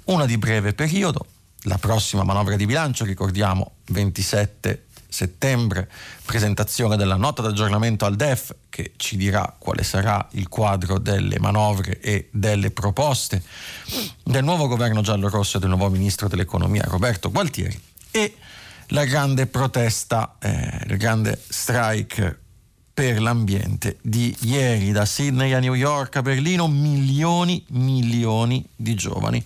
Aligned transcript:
Una 0.06 0.26
di 0.26 0.36
breve 0.36 0.74
periodo, 0.74 1.26
la 1.62 1.78
prossima 1.78 2.24
manovra 2.24 2.56
di 2.56 2.66
bilancio, 2.66 3.04
ricordiamo 3.04 3.74
27 3.90 4.86
settembre, 5.10 5.90
presentazione 6.24 6.96
della 6.96 7.16
nota 7.16 7.42
d'aggiornamento 7.42 8.06
al 8.06 8.16
DEF 8.16 8.54
che 8.68 8.92
ci 8.96 9.16
dirà 9.16 9.54
quale 9.58 9.82
sarà 9.82 10.26
il 10.32 10.48
quadro 10.48 10.98
delle 10.98 11.38
manovre 11.38 12.00
e 12.00 12.28
delle 12.32 12.70
proposte 12.70 13.42
del 14.22 14.44
nuovo 14.44 14.66
governo 14.66 15.02
giallo-rosso 15.02 15.56
e 15.56 15.60
del 15.60 15.68
nuovo 15.68 15.90
ministro 15.90 16.28
dell'economia 16.28 16.84
Roberto 16.86 17.30
Gualtieri 17.30 17.78
e 18.10 18.36
la 18.88 19.04
grande 19.04 19.46
protesta, 19.46 20.36
eh, 20.40 20.84
il 20.88 20.96
grande 20.96 21.40
strike 21.46 22.38
per 22.92 23.20
l'ambiente 23.20 23.98
di 24.02 24.36
ieri. 24.40 24.92
Da 24.92 25.04
Sydney 25.04 25.52
a 25.52 25.58
New 25.58 25.74
York 25.74 26.16
a 26.16 26.22
Berlino 26.22 26.66
milioni 26.68 27.64
milioni 27.68 28.64
di 28.74 28.94
giovani 28.94 29.44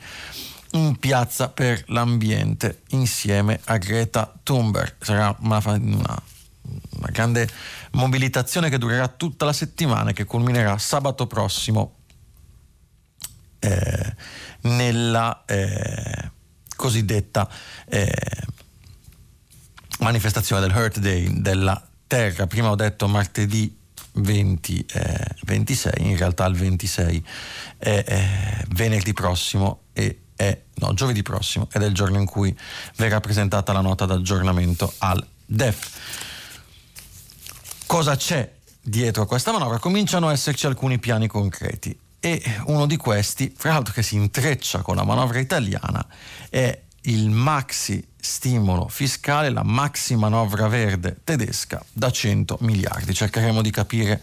in 0.75 0.97
piazza 0.99 1.49
per 1.49 1.85
l'ambiente 1.89 2.83
insieme 2.91 3.61
a 3.65 3.77
Greta 3.79 4.33
Thunberg. 4.43 4.95
Sarà 5.01 5.35
una, 5.41 5.61
una, 5.65 6.23
una 6.91 7.11
grande 7.11 7.49
mobilitazione 7.93 8.69
che 8.69 8.79
durerà 8.79 9.09
tutta 9.09 9.45
la 9.45 9.53
settimana 9.53 10.11
e 10.11 10.13
che 10.13 10.25
culminerà 10.25 10.77
sabato 10.79 11.27
prossimo 11.27 11.97
eh, 13.61 14.15
nella 14.63 15.45
eh, 15.47 16.31
cosiddetta 16.77 17.49
eh, 17.87 18.13
manifestazione 20.01 20.61
del 20.67 20.77
Earth 20.77 20.99
Day 20.99 21.41
della 21.41 21.89
Terra. 22.07 22.47
Prima 22.47 22.71
ho 22.71 22.77
detto 22.77 23.07
martedì 23.07 23.79
20, 24.15 24.87
26, 25.43 25.93
eh, 25.95 26.03
in 26.03 26.17
realtà 26.17 26.47
il 26.47 26.57
26 26.57 27.27
è 27.79 28.65
venerdì 28.69 29.13
prossimo 29.13 29.83
e 29.93 30.24
è 30.37 30.59
no, 30.75 30.95
giovedì 30.95 31.23
prossimo 31.23 31.69
ed 31.73 31.83
è 31.83 31.87
il 31.87 31.95
giorno 31.95 32.19
in 32.19 32.27
cui 32.27 32.57
verrà 32.97 33.21
presentata 33.21 33.73
la 33.73 33.81
nota 33.81 34.07
d'aggiornamento 34.07 34.93
al 34.99 35.25
DEF. 35.45 35.91
Cosa 37.87 38.17
c'è 38.17 38.53
dietro 38.81 39.23
a 39.23 39.27
questa 39.27 39.53
manovra? 39.53 39.79
Cominciano 39.79 40.29
ad 40.29 40.33
esserci 40.33 40.67
alcuni 40.67 40.99
piani 40.99 41.27
concreti 41.27 41.97
e 42.19 42.43
uno 42.67 42.87
di 42.87 42.97
questi, 42.97 43.53
fra 43.55 43.73
l'altro 43.73 43.93
che 43.93 44.03
si 44.03 44.17
intreccia 44.17 44.81
con 44.81 44.97
la 44.97 45.05
manovra 45.05 45.39
italiana, 45.39 46.05
è 46.49 46.81
il 47.03 47.29
maxi 47.29 48.03
stimolo 48.19 48.89
fiscale, 48.89 49.51
la 49.51 49.63
maxi 49.63 50.17
manovra 50.17 50.67
verde 50.69 51.19
tedesca 51.23 51.85
da 51.93 52.11
100 52.11 52.59
miliardi. 52.61 53.13
Cercheremo 53.13 53.61
di 53.61 53.71
capire 53.71 54.23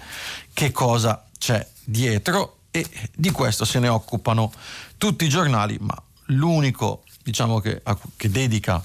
che 0.52 0.72
cosa 0.72 1.28
c'è 1.38 1.66
dietro 1.84 2.61
e 2.72 2.88
di 3.14 3.30
questo 3.32 3.66
se 3.66 3.80
ne 3.80 3.90
occupano 3.90 4.52
tutti 4.98 5.26
i 5.26 5.30
giornali, 5.30 5.78
ma 5.80 6.02
l'unico 6.28 7.04
diciamo 7.24 7.60
che, 7.60 7.82
che 8.16 8.30
dedica, 8.30 8.84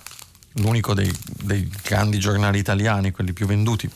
l'unico 0.55 0.93
dei, 0.93 1.13
dei 1.43 1.71
grandi 1.83 2.19
giornali 2.19 2.59
italiani, 2.59 3.13
quelli 3.13 3.33
più 3.33 3.47
venduti, 3.47 3.91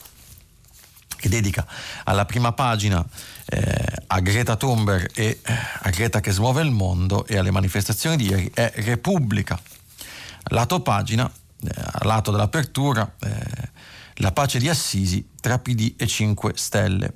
che 1.17 1.29
dedica 1.29 1.67
alla 2.05 2.25
prima 2.25 2.53
pagina 2.53 3.05
eh, 3.45 3.85
a 4.07 4.21
Greta 4.21 4.57
Thunberg 4.57 5.11
e 5.15 5.41
eh, 5.43 5.55
a 5.83 5.91
Greta 5.91 6.21
che 6.21 6.31
smuove 6.31 6.63
il 6.63 6.71
mondo 6.71 7.27
e 7.27 7.37
alle 7.37 7.51
manifestazioni 7.51 8.17
di 8.17 8.29
ieri 8.29 8.51
è 8.55 8.73
Repubblica. 8.77 9.61
Lato 10.45 10.81
pagina, 10.81 11.31
eh, 11.31 12.05
lato 12.05 12.31
dell'apertura, 12.31 13.13
eh, 13.21 13.69
la 14.15 14.33
pace 14.33 14.59
di 14.59 14.69
Assisi 14.69 15.29
tra 15.41 15.59
PD 15.59 15.95
e 15.97 16.07
5 16.07 16.53
Stelle 16.57 17.15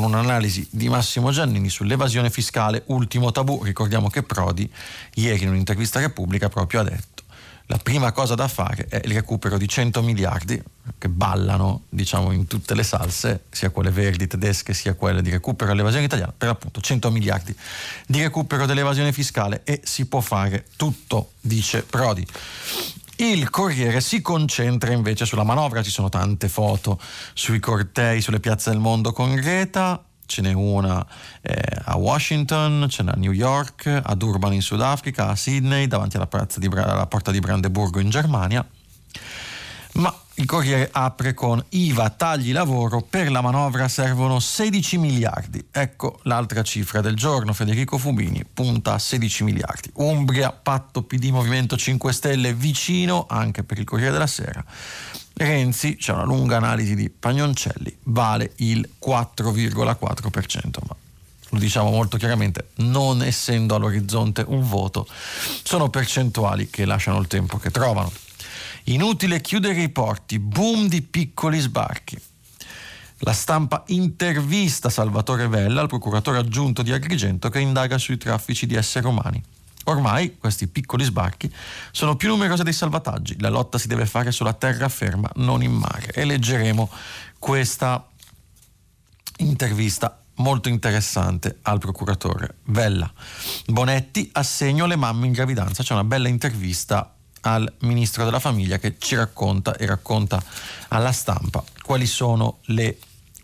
con 0.00 0.12
un'analisi 0.12 0.68
di 0.70 0.88
Massimo 0.88 1.32
Giannini 1.32 1.68
sull'evasione 1.68 2.30
fiscale, 2.30 2.84
ultimo 2.86 3.32
tabù. 3.32 3.62
Ricordiamo 3.64 4.08
che 4.08 4.22
Prodi 4.22 4.70
ieri 5.14 5.42
in 5.42 5.48
un'intervista 5.48 5.98
a 5.98 6.02
Repubblica 6.02 6.48
proprio 6.48 6.80
ha 6.80 6.84
detto 6.84 7.24
la 7.66 7.78
prima 7.78 8.12
cosa 8.12 8.34
da 8.34 8.48
fare 8.48 8.86
è 8.88 9.00
il 9.04 9.12
recupero 9.12 9.58
di 9.58 9.68
100 9.68 10.00
miliardi 10.02 10.62
che 10.96 11.08
ballano 11.08 11.82
diciamo 11.88 12.30
in 12.30 12.46
tutte 12.46 12.74
le 12.74 12.82
salse, 12.82 13.42
sia 13.50 13.68
quelle 13.70 13.90
verdi 13.90 14.26
tedesche 14.26 14.72
sia 14.72 14.94
quelle 14.94 15.20
di 15.20 15.30
recupero 15.30 15.70
dell'evasione 15.70 16.06
italiana, 16.06 16.32
per 16.36 16.48
appunto 16.48 16.80
100 16.80 17.10
miliardi 17.10 17.54
di 18.06 18.22
recupero 18.22 18.64
dell'evasione 18.64 19.12
fiscale 19.12 19.62
e 19.64 19.80
si 19.84 20.06
può 20.06 20.20
fare 20.20 20.64
tutto, 20.76 21.32
dice 21.40 21.82
Prodi. 21.82 22.26
Il 23.20 23.50
Corriere 23.50 24.00
si 24.00 24.22
concentra 24.22 24.92
invece 24.92 25.26
sulla 25.26 25.42
manovra, 25.42 25.82
ci 25.82 25.90
sono 25.90 26.08
tante 26.08 26.48
foto 26.48 27.00
sui 27.34 27.58
cortei, 27.58 28.20
sulle 28.20 28.38
piazze 28.38 28.70
del 28.70 28.78
mondo 28.78 29.12
con 29.12 29.34
Greta, 29.34 30.00
ce 30.24 30.40
n'è 30.40 30.52
una 30.52 31.04
eh, 31.42 31.60
a 31.86 31.96
Washington, 31.96 32.86
ce 32.88 33.02
n'è 33.02 33.10
a 33.10 33.16
New 33.16 33.32
York, 33.32 33.86
a 34.04 34.14
Durban 34.14 34.52
in 34.52 34.62
Sudafrica, 34.62 35.30
a 35.30 35.34
Sydney, 35.34 35.88
davanti 35.88 36.16
alla, 36.16 36.28
di, 36.58 36.68
alla 36.68 37.08
porta 37.08 37.32
di 37.32 37.40
Brandeburgo 37.40 37.98
in 37.98 38.08
Germania. 38.08 38.64
Ma 39.94 40.14
il 40.38 40.46
Corriere 40.46 40.88
apre 40.92 41.34
con 41.34 41.62
IVA, 41.70 42.10
tagli 42.10 42.52
lavoro, 42.52 43.02
per 43.02 43.28
la 43.28 43.40
manovra 43.40 43.88
servono 43.88 44.38
16 44.38 44.96
miliardi. 44.96 45.66
Ecco 45.70 46.20
l'altra 46.22 46.62
cifra 46.62 47.00
del 47.00 47.16
giorno, 47.16 47.52
Federico 47.52 47.98
Fubini 47.98 48.44
punta 48.44 48.94
a 48.94 48.98
16 49.00 49.42
miliardi. 49.42 49.90
Umbria, 49.94 50.52
patto 50.52 51.02
PD 51.02 51.30
Movimento 51.30 51.76
5 51.76 52.12
Stelle 52.12 52.54
vicino 52.54 53.26
anche 53.28 53.64
per 53.64 53.78
il 53.78 53.84
Corriere 53.84 54.12
della 54.12 54.28
Sera. 54.28 54.64
Renzi, 55.34 55.96
c'è 55.96 56.12
una 56.12 56.24
lunga 56.24 56.56
analisi 56.56 56.94
di 56.94 57.10
Pagnoncelli, 57.10 57.96
vale 58.04 58.52
il 58.56 58.88
4,4%, 59.04 60.78
ma 60.86 60.96
lo 61.50 61.58
diciamo 61.58 61.90
molto 61.90 62.16
chiaramente, 62.16 62.68
non 62.76 63.22
essendo 63.22 63.74
all'orizzonte 63.74 64.44
un 64.46 64.68
voto, 64.68 65.04
sono 65.64 65.90
percentuali 65.90 66.70
che 66.70 66.84
lasciano 66.84 67.18
il 67.18 67.26
tempo 67.26 67.58
che 67.58 67.72
trovano. 67.72 68.12
Inutile 68.88 69.42
chiudere 69.42 69.82
i 69.82 69.90
porti, 69.90 70.38
boom 70.38 70.88
di 70.88 71.02
piccoli 71.02 71.58
sbarchi. 71.58 72.18
La 73.18 73.34
stampa 73.34 73.82
intervista 73.88 74.88
Salvatore 74.88 75.46
Vella, 75.46 75.82
il 75.82 75.88
procuratore 75.88 76.38
aggiunto 76.38 76.80
di 76.80 76.92
Agrigento, 76.92 77.50
che 77.50 77.60
indaga 77.60 77.98
sui 77.98 78.16
traffici 78.16 78.66
di 78.66 78.76
esseri 78.76 79.06
umani. 79.06 79.42
Ormai 79.84 80.38
questi 80.38 80.68
piccoli 80.68 81.04
sbarchi 81.04 81.52
sono 81.90 82.16
più 82.16 82.28
numerosi 82.28 82.62
dei 82.62 82.72
salvataggi, 82.72 83.38
la 83.40 83.50
lotta 83.50 83.76
si 83.76 83.88
deve 83.88 84.06
fare 84.06 84.32
sulla 84.32 84.54
terraferma, 84.54 85.32
non 85.36 85.62
in 85.62 85.72
mare. 85.72 86.10
E 86.12 86.24
leggeremo 86.24 86.90
questa 87.38 88.08
intervista 89.38 90.22
molto 90.36 90.70
interessante 90.70 91.58
al 91.62 91.78
procuratore 91.78 92.56
Vella. 92.64 93.12
Bonetti, 93.66 94.30
assegno 94.32 94.84
alle 94.84 94.96
mamme 94.96 95.26
in 95.26 95.32
gravidanza, 95.32 95.82
c'è 95.82 95.92
una 95.92 96.04
bella 96.04 96.28
intervista 96.28 97.12
al 97.42 97.72
ministro 97.80 98.24
della 98.24 98.40
famiglia 98.40 98.78
che 98.78 98.96
ci 98.98 99.14
racconta 99.14 99.76
e 99.76 99.86
racconta 99.86 100.42
alla 100.88 101.12
stampa 101.12 101.64
quali 101.82 102.06
sono 102.06 102.58
le 102.66 102.98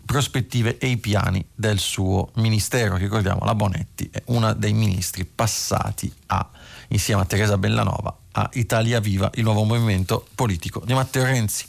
prospettive 0.05 0.77
e 0.77 0.87
i 0.87 0.97
piani 0.97 1.43
del 1.53 1.79
suo 1.79 2.29
ministero. 2.35 2.95
Ricordiamo, 2.95 3.43
la 3.43 3.55
Bonetti 3.55 4.07
è 4.11 4.21
una 4.25 4.53
dei 4.53 4.73
ministri 4.73 5.25
passati 5.25 6.11
a, 6.27 6.47
insieme 6.89 7.21
a 7.21 7.25
Teresa 7.25 7.57
Bellanova 7.57 8.15
a 8.37 8.49
Italia 8.53 8.99
Viva, 8.99 9.31
il 9.35 9.43
nuovo 9.43 9.63
movimento 9.63 10.27
politico 10.35 10.81
di 10.85 10.93
Matteo 10.93 11.23
Renzi. 11.23 11.65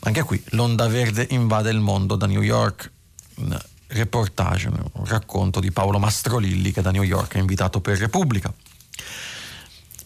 Anche 0.00 0.22
qui 0.22 0.42
l'onda 0.50 0.88
verde 0.88 1.26
invade 1.30 1.70
il 1.70 1.78
mondo 1.78 2.16
da 2.16 2.26
New 2.26 2.42
York. 2.42 2.90
Un 3.36 3.58
reportage, 3.88 4.68
un 4.68 5.04
racconto 5.04 5.60
di 5.60 5.70
Paolo 5.70 5.98
Mastrolilli 5.98 6.72
che 6.72 6.80
da 6.80 6.90
New 6.90 7.02
York 7.02 7.34
è 7.34 7.38
invitato 7.38 7.80
per 7.80 7.98
Repubblica. 7.98 8.52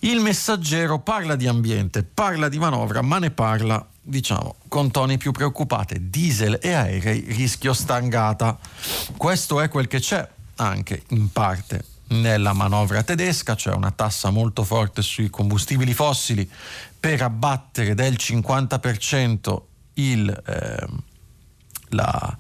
Il 0.07 0.21
messaggero 0.21 1.01
parla 1.01 1.35
di 1.35 1.49
ambiente, 1.49 2.05
parla 2.05 2.49
di 2.49 2.61
manovra, 2.61 3.03
ma 3.03 3.19
ne 3.19 3.33
parla, 3.33 3.85
diciamo, 4.01 4.55
con 4.69 4.93
toni 4.93 5.19
più 5.19 5.33
preoccupati. 5.33 6.09
Diesel 6.09 6.61
e 6.63 6.75
aerei, 6.75 7.25
rischio 7.31 7.73
stangata. 7.73 8.57
Questo 9.17 9.61
è 9.61 9.69
quel 9.69 9.89
che 9.89 9.99
c'è 9.99 10.25
anche 10.59 11.03
in 11.09 11.33
parte 11.33 11.85
nella 12.11 12.53
manovra 12.53 13.03
tedesca, 13.03 13.57
cioè 13.57 13.75
una 13.75 13.91
tassa 13.91 14.31
molto 14.31 14.63
forte 14.63 15.03
sui 15.03 15.29
combustibili 15.29 15.93
fossili 15.93 16.49
per 17.01 17.23
abbattere 17.23 17.95
del 17.95 18.15
50% 18.15 19.61
il, 19.95 20.43
eh, 20.47 20.87
la, 21.89 22.37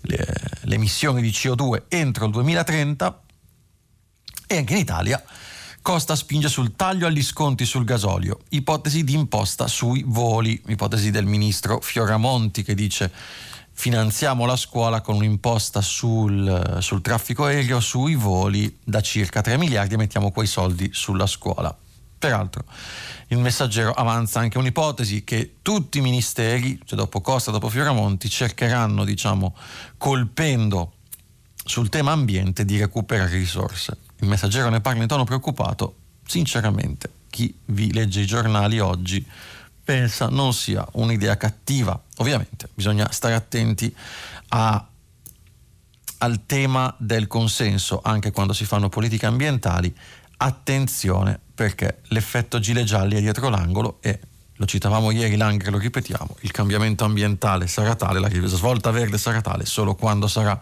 le 0.00 0.74
emissioni 0.74 1.22
di 1.22 1.30
CO2 1.30 1.84
entro 1.86 2.24
il 2.24 2.32
2030 2.32 3.20
e 4.48 4.56
anche 4.56 4.72
in 4.72 4.80
Italia 4.80 5.22
Costa 5.84 6.16
spinge 6.16 6.48
sul 6.48 6.76
taglio 6.76 7.06
agli 7.06 7.22
sconti 7.22 7.66
sul 7.66 7.84
gasolio, 7.84 8.38
ipotesi 8.48 9.04
di 9.04 9.12
imposta 9.12 9.66
sui 9.66 10.02
voli, 10.06 10.58
ipotesi 10.68 11.10
del 11.10 11.26
ministro 11.26 11.78
Fioramonti 11.78 12.62
che 12.62 12.74
dice 12.74 13.12
finanziamo 13.70 14.46
la 14.46 14.56
scuola 14.56 15.02
con 15.02 15.16
un'imposta 15.16 15.82
sul, 15.82 16.78
sul 16.80 17.02
traffico 17.02 17.44
aereo, 17.44 17.80
sui 17.80 18.14
voli 18.14 18.78
da 18.82 19.02
circa 19.02 19.42
3 19.42 19.58
miliardi 19.58 19.92
e 19.92 19.96
mettiamo 19.98 20.30
quei 20.30 20.46
soldi 20.46 20.88
sulla 20.90 21.26
scuola. 21.26 21.76
Peraltro 22.18 22.64
il 23.26 23.36
messaggero 23.36 23.92
avanza 23.92 24.40
anche 24.40 24.56
un'ipotesi 24.56 25.22
che 25.22 25.56
tutti 25.60 25.98
i 25.98 26.00
ministeri, 26.00 26.80
cioè 26.86 26.98
dopo 26.98 27.20
Costa, 27.20 27.50
dopo 27.50 27.68
Fioramonti, 27.68 28.30
cercheranno, 28.30 29.04
diciamo, 29.04 29.54
colpendo 29.98 30.94
sul 31.62 31.90
tema 31.90 32.12
ambiente 32.12 32.64
di 32.64 32.78
recuperare 32.78 33.36
risorse. 33.36 34.03
Il 34.18 34.28
messaggero 34.28 34.68
ne 34.68 34.80
parla 34.80 35.02
in 35.02 35.08
tono 35.08 35.24
preoccupato. 35.24 35.96
Sinceramente, 36.26 37.10
chi 37.30 37.54
vi 37.66 37.92
legge 37.92 38.20
i 38.20 38.26
giornali 38.26 38.78
oggi 38.78 39.26
pensa 39.84 40.28
non 40.28 40.54
sia 40.54 40.86
un'idea 40.92 41.36
cattiva. 41.36 42.00
Ovviamente 42.16 42.68
bisogna 42.72 43.10
stare 43.12 43.34
attenti 43.34 43.94
a, 44.48 44.86
al 46.18 46.46
tema 46.46 46.94
del 46.98 47.26
consenso 47.26 48.00
anche 48.02 48.30
quando 48.30 48.52
si 48.52 48.64
fanno 48.64 48.88
politiche 48.88 49.26
ambientali. 49.26 49.94
Attenzione 50.36 51.38
perché 51.54 52.00
l'effetto 52.08 52.58
gilet 52.58 52.84
gialli 52.84 53.16
è 53.16 53.20
dietro 53.20 53.48
l'angolo 53.48 53.98
e 54.00 54.18
lo 54.64 54.66
citavamo 54.66 55.10
ieri, 55.10 55.36
Langer 55.36 55.70
lo 55.70 55.78
ripetiamo, 55.78 56.36
il 56.40 56.50
cambiamento 56.50 57.04
ambientale 57.04 57.66
sarà 57.66 57.94
tale, 57.94 58.18
la 58.18 58.30
svolta 58.46 58.90
verde 58.90 59.18
sarà 59.18 59.40
tale 59.40 59.66
solo 59.66 59.94
quando 59.94 60.26
sarà 60.26 60.58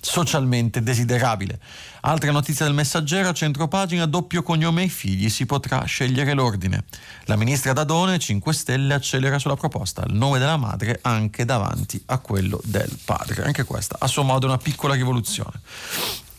socialmente 0.00 0.82
desiderabile. 0.82 1.58
Altra 2.02 2.30
notizia 2.30 2.64
del 2.66 2.74
messaggero, 2.74 3.32
centropagina, 3.32 4.06
doppio 4.06 4.42
cognome 4.42 4.82
ai 4.82 4.88
figli, 4.88 5.28
si 5.30 5.46
potrà 5.46 5.82
scegliere 5.84 6.34
l'ordine. 6.34 6.84
La 7.24 7.36
ministra 7.36 7.72
Dadone, 7.72 8.18
5 8.18 8.52
Stelle, 8.52 8.94
accelera 8.94 9.38
sulla 9.38 9.56
proposta, 9.56 10.04
il 10.06 10.14
nome 10.14 10.38
della 10.38 10.56
madre 10.56 10.98
anche 11.02 11.44
davanti 11.44 12.00
a 12.06 12.18
quello 12.18 12.60
del 12.64 12.98
padre. 13.04 13.42
Anche 13.44 13.64
questa, 13.64 13.96
a 13.98 14.06
suo 14.06 14.22
modo, 14.22 14.46
una 14.46 14.58
piccola 14.58 14.94
rivoluzione. 14.94 15.60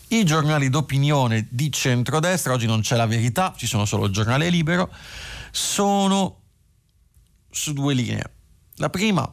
I 0.09 0.23
giornali 0.23 0.69
d'opinione 0.69 1.47
di 1.49 1.71
centrodestra, 1.71 2.53
oggi 2.53 2.65
non 2.65 2.81
c'è 2.81 2.95
la 2.95 3.05
verità, 3.05 3.53
ci 3.55 3.67
sono 3.67 3.85
solo 3.85 4.05
il 4.05 4.11
giornale 4.11 4.49
libero, 4.49 4.89
sono 5.51 6.38
su 7.59 7.73
due 7.73 7.93
linee. 7.93 8.31
La 8.75 8.89
prima, 8.89 9.29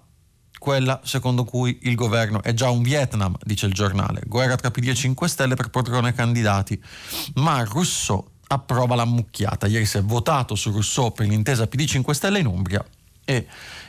quella 0.58 1.00
secondo 1.04 1.44
cui 1.44 1.78
il 1.82 1.94
governo 1.94 2.42
è 2.42 2.54
già 2.54 2.70
un 2.70 2.82
Vietnam, 2.82 3.36
dice 3.44 3.66
il 3.66 3.72
giornale, 3.72 4.22
guerra 4.26 4.56
tra 4.56 4.72
PD 4.72 4.88
e 4.88 4.94
5 4.94 5.28
Stelle 5.28 5.54
per 5.54 5.70
portare 5.70 6.12
candidati, 6.12 6.82
ma 7.34 7.62
Rousseau 7.62 8.28
approva 8.48 8.96
la 8.96 9.04
mucchiata. 9.04 9.68
Ieri 9.68 9.86
si 9.86 9.98
è 9.98 10.02
votato 10.02 10.56
su 10.56 10.72
Rousseau 10.72 11.12
per 11.12 11.28
l'intesa 11.28 11.68
PD 11.68 11.84
5 11.84 12.14
Stelle 12.14 12.40
in 12.40 12.46
Umbria 12.46 12.84
e 13.24 13.46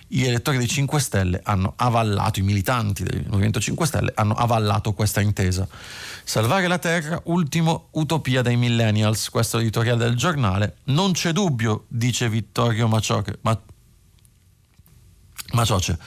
gli 0.08 0.24
elettori 0.24 0.60
dei 0.60 0.68
5 0.68 1.00
Stelle 1.00 1.42
hanno 1.44 1.74
avallato, 1.76 2.40
i 2.40 2.44
militanti 2.44 3.04
del 3.04 3.26
Movimento 3.28 3.60
5 3.60 3.86
Stelle 3.88 4.12
hanno 4.14 4.36
avallato 4.36 4.94
questa 4.94 5.20
intesa. 5.20 5.68
Salvare 6.24 6.68
la 6.68 6.78
terra, 6.78 7.20
ultimo 7.26 7.88
utopia 7.94 8.44
dei 8.44 8.56
millennials, 8.56 9.30
questo 9.30 9.58
è 9.58 9.62
l'editoriale 9.62 9.98
del 9.98 10.16
giornale. 10.16 10.78
Non 10.86 11.14
c'è 11.14 11.32
dubbio, 11.32 11.86
dice 11.88 12.30
Vittorio 12.30 12.88
Macioche, 12.88 13.40
ma 13.42 13.60
ma 15.54 15.66
Cioce, 15.66 15.98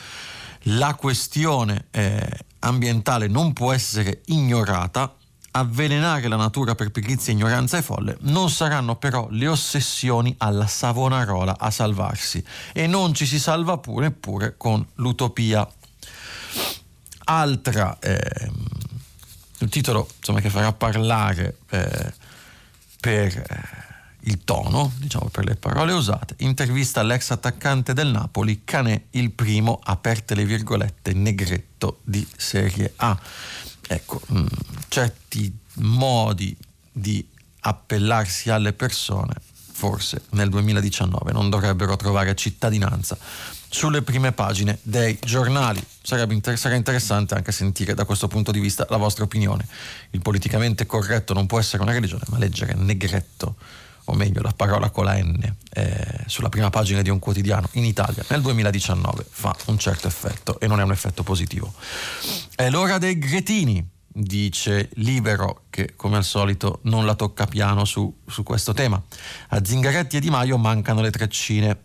la 0.65 0.95
questione 0.95 1.87
eh, 1.91 2.29
ambientale 2.61 3.27
non 3.27 3.53
può 3.53 3.73
essere 3.73 4.23
ignorata, 4.27 5.15
avvelenare 5.53 6.29
la 6.29 6.37
natura 6.37 6.75
per 6.75 6.91
pigrizia, 6.91 7.33
ignoranza 7.33 7.79
e 7.79 7.83
folle, 7.83 8.17
non 8.21 8.51
saranno 8.51 8.97
però 8.97 9.27
le 9.31 9.49
ossessioni 9.49 10.35
alla 10.39 10.67
Savonarola 10.67 11.57
a 11.59 11.71
salvarsi. 11.71 12.45
E 12.73 12.87
non 12.87 13.15
ci 13.15 13.27
si 13.27 13.39
salva 13.39 13.79
pure 13.79 14.11
pure 14.11 14.57
con 14.57 14.87
l'utopia. 14.95 15.67
Altra, 17.25 17.99
eh, 18.01 18.51
il 19.59 19.69
titolo 19.69 20.09
insomma, 20.19 20.41
che 20.41 20.51
farà 20.51 20.73
parlare 20.73 21.59
eh, 21.71 22.13
per 23.01 23.37
eh, 23.37 23.90
il 24.31 24.45
tono, 24.45 24.93
diciamo 24.97 25.29
per 25.29 25.45
le 25.45 25.57
parole 25.57 25.93
usate, 25.93 26.35
intervista 26.39 27.01
all'ex 27.01 27.31
attaccante 27.31 27.93
del 27.93 28.09
Napoli, 28.09 28.63
Canè 28.65 29.03
il 29.11 29.33
primo, 29.33 29.81
aperte 29.83 30.35
le 30.35 30.45
virgolette, 30.45 31.13
negretto 31.13 31.99
di 32.05 32.27
Serie 32.37 32.93
A. 32.97 33.19
Ecco, 33.89 34.21
mh, 34.25 34.39
mm, 34.39 34.47
certi 34.89 35.53
modi 35.75 36.57
di 36.93 37.27
appellarsi 37.61 38.51
alle 38.51 38.73
persone, 38.73 39.35
forse 39.53 40.23
nel 40.31 40.49
2019 40.49 41.33
non 41.33 41.51
dovrebbero 41.51 41.97
trovare 41.97 42.35
cittadinanza 42.37 43.19
sulle 43.69 44.03
prime 44.03 44.33
pagine 44.33 44.79
dei 44.83 45.19
giornali. 45.21 45.85
Inter- 46.29 46.57
sarà 46.57 46.75
interessante 46.75 47.35
anche 47.35 47.53
sentire 47.53 47.95
da 47.95 48.05
questo 48.05 48.29
punto 48.29 48.53
di 48.53 48.61
vista 48.61 48.87
la 48.91 48.97
vostra 48.97 49.25
opinione. 49.25 49.67
Il 50.11 50.21
politicamente 50.21 50.87
corretto 50.87 51.35
non 51.35 51.47
può 51.47 51.59
essere 51.59 51.83
una 51.83 51.93
religione, 51.93 52.25
ma 52.29 52.39
leggere 52.39 52.75
negretto 52.75 53.57
o 54.11 54.15
meglio 54.15 54.43
la 54.43 54.53
parola 54.55 54.91
con 54.91 55.05
la 55.05 55.17
N, 55.17 55.55
eh, 55.73 56.25
sulla 56.27 56.49
prima 56.49 56.69
pagina 56.69 57.01
di 57.01 57.11
un 57.11 57.19
quotidiano 57.19 57.69
in 57.73 57.85
Italia 57.85 58.25
nel 58.29 58.41
2019 58.43 59.25
fa 59.29 59.55
un 59.67 59.79
certo 59.79 60.09
effetto 60.09 60.59
e 60.59 60.67
non 60.67 60.81
è 60.81 60.83
un 60.83 60.91
effetto 60.91 61.23
positivo. 61.23 61.73
È 62.55 62.69
l'ora 62.71 62.99
dei 62.99 63.19
gretini, 63.19 63.87
dice 64.09 64.91
Libero, 64.95 65.63
che 65.71 65.95
come 65.95 66.17
al 66.17 66.25
solito 66.25 66.81
non 66.85 67.07
la 67.07 67.15
tocca 67.15 67.47
piano 67.47 67.85
su, 67.85 68.13
su 68.27 68.43
questo 68.43 68.73
tema. 68.73 69.01
A 69.51 69.65
Zingaretti 69.65 70.17
e 70.17 70.21
Di 70.21 70.31
Maio 70.31 70.59
mancano 70.59 71.01
le 71.01 71.11
treccine. 71.11 71.85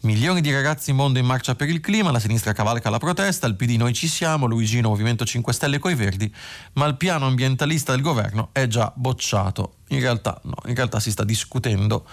Milioni 0.00 0.40
di 0.40 0.52
ragazzi 0.52 0.90
in 0.90 0.96
mondo 0.96 1.18
in 1.18 1.26
marcia 1.26 1.54
per 1.54 1.68
il 1.68 1.80
clima, 1.80 2.10
la 2.10 2.20
sinistra 2.20 2.52
cavalca 2.52 2.90
la 2.90 2.98
protesta, 2.98 3.46
il 3.46 3.56
PD 3.56 3.76
noi 3.76 3.92
ci 3.92 4.08
siamo, 4.08 4.46
Luigino 4.46 4.88
Movimento 4.88 5.24
5 5.24 5.52
Stelle 5.52 5.78
coi 5.78 5.94
Verdi, 5.94 6.32
ma 6.74 6.86
il 6.86 6.96
piano 6.96 7.26
ambientalista 7.26 7.92
del 7.92 8.02
governo 8.02 8.50
è 8.52 8.66
già 8.66 8.92
bocciato. 8.94 9.76
In 9.88 10.00
realtà 10.00 10.40
no, 10.44 10.54
in 10.66 10.74
realtà 10.74 11.00
si 11.00 11.10
sta 11.10 11.24
discutendo 11.24 12.06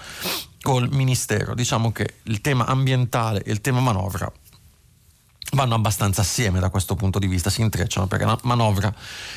col 0.61 0.89
Ministero. 0.91 1.53
Diciamo 1.53 1.91
che 1.91 2.15
il 2.23 2.41
tema 2.41 2.65
ambientale 2.65 3.43
e 3.43 3.51
il 3.51 3.61
tema 3.61 3.79
manovra 3.79 4.31
vanno 5.53 5.75
abbastanza 5.75 6.21
assieme 6.21 6.59
da 6.59 6.69
questo 6.69 6.95
punto 6.95 7.19
di 7.19 7.27
vista, 7.27 7.49
si 7.49 7.61
intrecciano 7.61 8.07
perché 8.07 8.25
la 8.25 8.39
manovra 8.43 8.93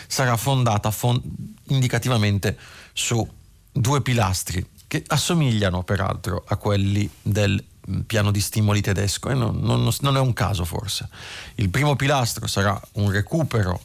sarà 0.07 0.37
fondata 0.37 0.91
fond- 0.91 1.23
indicativamente 1.69 2.57
su 2.93 3.27
due 3.73 4.01
pilastri 4.01 4.67
che 4.87 5.03
assomigliano 5.07 5.83
peraltro 5.83 6.45
a 6.47 6.57
quelli 6.57 7.09
del 7.21 7.63
piano 8.07 8.31
di 8.31 8.41
stimoli 8.41 8.81
tedesco 8.81 9.31
e 9.31 9.35
non, 9.35 9.59
non, 9.61 9.89
non, 10.01 10.17
è 10.17 10.21
un 10.21 10.33
caso 10.33 10.65
forse. 10.65 11.09
Il 11.57 11.71
primo 11.71 11.97
pilastro 11.97 12.47
sarà 12.47 12.81
un 12.95 13.11
recupero 13.11 13.81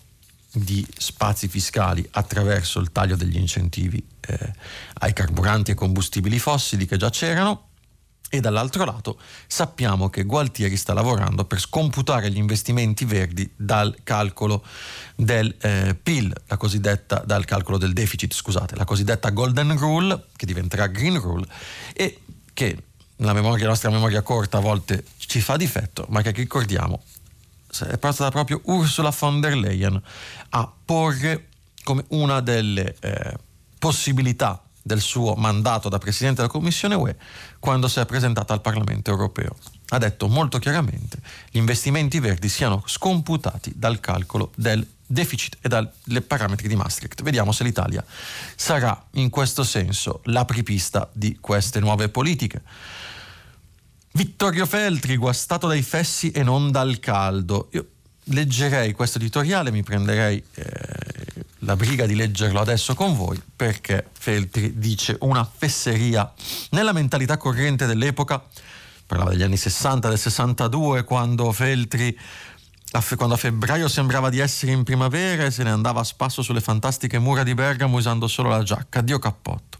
di 0.51 0.85
spazi 0.97 1.47
fiscali 1.47 2.05
attraverso 2.11 2.79
il 2.79 2.91
taglio 2.91 3.15
degli 3.15 3.37
incentivi 3.37 4.03
eh, 4.21 4.53
ai 4.99 5.13
carburanti 5.13 5.71
e 5.71 5.75
combustibili 5.75 6.39
fossili 6.39 6.85
che 6.85 6.97
già 6.97 7.09
c'erano 7.09 7.69
e 8.33 8.39
dall'altro 8.39 8.85
lato 8.85 9.19
sappiamo 9.45 10.09
che 10.09 10.23
Gualtieri 10.23 10.77
sta 10.77 10.93
lavorando 10.93 11.43
per 11.43 11.59
scomputare 11.59 12.31
gli 12.31 12.37
investimenti 12.37 13.03
verdi 13.03 13.51
dal 13.57 13.93
calcolo 14.03 14.63
del 15.15 15.53
eh, 15.59 15.97
PIL, 16.01 16.33
la 16.47 16.55
cosiddetta, 16.55 17.23
dal 17.25 17.43
calcolo 17.43 17.77
del 17.77 17.91
deficit, 17.91 18.33
scusate, 18.33 18.77
la 18.77 18.85
cosiddetta 18.85 19.31
Golden 19.31 19.77
Rule, 19.77 20.27
che 20.37 20.45
diventerà 20.45 20.87
Green 20.87 21.19
Rule, 21.19 21.45
e 21.93 22.19
che 22.53 22.77
la, 23.21 23.33
memoria, 23.33 23.63
la 23.63 23.71
nostra 23.71 23.89
memoria 23.89 24.21
corta 24.21 24.57
a 24.57 24.61
volte 24.61 25.05
ci 25.17 25.41
fa 25.41 25.57
difetto, 25.57 26.05
ma 26.09 26.21
che 26.21 26.31
ricordiamo 26.31 27.01
è 27.71 27.97
stata 27.97 28.29
proprio 28.31 28.59
Ursula 28.65 29.15
von 29.17 29.39
der 29.39 29.55
Leyen 29.55 30.01
a 30.49 30.71
porre 30.85 31.47
come 31.83 32.03
una 32.09 32.41
delle 32.41 32.95
eh, 32.99 33.37
possibilità 33.79 34.61
del 34.81 34.99
suo 34.99 35.35
mandato 35.35 35.87
da 35.87 35.97
Presidente 35.97 36.41
della 36.41 36.51
Commissione 36.51 36.95
UE 36.95 37.15
quando 37.59 37.87
si 37.87 37.99
è 37.99 38.05
presentata 38.05 38.53
al 38.53 38.61
Parlamento 38.61 39.09
europeo. 39.09 39.55
Ha 39.89 39.97
detto 39.97 40.27
molto 40.27 40.59
chiaramente 40.59 41.17
che 41.17 41.49
gli 41.51 41.57
investimenti 41.57 42.19
verdi 42.19 42.49
siano 42.49 42.83
scomputati 42.85 43.71
dal 43.75 43.99
calcolo 43.99 44.51
del 44.55 44.85
deficit 45.05 45.57
e 45.61 45.69
dai 45.69 45.87
parametri 46.25 46.67
di 46.67 46.75
Maastricht. 46.75 47.21
Vediamo 47.21 47.51
se 47.51 47.63
l'Italia 47.63 48.03
sarà 48.55 49.05
in 49.11 49.29
questo 49.29 49.63
senso 49.63 50.21
l'apripista 50.25 51.09
di 51.11 51.37
queste 51.39 51.79
nuove 51.79 52.09
politiche. 52.09 52.61
Vittorio 54.13 54.65
Feltri, 54.65 55.15
guastato 55.15 55.67
dai 55.67 55.81
fessi 55.81 56.31
e 56.31 56.43
non 56.43 56.69
dal 56.69 56.99
caldo. 56.99 57.69
Io 57.71 57.87
leggerei 58.25 58.91
questo 58.91 59.17
editoriale, 59.17 59.71
mi 59.71 59.83
prenderei 59.83 60.43
eh, 60.53 60.65
la 61.59 61.75
briga 61.75 62.05
di 62.05 62.15
leggerlo 62.15 62.59
adesso 62.59 62.93
con 62.93 63.15
voi 63.15 63.41
perché 63.55 64.07
Feltri 64.11 64.77
dice 64.77 65.15
una 65.21 65.45
fesseria 65.45 66.31
nella 66.71 66.91
mentalità 66.91 67.37
corrente 67.37 67.85
dell'epoca, 67.85 68.43
parlava 69.05 69.31
degli 69.31 69.43
anni 69.43 69.57
60, 69.57 70.09
del 70.09 70.19
62, 70.19 71.03
quando 71.03 71.51
Feltri 71.51 72.17
quando 73.15 73.35
a 73.35 73.37
febbraio 73.37 73.87
sembrava 73.87 74.29
di 74.29 74.39
essere 74.39 74.73
in 74.73 74.83
primavera 74.83 75.45
e 75.45 75.51
se 75.51 75.63
ne 75.63 75.69
andava 75.69 76.01
a 76.01 76.03
spasso 76.03 76.41
sulle 76.41 76.59
fantastiche 76.59 77.19
mura 77.19 77.43
di 77.43 77.53
Bergamo 77.53 77.95
usando 77.95 78.27
solo 78.27 78.49
la 78.49 78.63
giacca, 78.63 78.99
Dio 78.99 79.17
cappotto. 79.17 79.79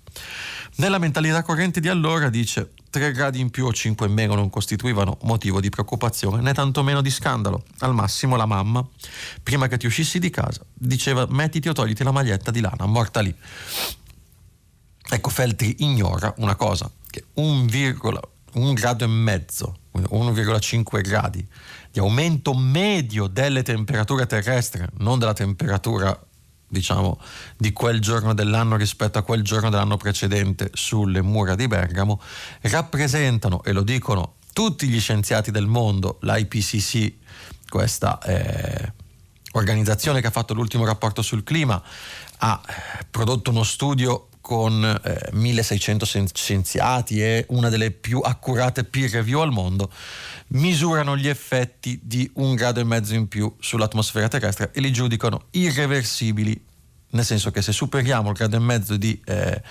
Nella 0.76 0.98
mentalità 0.98 1.44
corrente 1.44 1.82
di 1.82 1.90
allora 1.90 2.30
dice 2.30 2.72
3 2.92 3.12
gradi 3.14 3.40
in 3.40 3.50
più 3.50 3.66
o 3.66 3.74
5 3.74 4.06
in 4.06 4.14
meno 4.14 4.36
non 4.36 4.50
costituivano 4.50 5.18
motivo 5.24 5.62
di 5.62 5.70
preoccupazione 5.70 6.42
né 6.42 6.54
tantomeno 6.54 7.02
di 7.02 7.10
scandalo. 7.10 7.64
Al 7.80 7.94
massimo 7.94 8.36
la 8.36 8.46
mamma, 8.46 8.86
prima 9.42 9.68
che 9.68 9.78
ti 9.78 9.86
uscissi 9.88 10.20
di 10.20 10.30
casa, 10.30 10.62
diceva 10.74 11.26
mettiti 11.30 11.70
o 11.70 11.74
togliti 11.74 12.04
la 12.04 12.12
maglietta 12.12 12.52
di 12.52 12.60
lana, 12.60 12.86
morta 12.86 13.22
lì. 13.22 13.34
Ecco, 15.10 15.30
Feltri 15.30 15.78
ignora 15.80 16.34
una 16.38 16.56
cosa, 16.56 16.92
che 17.10 17.24
un, 17.36 17.66
virgola, 17.66 18.20
un 18.54 18.74
grado 18.74 19.06
e 19.06 19.08
mezzo, 19.08 19.78
1,5 19.94 21.02
gradi 21.02 21.48
di 21.92 22.00
aumento 22.00 22.54
medio 22.54 23.28
delle 23.28 23.64
temperature 23.64 24.26
terrestri, 24.26 24.86
non 25.00 25.18
della 25.18 25.34
temperatura 25.34 26.18
diciamo, 26.72 27.20
di 27.58 27.74
quel 27.74 28.00
giorno 28.00 28.34
dell'anno 28.34 28.78
rispetto 28.78 29.20
a 29.20 29.24
quel 29.24 29.44
giorno 29.44 29.70
dell'anno 29.70 29.98
precedente 29.98 30.70
sulle 30.74 31.22
mura 31.22 31.56
di 31.56 31.68
Bergamo, 31.68 32.22
rappresentano, 32.62 33.62
e 33.64 33.74
lo 33.74 33.84
dicono 33.84 34.36
tutti 34.54 34.88
gli 34.88 35.00
scienziati 35.00 35.52
del 35.52 35.68
mondo, 35.68 36.18
l'IPCC, 36.22 37.14
questa 37.68 38.20
eh, 38.20 38.94
organizzazione 39.52 40.22
che 40.22 40.28
ha 40.28 40.32
fatto 40.32 40.54
l'ultimo 40.54 40.86
rapporto 40.86 41.22
sul 41.22 41.44
clima, 41.44 41.82
ha 42.38 42.62
prodotto 43.10 43.50
uno 43.50 43.64
studio 43.64 44.28
con 44.40 44.84
eh, 44.84 45.30
1600 45.34 46.06
scienziati 46.34 47.22
e 47.22 47.46
una 47.50 47.70
delle 47.70 47.92
più 47.92 48.20
accurate 48.20 48.86
peer 48.86 49.12
review 49.12 49.42
al 49.42 49.52
mondo, 49.52 49.92
misurano 50.52 51.16
gli 51.16 51.28
effetti 51.28 52.00
di 52.02 52.30
un 52.36 52.56
grado 52.56 52.80
e 52.80 52.84
mezzo 52.84 53.14
in 53.14 53.28
più 53.28 53.54
sull'atmosfera 53.60 54.28
terrestre 54.28 54.72
e 54.74 54.82
li 54.82 54.92
giudicano 54.92 55.46
irreversibili, 55.52 56.60
nel 57.12 57.26
senso 57.26 57.52
che 57.52 57.62
se 57.62 57.72
superiamo 57.72 58.30
il 58.30 58.36
grado 58.36 58.56
e 58.56 58.60
mezzo 58.60 58.98
di 58.98 59.20
eh, 59.26 59.62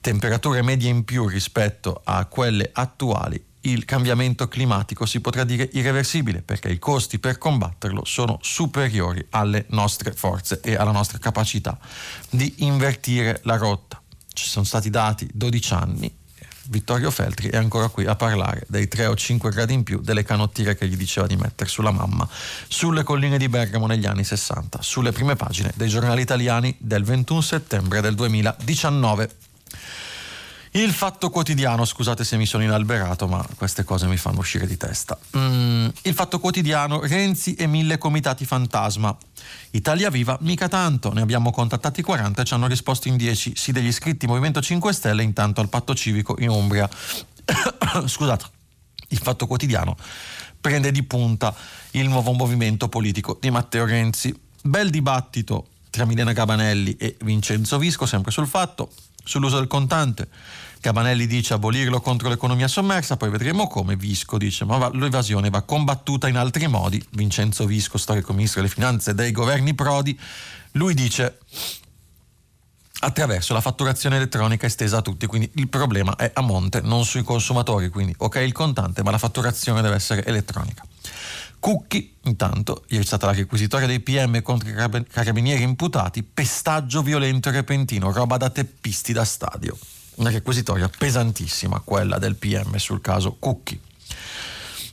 temperature 0.00 0.62
medie 0.62 0.90
in 0.90 1.04
più 1.04 1.26
rispetto 1.26 2.00
a 2.04 2.24
quelle 2.26 2.70
attuali, 2.72 3.42
il 3.62 3.86
cambiamento 3.86 4.46
climatico 4.46 5.06
si 5.06 5.20
potrà 5.20 5.42
dire 5.42 5.68
irreversibile 5.72 6.42
perché 6.42 6.68
i 6.68 6.78
costi 6.78 7.18
per 7.18 7.38
combatterlo 7.38 8.04
sono 8.04 8.38
superiori 8.42 9.24
alle 9.30 9.64
nostre 9.68 10.12
forze 10.12 10.60
e 10.62 10.74
alla 10.74 10.90
nostra 10.90 11.18
capacità 11.18 11.78
di 12.28 12.56
invertire 12.58 13.40
la 13.44 13.56
rotta. 13.56 14.00
Ci 14.32 14.48
sono 14.48 14.64
stati 14.64 14.90
dati 14.90 15.28
12 15.32 15.72
anni 15.72 16.14
Vittorio 16.68 17.10
Feltri 17.10 17.48
è 17.48 17.56
ancora 17.56 17.88
qui 17.88 18.06
a 18.06 18.16
parlare 18.16 18.64
dei 18.68 18.88
3 18.88 19.06
o 19.06 19.14
5 19.14 19.50
gradi 19.50 19.74
in 19.74 19.82
più 19.82 20.00
delle 20.00 20.22
canottiere 20.22 20.76
che 20.76 20.86
gli 20.88 20.96
diceva 20.96 21.26
di 21.26 21.36
mettere 21.36 21.68
sulla 21.68 21.90
mamma 21.90 22.28
sulle 22.68 23.02
colline 23.02 23.38
di 23.38 23.48
Bergamo 23.48 23.86
negli 23.86 24.06
anni 24.06 24.24
60, 24.24 24.80
sulle 24.80 25.12
prime 25.12 25.36
pagine 25.36 25.72
dei 25.74 25.88
giornali 25.88 26.22
italiani 26.22 26.74
del 26.78 27.04
21 27.04 27.40
settembre 27.40 28.00
del 28.00 28.14
2019. 28.14 29.30
Il 30.76 30.92
fatto 30.92 31.30
quotidiano, 31.30 31.84
scusate 31.84 32.24
se 32.24 32.36
mi 32.36 32.46
sono 32.46 32.64
inalberato, 32.64 33.28
ma 33.28 33.46
queste 33.56 33.84
cose 33.84 34.08
mi 34.08 34.16
fanno 34.16 34.40
uscire 34.40 34.66
di 34.66 34.76
testa. 34.76 35.16
Mm, 35.36 35.86
il 36.02 36.14
fatto 36.14 36.40
quotidiano, 36.40 37.00
Renzi 37.00 37.54
e 37.54 37.68
mille 37.68 37.96
comitati 37.96 38.44
fantasma. 38.44 39.16
Italia 39.70 40.10
Viva, 40.10 40.36
mica 40.40 40.66
tanto, 40.66 41.12
ne 41.12 41.20
abbiamo 41.20 41.52
contattati 41.52 42.02
40 42.02 42.42
e 42.42 42.44
ci 42.44 42.54
hanno 42.54 42.66
risposto 42.66 43.06
in 43.06 43.16
10, 43.16 43.52
sì 43.54 43.70
degli 43.70 43.86
iscritti 43.86 44.26
Movimento 44.26 44.60
5 44.60 44.92
Stelle 44.92 45.22
intanto 45.22 45.60
al 45.60 45.68
patto 45.68 45.94
civico 45.94 46.34
in 46.40 46.48
Umbria. 46.48 46.90
scusate, 48.06 48.44
il 49.10 49.18
fatto 49.18 49.46
quotidiano 49.46 49.96
prende 50.60 50.90
di 50.90 51.04
punta 51.04 51.54
il 51.92 52.08
nuovo 52.08 52.32
movimento 52.32 52.88
politico 52.88 53.38
di 53.40 53.50
Matteo 53.50 53.84
Renzi. 53.84 54.36
Bel 54.60 54.90
dibattito 54.90 55.68
tra 55.90 56.04
Milena 56.04 56.32
Gabanelli 56.32 56.96
e 56.96 57.16
Vincenzo 57.20 57.78
Visco, 57.78 58.06
sempre 58.06 58.32
sul 58.32 58.48
fatto, 58.48 58.90
sull'uso 59.24 59.56
del 59.56 59.66
contante 59.66 60.28
Cabanelli 60.84 61.26
dice 61.26 61.54
abolirlo 61.54 61.98
contro 62.02 62.28
l'economia 62.28 62.68
sommersa, 62.68 63.16
poi 63.16 63.30
vedremo 63.30 63.68
come. 63.68 63.96
Visco 63.96 64.36
dice 64.36 64.66
ma 64.66 64.90
l'evasione 64.92 65.48
va 65.48 65.62
combattuta 65.62 66.28
in 66.28 66.36
altri 66.36 66.66
modi. 66.66 67.02
Vincenzo 67.12 67.64
Visco, 67.64 67.96
storico 67.96 68.34
ministro 68.34 68.60
delle 68.60 68.70
finanze 68.70 69.14
dei 69.14 69.32
governi 69.32 69.72
Prodi, 69.72 70.18
lui 70.72 70.92
dice 70.92 71.38
attraverso 72.98 73.54
la 73.54 73.62
fatturazione 73.62 74.16
elettronica 74.16 74.66
estesa 74.66 74.98
a 74.98 75.00
tutti, 75.00 75.24
quindi 75.24 75.50
il 75.54 75.70
problema 75.70 76.16
è 76.16 76.30
a 76.34 76.42
monte, 76.42 76.82
non 76.82 77.06
sui 77.06 77.22
consumatori, 77.22 77.88
quindi 77.88 78.14
ok 78.18 78.36
il 78.36 78.52
contante, 78.52 79.02
ma 79.02 79.10
la 79.10 79.16
fatturazione 79.16 79.80
deve 79.80 79.94
essere 79.94 80.22
elettronica. 80.22 80.84
Cucchi, 81.64 82.14
intanto, 82.24 82.84
ieri 82.88 83.04
è 83.04 83.06
stata 83.06 83.24
la 83.24 83.32
requisitoria 83.32 83.86
dei 83.86 84.00
PM 84.00 84.42
contro 84.42 84.68
i 84.68 84.74
carabinieri 85.08 85.62
imputati, 85.62 86.22
pestaggio 86.22 87.00
violento 87.00 87.48
e 87.48 87.52
repentino, 87.52 88.12
roba 88.12 88.36
da 88.36 88.50
teppisti 88.50 89.14
da 89.14 89.24
stadio 89.24 89.74
una 90.16 90.28
requisitoria 90.28 90.90
pesantissima, 90.90 91.80
quella 91.80 92.18
del 92.18 92.36
PM 92.36 92.76
sul 92.76 93.00
caso 93.00 93.36
Cucchi. 93.38 93.80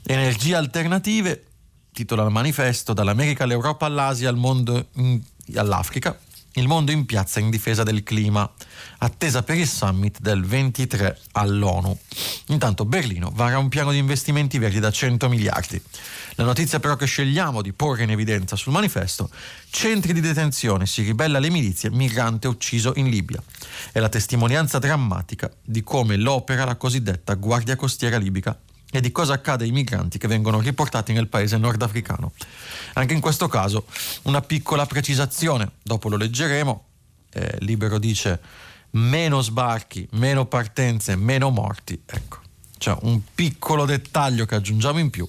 Energie 0.03 0.55
alternative, 0.55 1.43
titola 1.91 2.23
il 2.23 2.31
manifesto, 2.31 2.93
dall'America 2.93 3.43
all'Europa 3.43 3.85
all'Asia 3.85 4.29
al 4.29 4.37
mondo 4.37 4.87
all'Africa, 5.55 6.17
il 6.53 6.67
mondo 6.67 6.91
in 6.91 7.05
piazza 7.05 7.39
in 7.39 7.50
difesa 7.50 7.84
del 7.84 8.03
clima, 8.03 8.50
attesa 9.00 9.43
per 9.43 9.58
il 9.58 9.67
summit 9.67 10.20
del 10.20 10.43
23 10.43 11.20
all'ONU. 11.34 11.98
Intanto 12.48 12.86
Berlino 12.86 13.31
vara 13.34 13.58
un 13.58 13.70
piano 13.70 13.91
di 13.91 13.98
investimenti 13.98 14.58
verdi 14.58 14.79
da 14.79 14.91
100 14.91 15.29
miliardi. 15.29 15.81
La 16.36 16.43
notizia 16.43 16.79
però 16.79 16.96
che 16.96 17.05
scegliamo 17.05 17.62
di 17.62 17.72
porre 17.72 18.03
in 18.03 18.12
evidenza 18.12 18.55
sul 18.55 18.74
manifesto, 18.74 19.29
centri 19.70 20.13
di 20.13 20.20
detenzione, 20.20 20.86
si 20.86 21.03
ribella 21.03 21.38
alle 21.38 21.50
milizie, 21.50 21.89
migrante 21.89 22.48
ucciso 22.48 22.93
in 22.96 23.10
Libia. 23.10 23.41
È 23.91 24.00
la 24.00 24.10
testimonianza 24.10 24.79
drammatica 24.79 25.50
di 25.63 25.84
come 25.84 26.17
l'opera 26.17 26.65
la 26.65 26.75
cosiddetta 26.75 27.36
Guardia 27.36 27.75
Costiera 27.75 28.17
Libica 28.17 28.60
e 28.91 29.01
di 29.01 29.12
cosa 29.12 29.33
accade 29.33 29.63
ai 29.63 29.71
migranti 29.71 30.19
che 30.19 30.27
vengono 30.27 30.60
riportati 30.60 31.13
nel 31.13 31.27
paese 31.27 31.57
nordafricano. 31.57 32.33
Anche 32.93 33.13
in 33.13 33.21
questo 33.21 33.48
caso 33.48 33.86
una 34.24 34.41
piccola 34.41 34.86
precisazione, 34.86 35.71
dopo 35.81 36.10
lo 36.10 36.17
leggeremo, 36.17 36.86
eh, 37.33 37.55
Libero 37.60 37.98
dice 37.98 38.39
meno 38.91 39.41
sbarchi, 39.41 40.07
meno 40.12 40.45
partenze, 40.45 41.15
meno 41.15 41.50
morti, 41.50 42.01
ecco, 42.05 42.39
c'è 42.77 42.95
un 43.01 43.21
piccolo 43.33 43.86
dettaglio 43.86 44.45
che 44.45 44.55
aggiungiamo 44.55 45.00
in 45.00 45.12
più. 45.12 45.27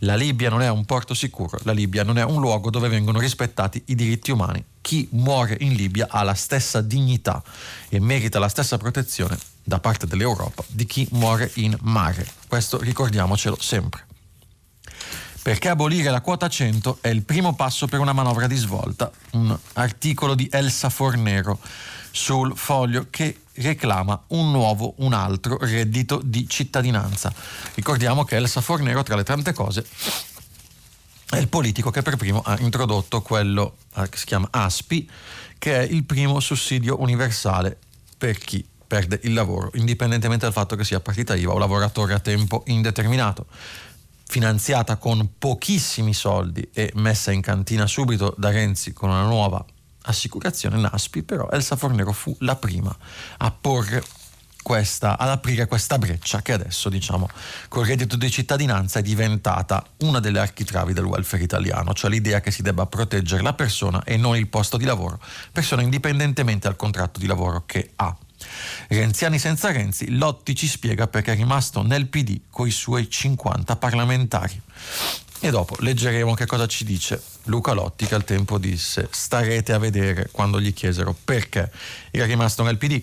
La 0.00 0.16
Libia 0.16 0.48
non 0.48 0.62
è 0.62 0.70
un 0.70 0.84
porto 0.86 1.14
sicuro, 1.14 1.58
la 1.64 1.72
Libia 1.72 2.02
non 2.02 2.16
è 2.18 2.24
un 2.24 2.40
luogo 2.40 2.70
dove 2.70 2.88
vengono 2.88 3.18
rispettati 3.18 3.82
i 3.86 3.94
diritti 3.94 4.30
umani. 4.30 4.64
Chi 4.80 5.06
muore 5.12 5.56
in 5.60 5.74
Libia 5.74 6.06
ha 6.10 6.22
la 6.22 6.34
stessa 6.34 6.80
dignità 6.80 7.42
e 7.88 8.00
merita 8.00 8.38
la 8.38 8.48
stessa 8.48 8.78
protezione 8.78 9.38
da 9.62 9.78
parte 9.78 10.06
dell'Europa 10.06 10.64
di 10.68 10.86
chi 10.86 11.06
muore 11.12 11.50
in 11.56 11.76
mare. 11.82 12.35
Questo 12.48 12.78
ricordiamocelo 12.78 13.56
sempre. 13.60 14.04
Perché 15.42 15.68
abolire 15.68 16.10
la 16.10 16.20
quota 16.20 16.48
100 16.48 16.98
è 17.00 17.08
il 17.08 17.22
primo 17.22 17.54
passo 17.54 17.86
per 17.86 18.00
una 18.00 18.12
manovra 18.12 18.46
di 18.46 18.56
svolta. 18.56 19.10
Un 19.32 19.56
articolo 19.74 20.34
di 20.34 20.48
Elsa 20.50 20.88
Fornero 20.88 21.60
sul 22.10 22.56
foglio 22.56 23.06
che 23.10 23.42
reclama 23.54 24.24
un 24.28 24.50
nuovo, 24.50 24.94
un 24.98 25.12
altro 25.12 25.58
reddito 25.60 26.20
di 26.24 26.48
cittadinanza. 26.48 27.32
Ricordiamo 27.74 28.24
che 28.24 28.36
Elsa 28.36 28.60
Fornero, 28.60 29.02
tra 29.02 29.16
le 29.16 29.22
tante 29.22 29.52
cose, 29.52 29.86
è 31.28 31.36
il 31.36 31.48
politico 31.48 31.90
che 31.90 32.02
per 32.02 32.16
primo 32.16 32.40
ha 32.40 32.58
introdotto 32.60 33.22
quello 33.22 33.76
eh, 33.96 34.08
che 34.08 34.18
si 34.18 34.26
chiama 34.26 34.48
ASPI, 34.50 35.10
che 35.58 35.76
è 35.76 35.82
il 35.82 36.04
primo 36.04 36.40
sussidio 36.40 37.00
universale 37.00 37.78
per 38.16 38.38
chi 38.38 38.64
perde 38.86 39.20
il 39.24 39.32
lavoro, 39.32 39.70
indipendentemente 39.74 40.44
dal 40.44 40.52
fatto 40.52 40.76
che 40.76 40.84
sia 40.84 41.00
partita 41.00 41.34
IVA 41.34 41.52
o 41.52 41.58
lavoratore 41.58 42.14
a 42.14 42.20
tempo 42.20 42.62
indeterminato. 42.66 43.46
Finanziata 44.28 44.96
con 44.96 45.34
pochissimi 45.38 46.12
soldi 46.12 46.68
e 46.72 46.90
messa 46.94 47.30
in 47.30 47.40
cantina 47.40 47.86
subito 47.86 48.34
da 48.36 48.50
Renzi 48.50 48.92
con 48.92 49.10
una 49.10 49.22
nuova 49.22 49.64
assicurazione 50.02 50.78
NASPI, 50.78 51.22
però 51.22 51.48
Elsa 51.50 51.76
Fornero 51.76 52.12
fu 52.12 52.36
la 52.40 52.56
prima 52.56 52.96
a 53.38 53.50
porre 53.50 54.02
questa, 54.66 55.16
ad 55.16 55.28
aprire 55.28 55.66
questa 55.66 55.96
breccia 55.96 56.42
che 56.42 56.52
adesso, 56.52 56.88
diciamo, 56.88 57.28
col 57.68 57.86
reddito 57.86 58.16
di 58.16 58.28
cittadinanza 58.28 58.98
è 58.98 59.02
diventata 59.02 59.84
una 59.98 60.18
delle 60.18 60.40
architravi 60.40 60.92
del 60.92 61.04
welfare 61.04 61.44
italiano, 61.44 61.94
cioè 61.94 62.10
l'idea 62.10 62.40
che 62.40 62.50
si 62.50 62.62
debba 62.62 62.84
proteggere 62.86 63.42
la 63.42 63.52
persona 63.52 64.02
e 64.02 64.16
non 64.16 64.36
il 64.36 64.48
posto 64.48 64.76
di 64.76 64.84
lavoro, 64.84 65.20
persona 65.52 65.82
indipendentemente 65.82 66.66
dal 66.66 66.74
contratto 66.74 67.20
di 67.20 67.26
lavoro 67.26 67.62
che 67.64 67.92
ha. 67.94 68.16
Renziani 68.88 69.38
senza 69.38 69.70
Renzi, 69.72 70.16
Lotti 70.16 70.54
ci 70.54 70.66
spiega 70.66 71.06
perché 71.06 71.32
è 71.32 71.36
rimasto 71.36 71.82
nel 71.82 72.06
PD 72.06 72.40
coi 72.50 72.70
suoi 72.70 73.10
50 73.10 73.76
parlamentari. 73.76 74.60
E 75.40 75.50
dopo 75.50 75.76
leggeremo 75.78 76.34
che 76.34 76.46
cosa 76.46 76.66
ci 76.66 76.84
dice 76.84 77.22
Luca 77.44 77.72
Lotti 77.72 78.06
che 78.06 78.14
al 78.14 78.24
tempo 78.24 78.58
disse 78.58 79.08
starete 79.10 79.72
a 79.72 79.78
vedere 79.78 80.28
quando 80.32 80.60
gli 80.60 80.72
chiesero 80.72 81.14
perché 81.24 81.70
era 82.10 82.24
rimasto 82.24 82.62
nel 82.62 82.78
PD. 82.78 83.02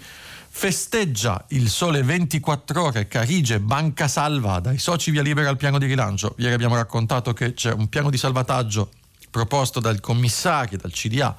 Festeggia 0.55 1.45
il 1.49 1.69
sole 1.69 2.03
24 2.03 2.83
ore 2.83 3.07
Carige 3.07 3.59
Banca 3.59 4.07
Salva 4.07 4.59
dai 4.59 4.77
soci 4.77 5.11
via 5.11 5.21
libera 5.21 5.49
al 5.49 5.57
piano 5.57 5.77
di 5.77 5.85
rilancio. 5.85 6.35
Ieri 6.37 6.53
abbiamo 6.53 6.75
raccontato 6.75 7.33
che 7.33 7.53
c'è 7.53 7.71
un 7.71 7.87
piano 7.87 8.09
di 8.09 8.17
salvataggio 8.17 8.89
proposto 9.29 9.79
dal 9.79 9.99
commissario, 9.99 10.77
dal 10.77 10.91
CDA 10.91 11.35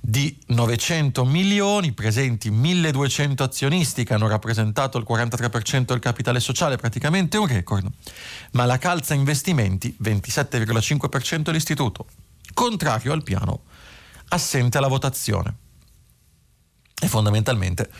di 0.00 0.38
900 0.46 1.24
milioni, 1.24 1.92
presenti 1.92 2.50
1200 2.50 3.42
azionisti 3.42 4.04
che 4.04 4.14
hanno 4.14 4.28
rappresentato 4.28 4.96
il 4.98 5.06
43% 5.08 5.84
del 5.84 5.98
capitale 5.98 6.40
sociale, 6.40 6.76
praticamente 6.76 7.36
un 7.36 7.46
record, 7.46 7.86
ma 8.52 8.64
la 8.64 8.78
calza 8.78 9.14
investimenti 9.14 9.96
27,5% 10.02 11.50
l'istituto, 11.50 12.06
contrario 12.54 13.12
al 13.12 13.22
piano, 13.22 13.62
assente 14.28 14.78
alla 14.78 14.88
votazione. 14.88 15.56
E 17.00 17.06
fondamentalmente 17.06 17.90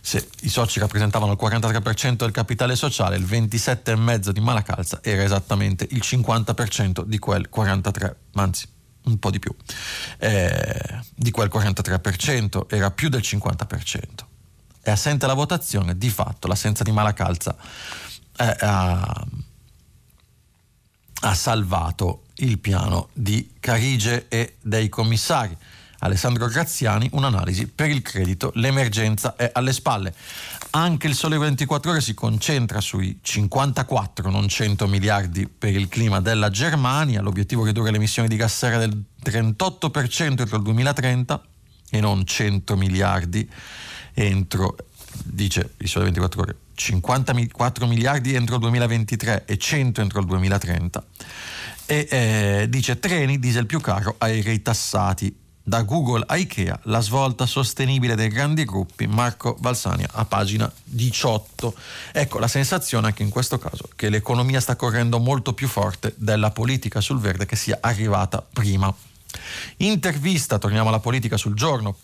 se 0.00 0.28
i 0.42 0.48
soci 0.48 0.78
rappresentavano 0.80 1.32
il 1.32 1.38
43% 1.40 2.16
del 2.16 2.30
capitale 2.30 2.76
sociale, 2.76 3.16
il 3.16 3.24
27,5% 3.24 4.28
di 4.28 4.40
Malacalza 4.40 5.00
era 5.02 5.22
esattamente 5.22 5.86
il 5.90 6.02
50% 6.04 7.04
di 7.04 7.18
quel 7.18 7.48
43%, 7.52 8.14
anzi 8.34 8.68
un 9.04 9.18
po' 9.18 9.30
di 9.30 9.38
più, 9.38 9.54
eh, 10.18 11.00
di 11.14 11.30
quel 11.30 11.50
43%, 11.52 12.66
era 12.68 12.90
più 12.90 13.08
del 13.08 13.20
50%. 13.20 14.26
È 14.80 14.90
assente 14.90 15.26
la 15.26 15.34
votazione, 15.34 15.96
di 15.96 16.10
fatto 16.10 16.46
l'assenza 16.46 16.82
di 16.82 16.92
Malacalza 16.92 17.56
eh, 18.36 18.56
ha, 18.60 19.26
ha 21.20 21.34
salvato 21.34 22.24
il 22.36 22.58
piano 22.58 23.08
di 23.12 23.54
Carige 23.60 24.26
e 24.28 24.56
dei 24.60 24.88
commissari. 24.88 25.56
Alessandro 26.00 26.46
Graziani, 26.48 27.08
un'analisi 27.12 27.66
per 27.66 27.88
il 27.88 28.02
credito, 28.02 28.50
l'emergenza 28.56 29.36
è 29.36 29.50
alle 29.54 29.72
spalle. 29.72 30.14
Anche 30.76 31.06
il 31.06 31.14
Sole 31.14 31.38
24 31.38 31.92
ore 31.92 32.00
si 32.00 32.14
concentra 32.14 32.80
sui 32.80 33.20
54, 33.22 34.28
non 34.28 34.48
100 34.48 34.88
miliardi 34.88 35.46
per 35.46 35.72
il 35.72 35.86
clima 35.86 36.20
della 36.20 36.50
Germania, 36.50 37.20
l'obiettivo 37.20 37.62
è 37.62 37.66
ridurre 37.66 37.92
le 37.92 37.98
emissioni 37.98 38.26
di 38.26 38.34
gas 38.34 38.56
serra 38.56 38.78
del 38.78 39.04
38% 39.22 40.40
entro 40.40 40.56
il 40.56 40.62
2030 40.64 41.42
e 41.90 42.00
non 42.00 42.26
100 42.26 42.76
miliardi 42.76 43.48
entro, 44.14 44.74
dice 45.22 45.74
il 45.76 45.88
Sole 45.88 46.06
24 46.06 46.42
ore, 46.42 46.56
54 46.74 47.86
miliardi 47.86 48.34
entro 48.34 48.56
il 48.56 48.62
2023 48.62 49.44
e 49.44 49.56
100 49.56 50.00
entro 50.00 50.18
il 50.18 50.26
2030. 50.26 51.04
E 51.86 52.08
eh, 52.10 52.66
dice 52.68 52.98
treni, 52.98 53.38
diesel 53.38 53.66
più 53.66 53.78
caro, 53.78 54.16
aerei 54.18 54.60
tassati 54.60 55.42
da 55.66 55.82
Google 55.82 56.24
a 56.26 56.36
Ikea, 56.36 56.78
la 56.84 57.00
svolta 57.00 57.46
sostenibile 57.46 58.14
dei 58.14 58.28
grandi 58.28 58.64
gruppi, 58.64 59.06
Marco 59.06 59.56
Balsania 59.58 60.08
a 60.12 60.26
pagina 60.26 60.70
18. 60.84 61.74
Ecco 62.12 62.38
la 62.38 62.48
sensazione 62.48 63.06
anche 63.06 63.22
in 63.22 63.30
questo 63.30 63.58
caso 63.58 63.88
che 63.96 64.10
l'economia 64.10 64.60
sta 64.60 64.76
correndo 64.76 65.18
molto 65.18 65.54
più 65.54 65.66
forte 65.66 66.12
della 66.16 66.50
politica 66.50 67.00
sul 67.00 67.18
verde 67.18 67.46
che 67.46 67.56
sia 67.56 67.78
arrivata 67.80 68.44
prima. 68.52 68.94
Intervista, 69.78 70.58
torniamo 70.58 70.90
alla 70.90 71.00
politica 71.00 71.38
sul 71.38 71.54
giorno, 71.54 71.96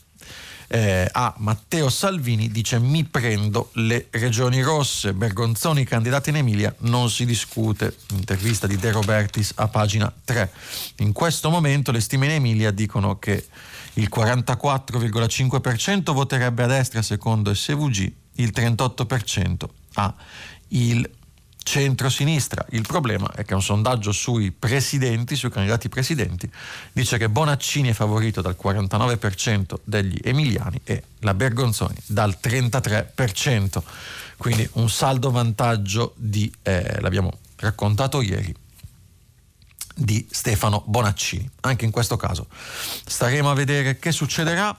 eh, 0.73 1.09
a 1.11 1.35
Matteo 1.39 1.89
Salvini 1.89 2.49
dice 2.49 2.79
mi 2.79 3.03
prendo 3.03 3.71
le 3.73 4.07
regioni 4.11 4.63
rosse, 4.63 5.13
Bergonzoni 5.13 5.83
candidato 5.83 6.29
in 6.29 6.37
Emilia 6.37 6.73
non 6.81 7.11
si 7.11 7.25
discute, 7.25 7.97
intervista 8.13 8.69
di 8.69 8.77
De 8.77 8.93
Robertis 8.93 9.53
a 9.57 9.67
pagina 9.67 10.13
3. 10.25 10.53
In 10.99 11.11
questo 11.11 11.51
momento 11.51 11.91
le 11.91 11.99
stime 11.99 12.27
in 12.27 12.33
Emilia 12.33 12.71
dicono 12.71 13.19
che 13.19 13.49
il 13.95 14.09
44,5% 14.15 16.13
voterebbe 16.13 16.63
a 16.63 16.69
destra 16.69 17.03
secondo 17.03 17.53
SVG, 17.53 18.13
il 18.35 18.53
38% 18.55 19.65
ha 19.95 20.15
il 20.69 21.11
centro-sinistra. 21.63 22.65
Il 22.71 22.83
problema 22.83 23.31
è 23.35 23.45
che 23.45 23.55
un 23.55 23.63
sondaggio 23.63 24.13
sui 24.13 24.51
presidenti, 24.51 25.37
sui 25.37 25.51
candidati 25.51 25.89
presidenti, 25.89 26.51
dice 26.93 27.19
che 27.19 27.29
Bonaccini 27.29 27.91
è 27.91 27.93
favorito 27.93 28.41
dal 28.41 28.57
49% 28.61 29.77
degli 29.85 30.19
emiliani 30.23 30.81
e 30.85 31.05
la 31.21 31.35
Bergonzoni 31.35 31.97
dal 32.07 32.37
33%. 32.41 33.83
Quindi 34.37 34.69
un 34.73 34.89
saldo 34.89 35.31
vantaggio 35.31 36.15
di, 36.17 36.51
eh, 36.63 37.01
l'abbiamo 37.01 37.39
raccontato 37.57 38.23
ieri, 38.23 38.55
di 39.95 40.27
Stefano 40.31 40.83
Bonaccini. 40.87 41.49
Anche 41.61 41.85
in 41.85 41.91
questo 41.91 42.17
caso 42.17 42.47
staremo 43.07 43.51
a 43.51 43.55
vedere 43.55 43.99
che 43.99 44.13
succederà. 44.13 44.77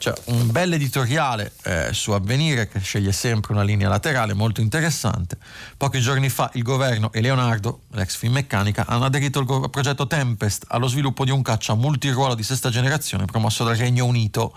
C'è 0.00 0.14
un 0.26 0.50
bel 0.50 0.72
editoriale 0.72 1.52
eh, 1.62 1.92
su 1.92 2.12
Avvenire 2.12 2.68
che 2.68 2.78
sceglie 2.78 3.12
sempre 3.12 3.52
una 3.52 3.62
linea 3.62 3.90
laterale 3.90 4.32
molto 4.32 4.62
interessante. 4.62 5.36
Pochi 5.76 6.00
giorni 6.00 6.30
fa 6.30 6.50
il 6.54 6.62
governo 6.62 7.12
e 7.12 7.20
Leonardo, 7.20 7.82
l'ex 7.90 8.16
Finmeccanica, 8.16 8.86
hanno 8.86 9.04
aderito 9.04 9.40
al 9.40 9.68
progetto 9.68 10.06
Tempest 10.06 10.64
allo 10.68 10.86
sviluppo 10.86 11.26
di 11.26 11.30
un 11.30 11.42
caccia 11.42 11.74
multiruolo 11.74 12.34
di 12.34 12.42
sesta 12.42 12.70
generazione 12.70 13.26
promosso 13.26 13.62
dal 13.62 13.76
Regno 13.76 14.06
Unito 14.06 14.56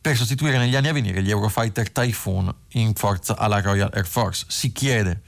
per 0.00 0.16
sostituire 0.16 0.56
negli 0.56 0.74
anni 0.74 0.88
a 0.88 0.94
venire 0.94 1.22
gli 1.22 1.28
Eurofighter 1.28 1.90
Typhoon 1.90 2.50
in 2.68 2.94
forza 2.94 3.36
alla 3.36 3.60
Royal 3.60 3.90
Air 3.92 4.06
Force. 4.06 4.46
Si 4.48 4.72
chiede 4.72 5.20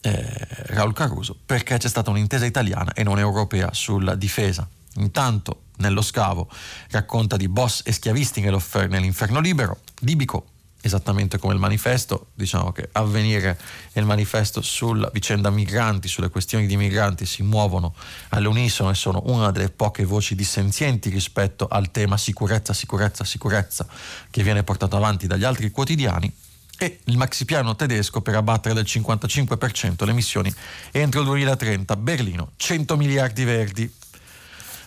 eh, 0.00 0.46
Raul 0.68 0.94
Caruso 0.94 1.36
perché 1.44 1.76
c'è 1.76 1.88
stata 1.88 2.08
un'intesa 2.08 2.46
italiana 2.46 2.94
e 2.94 3.02
non 3.02 3.18
europea 3.18 3.68
sulla 3.74 4.14
difesa. 4.14 4.66
Intanto 4.94 5.64
nello 5.78 6.02
scavo 6.02 6.48
racconta 6.90 7.36
di 7.36 7.48
boss 7.48 7.82
e 7.84 7.92
schiavisti 7.92 8.40
nell'inferno 8.40 9.40
libero, 9.40 9.80
libico, 10.00 10.46
esattamente 10.80 11.38
come 11.38 11.54
il 11.54 11.58
manifesto, 11.58 12.28
diciamo 12.34 12.72
che 12.72 12.88
avvenire 12.92 13.58
e 13.92 14.00
il 14.00 14.06
manifesto 14.06 14.62
sulla 14.62 15.10
vicenda 15.12 15.50
migranti, 15.50 16.08
sulle 16.08 16.28
questioni 16.28 16.66
di 16.66 16.76
migranti 16.76 17.26
si 17.26 17.42
muovono 17.42 17.94
all'unisono 18.30 18.90
e 18.90 18.94
sono 18.94 19.22
una 19.26 19.50
delle 19.50 19.70
poche 19.70 20.04
voci 20.04 20.34
dissenzienti 20.34 21.10
rispetto 21.10 21.66
al 21.68 21.90
tema 21.90 22.16
sicurezza, 22.16 22.72
sicurezza, 22.72 23.24
sicurezza 23.24 23.86
che 24.30 24.42
viene 24.42 24.62
portato 24.62 24.96
avanti 24.96 25.26
dagli 25.26 25.44
altri 25.44 25.70
quotidiani 25.70 26.32
e 26.80 27.00
il 27.04 27.16
maxipiano 27.16 27.74
tedesco 27.74 28.20
per 28.20 28.36
abbattere 28.36 28.72
del 28.72 28.84
55% 28.86 30.04
le 30.04 30.10
emissioni 30.12 30.54
entro 30.92 31.20
il 31.20 31.26
2030. 31.26 31.96
Berlino, 31.96 32.52
100 32.54 32.96
miliardi 32.96 33.42
verdi 33.42 33.92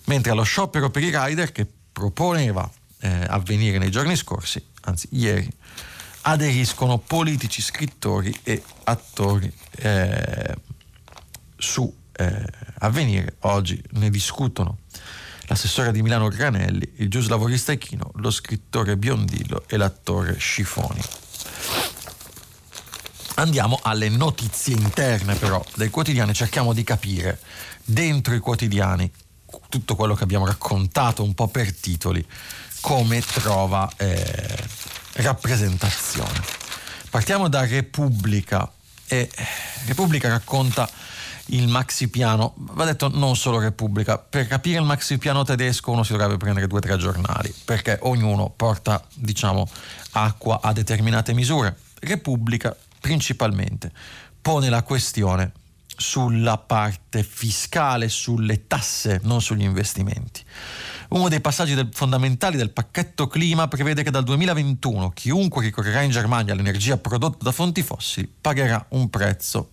mentre 0.06 0.32
allo 0.32 0.44
sciopero 0.44 0.90
per 0.90 1.04
i 1.04 1.12
rider 1.14 1.52
che 1.52 1.68
proponeva 1.92 2.70
eh, 3.00 3.26
avvenire 3.28 3.78
nei 3.78 3.92
giorni 3.92 4.16
scorsi, 4.16 4.64
anzi 4.82 5.08
ieri, 5.12 5.50
aderiscono 6.22 6.98
politici, 7.00 7.62
scrittori 7.62 8.38
e 8.44 8.62
attori 8.84 9.52
eh, 9.78 10.56
su 11.58 11.94
eh, 12.14 12.46
avvenire. 12.80 13.36
Oggi 13.42 13.82
ne 13.92 14.10
discutono 14.10 14.80
l'assessore 15.48 15.92
di 15.92 16.02
Milano 16.02 16.28
Granelli, 16.30 16.94
il 16.98 17.10
giuslavorista 17.10 17.72
Echino, 17.72 18.12
lo 18.16 18.32
scrittore 18.32 18.98
Biondillo 18.98 19.66
e 19.68 19.78
l'attore 19.78 20.38
Scifoni. 20.38 21.02
Andiamo 23.36 23.80
alle 23.82 24.10
notizie 24.10 24.76
interne 24.76 25.36
però 25.36 25.64
dei 25.76 25.90
quotidiani, 25.90 26.34
cerchiamo 26.34 26.74
di 26.74 26.84
capire 26.84 27.40
dentro 27.84 28.36
i 28.36 28.40
quotidiani 28.40 29.12
tutto 29.70 29.96
quello 29.96 30.16
che 30.16 30.24
abbiamo 30.24 30.46
raccontato 30.46 31.24
un 31.24 31.34
po' 31.34 31.48
per 31.48 31.74
titoli, 31.74 32.26
come 32.82 33.22
trova 33.22 33.90
eh, 33.98 34.58
rappresentazione. 35.14 36.42
Partiamo 37.10 37.48
da 37.48 37.66
Repubblica 37.66 38.72
e 39.08 39.30
Repubblica 39.86 40.30
racconta 40.30 40.90
il 41.48 41.68
maxi 41.68 42.08
piano, 42.08 42.54
va 42.56 42.86
detto 42.86 43.10
non 43.10 43.36
solo 43.36 43.60
Repubblica, 43.60 44.18
per 44.18 44.48
capire 44.48 44.80
il 44.80 44.86
maxi 44.86 45.18
piano 45.18 45.44
tedesco 45.44 45.92
uno 45.92 46.04
si 46.04 46.14
dovrebbe 46.14 46.38
prendere 46.38 46.68
due 46.68 46.78
o 46.78 46.82
tre 46.82 46.98
giornali, 46.98 47.54
perché 47.66 48.00
ognuno 48.04 48.50
porta, 48.50 49.06
diciamo, 49.14 49.68
acqua 50.12 50.62
a 50.62 50.72
determinate 50.72 51.34
misure. 51.34 51.76
Repubblica 52.00 52.76
principalmente 53.00 53.92
pone 54.42 54.70
la 54.70 54.84
questione 54.84 55.52
sulla 56.02 56.58
parte 56.58 57.24
fiscale, 57.24 58.10
sulle 58.10 58.68
tasse, 58.68 59.22
non 59.24 59.42
sugli 59.42 59.64
investimenti. 59.64 60.44
Uno 61.10 61.30
dei 61.30 61.40
passaggi 61.40 61.74
del, 61.74 61.90
fondamentali 61.94 62.58
del 62.58 62.72
pacchetto 62.72 63.28
clima 63.28 63.68
prevede 63.68 64.04
che 64.04 64.12
dal 64.12 64.24
2021 64.24 65.12
chiunque 65.12 65.64
ricorrerà 65.64 66.02
in 66.02 66.12
Germania 66.12 66.54
all'energia 66.54 66.98
prodotta 66.98 67.44
da 67.44 67.52
fonti 67.52 67.84
fossili 67.84 68.34
pagherà 68.42 68.86
un 68.90 69.10
prezzo 69.10 69.70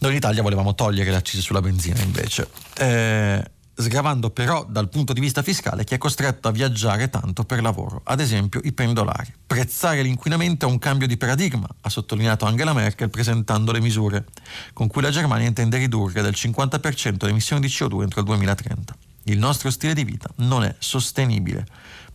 noi 0.00 0.12
in 0.12 0.16
Italia 0.16 0.40
volevamo 0.40 0.74
togliere 0.74 1.10
le 1.10 1.16
accise 1.16 1.42
sulla 1.42 1.60
benzina 1.60 2.00
invece, 2.00 2.48
eh, 2.78 3.50
sgravando 3.80 4.30
però 4.30 4.64
dal 4.68 4.88
punto 4.88 5.12
di 5.12 5.20
vista 5.20 5.42
fiscale 5.42 5.84
chi 5.84 5.94
è 5.94 5.98
costretto 5.98 6.48
a 6.48 6.50
viaggiare 6.50 7.10
tanto 7.10 7.44
per 7.44 7.62
lavoro, 7.62 8.00
ad 8.04 8.20
esempio 8.20 8.60
i 8.64 8.72
pendolari. 8.72 9.32
Prezzare 9.46 10.02
l'inquinamento 10.02 10.66
è 10.66 10.70
un 10.70 10.78
cambio 10.78 11.06
di 11.06 11.16
paradigma, 11.16 11.68
ha 11.80 11.88
sottolineato 11.88 12.44
Angela 12.44 12.72
Merkel 12.72 13.10
presentando 13.10 13.72
le 13.72 13.80
misure 13.80 14.26
con 14.72 14.86
cui 14.86 15.02
la 15.02 15.10
Germania 15.10 15.48
intende 15.48 15.78
ridurre 15.78 16.22
del 16.22 16.34
50% 16.36 17.24
le 17.24 17.30
emissioni 17.30 17.60
di 17.60 17.68
CO2 17.68 18.02
entro 18.02 18.20
il 18.20 18.26
2030. 18.26 18.96
Il 19.24 19.38
nostro 19.38 19.70
stile 19.70 19.94
di 19.94 20.04
vita 20.04 20.28
non 20.36 20.64
è 20.64 20.74
sostenibile, 20.78 21.66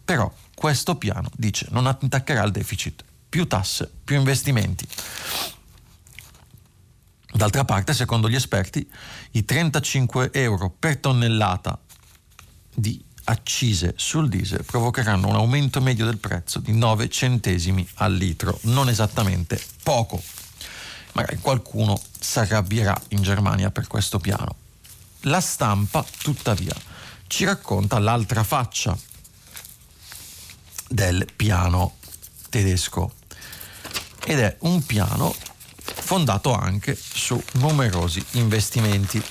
però 0.03 0.31
questo 0.53 0.95
piano, 0.95 1.29
dice, 1.35 1.67
non 1.71 1.85
attaccherà 1.85 2.43
il 2.43 2.51
deficit. 2.51 3.03
Più 3.27 3.47
tasse, 3.47 3.91
più 4.03 4.15
investimenti. 4.15 4.87
D'altra 7.35 7.65
parte, 7.65 7.93
secondo 7.93 8.29
gli 8.29 8.35
esperti, 8.35 8.89
i 9.31 9.43
35 9.43 10.31
euro 10.31 10.69
per 10.69 10.97
tonnellata 10.99 11.77
di 12.73 13.03
accise 13.25 13.93
sul 13.97 14.29
diesel 14.29 14.63
provocheranno 14.63 15.27
un 15.27 15.35
aumento 15.35 15.81
medio 15.81 16.05
del 16.05 16.17
prezzo 16.17 16.59
di 16.59 16.71
9 16.71 17.09
centesimi 17.09 17.85
al 17.95 18.13
litro, 18.13 18.57
non 18.63 18.87
esattamente 18.87 19.61
poco. 19.83 20.23
Magari 21.11 21.39
qualcuno 21.39 22.01
si 22.17 22.39
arrabbierà 22.39 22.97
in 23.09 23.21
Germania 23.21 23.69
per 23.69 23.87
questo 23.87 24.17
piano. 24.17 24.55
La 25.21 25.41
stampa, 25.41 26.05
tuttavia, 26.21 26.73
ci 27.27 27.43
racconta 27.43 27.99
l'altra 27.99 28.45
faccia 28.45 28.97
del 30.87 31.27
piano 31.35 31.95
tedesco 32.49 33.11
ed 34.23 34.39
è 34.39 34.55
un 34.61 34.85
piano 34.85 35.35
fondato 35.93 36.53
anche 36.53 36.95
su 36.95 37.41
numerosi 37.53 38.23
investimenti. 38.31 39.21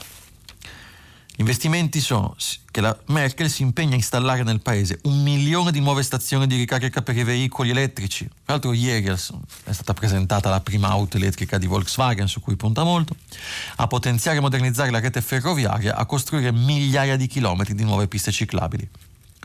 Gli 1.37 1.41
investimenti 1.41 2.01
sono 2.01 2.37
che 2.71 2.81
la 2.81 2.97
Merkel 3.07 3.51
si 3.51 3.63
impegna 3.63 3.95
a 3.95 3.97
installare 3.97 4.45
nel 4.45 4.61
paese 4.61 5.01
un 5.03 5.21
milione 5.21 5.73
di 5.73 5.81
nuove 5.81 6.05
stazioni 6.05 6.47
di 6.47 6.57
ricarica 6.57 7.03
per 7.03 7.17
i 7.17 7.25
veicoli 7.25 7.71
elettrici. 7.71 8.25
Tra 8.27 8.55
l'altro 8.55 8.73
ieri 8.73 9.07
è 9.07 9.17
stata 9.17 9.95
presentata 9.95 10.49
la 10.49 10.61
prima 10.61 10.89
auto 10.89 11.17
elettrica 11.17 11.59
di 11.59 11.67
Volkswagen 11.67 12.29
su 12.29 12.41
cui 12.41 12.55
punta 12.55 12.85
molto, 12.85 13.17
a 13.77 13.87
potenziare 13.89 14.39
e 14.39 14.41
modernizzare 14.41 14.91
la 14.91 15.01
rete 15.01 15.21
ferroviaria, 15.21 15.97
a 15.97 16.07
costruire 16.07 16.53
migliaia 16.53 17.17
di 17.17 17.27
chilometri 17.27 17.75
di 17.75 17.83
nuove 17.83 18.07
piste 18.07 18.31
ciclabili 18.31 18.89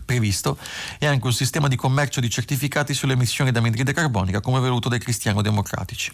previsto 0.10 0.58
e 0.98 1.06
anche 1.06 1.28
un 1.28 1.34
sistema 1.34 1.68
di 1.68 1.76
commercio 1.76 2.20
di 2.20 2.32
certificati 2.32 2.96
sulle 2.96 3.14
emissioni 3.14 3.52
da 3.52 3.60
anidride 3.60 3.94
carbonica 3.94 4.42
come 4.42 4.60
voluto 4.60 4.90
dai 4.90 4.98
cristiano-democratici. 4.98 6.12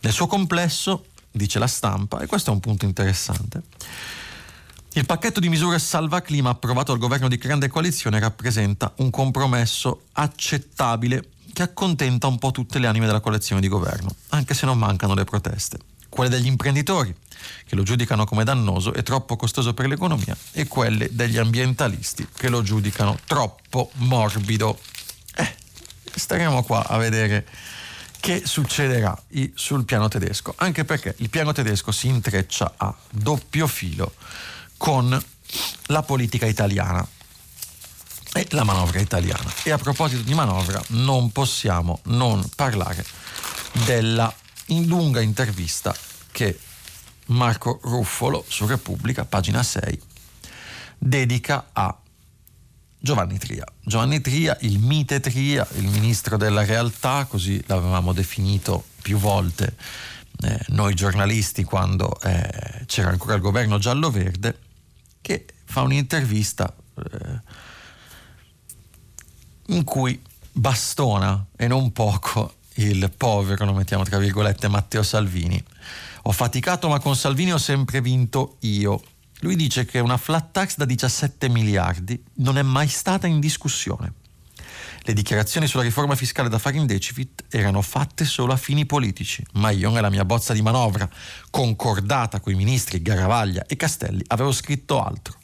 Nel 0.00 0.12
suo 0.12 0.28
complesso, 0.28 1.06
dice 1.32 1.58
la 1.58 1.66
stampa, 1.66 2.20
e 2.20 2.26
questo 2.26 2.50
è 2.50 2.54
un 2.54 2.60
punto 2.60 2.84
interessante, 2.84 3.62
il 4.92 5.06
pacchetto 5.06 5.40
di 5.40 5.48
misure 5.48 5.80
salva 5.80 6.20
clima 6.20 6.50
approvato 6.50 6.92
dal 6.92 7.00
governo 7.00 7.26
di 7.26 7.36
grande 7.36 7.66
coalizione 7.66 8.20
rappresenta 8.20 8.92
un 8.98 9.10
compromesso 9.10 10.02
accettabile 10.12 11.30
che 11.52 11.62
accontenta 11.62 12.28
un 12.28 12.38
po' 12.38 12.52
tutte 12.52 12.78
le 12.78 12.86
anime 12.86 13.06
della 13.06 13.20
coalizione 13.20 13.60
di 13.60 13.68
governo, 13.68 14.14
anche 14.28 14.54
se 14.54 14.66
non 14.66 14.78
mancano 14.78 15.14
le 15.14 15.24
proteste 15.24 15.91
quelle 16.12 16.28
degli 16.28 16.46
imprenditori, 16.46 17.14
che 17.66 17.74
lo 17.74 17.82
giudicano 17.82 18.26
come 18.26 18.44
dannoso 18.44 18.92
e 18.92 19.02
troppo 19.02 19.36
costoso 19.36 19.72
per 19.72 19.86
l'economia, 19.86 20.36
e 20.52 20.68
quelle 20.68 21.08
degli 21.10 21.38
ambientalisti, 21.38 22.28
che 22.36 22.50
lo 22.50 22.62
giudicano 22.62 23.18
troppo 23.26 23.90
morbido. 23.94 24.78
Eh, 25.34 25.54
staremo 26.14 26.62
qua 26.64 26.86
a 26.86 26.98
vedere 26.98 27.46
che 28.20 28.42
succederà 28.44 29.20
sul 29.54 29.86
piano 29.86 30.08
tedesco, 30.08 30.52
anche 30.58 30.84
perché 30.84 31.14
il 31.18 31.30
piano 31.30 31.52
tedesco 31.52 31.90
si 31.90 32.08
intreccia 32.08 32.74
a 32.76 32.94
doppio 33.10 33.66
filo 33.66 34.14
con 34.76 35.20
la 35.86 36.02
politica 36.02 36.44
italiana 36.44 37.06
e 38.34 38.46
la 38.50 38.64
manovra 38.64 39.00
italiana. 39.00 39.50
E 39.62 39.70
a 39.70 39.78
proposito 39.78 40.22
di 40.22 40.34
manovra 40.34 40.80
non 40.88 41.32
possiamo 41.32 42.00
non 42.04 42.46
parlare 42.54 43.04
della 43.86 44.32
in 44.66 44.86
lunga 44.86 45.20
intervista 45.20 45.94
che 46.30 46.58
Marco 47.26 47.80
Ruffolo 47.82 48.44
su 48.48 48.66
Repubblica, 48.66 49.24
pagina 49.24 49.62
6, 49.62 50.00
dedica 50.98 51.70
a 51.72 51.96
Giovanni 52.98 53.38
Tria. 53.38 53.64
Giovanni 53.80 54.20
Tria, 54.20 54.56
il 54.60 54.78
mite 54.78 55.20
Tria, 55.20 55.66
il 55.74 55.88
ministro 55.88 56.36
della 56.36 56.64
realtà, 56.64 57.26
così 57.26 57.62
l'avevamo 57.66 58.12
definito 58.12 58.84
più 59.02 59.18
volte 59.18 59.76
eh, 60.42 60.58
noi 60.68 60.94
giornalisti 60.94 61.62
quando 61.62 62.18
eh, 62.20 62.84
c'era 62.86 63.10
ancora 63.10 63.34
il 63.34 63.40
governo 63.40 63.78
giallo-verde, 63.78 64.58
che 65.20 65.46
fa 65.64 65.82
un'intervista 65.82 66.74
eh, 66.96 67.40
in 69.66 69.84
cui 69.84 70.20
bastona 70.50 71.46
e 71.56 71.66
non 71.68 71.92
poco 71.92 72.56
il 72.74 73.10
povero, 73.16 73.64
lo 73.64 73.72
mettiamo 73.74 74.04
tra 74.04 74.18
virgolette, 74.18 74.68
Matteo 74.68 75.02
Salvini. 75.02 75.62
Ho 76.22 76.32
faticato 76.32 76.88
ma 76.88 77.00
con 77.00 77.16
Salvini 77.16 77.52
ho 77.52 77.58
sempre 77.58 78.00
vinto 78.00 78.56
io. 78.60 79.02
Lui 79.40 79.56
dice 79.56 79.84
che 79.84 79.98
una 79.98 80.16
flat 80.16 80.52
tax 80.52 80.76
da 80.76 80.84
17 80.84 81.48
miliardi 81.48 82.22
non 82.34 82.58
è 82.58 82.62
mai 82.62 82.88
stata 82.88 83.26
in 83.26 83.40
discussione. 83.40 84.14
Le 85.04 85.14
dichiarazioni 85.14 85.66
sulla 85.66 85.82
riforma 85.82 86.14
fiscale 86.14 86.48
da 86.48 86.58
fare 86.58 86.76
in 86.76 86.86
deficit 86.86 87.44
erano 87.48 87.82
fatte 87.82 88.24
solo 88.24 88.52
a 88.52 88.56
fini 88.56 88.86
politici, 88.86 89.44
ma 89.54 89.70
io 89.70 89.90
nella 89.90 90.10
mia 90.10 90.24
bozza 90.24 90.52
di 90.52 90.62
manovra, 90.62 91.08
concordata 91.50 92.38
con 92.38 92.52
i 92.52 92.56
ministri 92.56 93.02
Garavaglia 93.02 93.66
e 93.66 93.74
Castelli, 93.74 94.22
avevo 94.28 94.52
scritto 94.52 95.02
altro. 95.02 95.34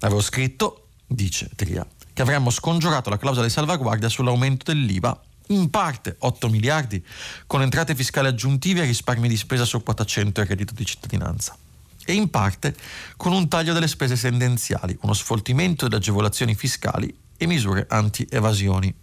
Avevo 0.00 0.22
scritto, 0.22 0.88
dice 1.06 1.50
Tria, 1.54 1.86
che 2.14 2.22
avremmo 2.22 2.48
scongiurato 2.48 3.10
la 3.10 3.18
clausola 3.18 3.44
di 3.44 3.52
salvaguardia 3.52 4.08
sull'aumento 4.08 4.72
dell'IVA 4.72 5.20
in 5.48 5.70
parte 5.70 6.16
8 6.18 6.48
miliardi, 6.48 7.04
con 7.46 7.62
entrate 7.62 7.94
fiscali 7.94 8.28
aggiuntive 8.28 8.82
e 8.82 8.86
risparmi 8.86 9.28
di 9.28 9.36
spesa 9.36 9.64
su 9.64 9.82
quota 9.82 10.04
100 10.04 10.40
e 10.40 10.44
reddito 10.44 10.74
di 10.74 10.84
cittadinanza. 10.84 11.56
E 12.04 12.14
in 12.14 12.30
parte 12.30 12.74
con 13.16 13.32
un 13.32 13.48
taglio 13.48 13.72
delle 13.72 13.88
spese 13.88 14.16
tendenziali, 14.16 14.96
uno 15.02 15.12
sfoltimento 15.12 15.84
delle 15.84 15.98
agevolazioni 15.98 16.54
fiscali 16.54 17.14
e 17.36 17.46
misure 17.46 17.86
anti-evasioni. 17.88 18.94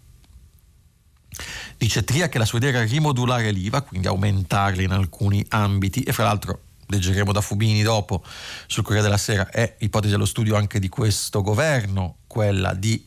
Dice 1.77 2.03
Tria 2.03 2.27
che 2.27 2.37
la 2.37 2.45
sua 2.45 2.57
idea 2.57 2.71
era 2.71 2.83
rimodulare 2.83 3.51
l'IVA, 3.51 3.81
quindi 3.83 4.07
aumentarla 4.07 4.81
in 4.81 4.91
alcuni 4.91 5.45
ambiti, 5.49 6.03
e 6.03 6.11
fra 6.11 6.25
l'altro 6.25 6.63
leggeremo 6.87 7.31
da 7.31 7.39
Fubini 7.39 7.81
dopo 7.83 8.23
sul 8.67 8.83
Corriere 8.83 9.05
della 9.05 9.17
Sera, 9.17 9.49
è 9.49 9.77
ipotesi 9.79 10.11
dello 10.11 10.25
studio 10.25 10.55
anche 10.55 10.79
di 10.79 10.89
questo 10.89 11.41
governo, 11.41 12.17
quella 12.27 12.73
di 12.73 13.05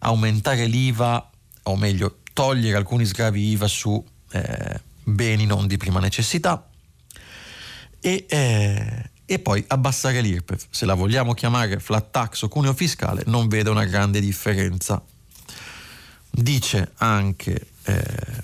aumentare 0.00 0.66
l'IVA, 0.66 1.30
o 1.64 1.76
meglio 1.76 2.19
togliere 2.40 2.78
alcuni 2.78 3.04
sgravi 3.04 3.50
IVA 3.50 3.68
su 3.68 4.02
eh, 4.30 4.80
beni 5.04 5.44
non 5.44 5.66
di 5.66 5.76
prima 5.76 6.00
necessità 6.00 6.66
e, 8.00 8.24
eh, 8.26 9.10
e, 9.26 9.38
poi 9.40 9.62
abbassare 9.68 10.22
l'IRPEF. 10.22 10.68
Se 10.70 10.86
la 10.86 10.94
vogliamo 10.94 11.34
chiamare 11.34 11.78
flat 11.80 12.10
tax 12.10 12.40
o 12.40 12.48
cuneo 12.48 12.72
fiscale 12.72 13.24
non 13.26 13.46
vedo 13.48 13.70
una 13.70 13.84
grande 13.84 14.20
differenza. 14.20 15.02
Dice 16.30 16.92
anche 16.96 17.66
eh, 17.84 18.42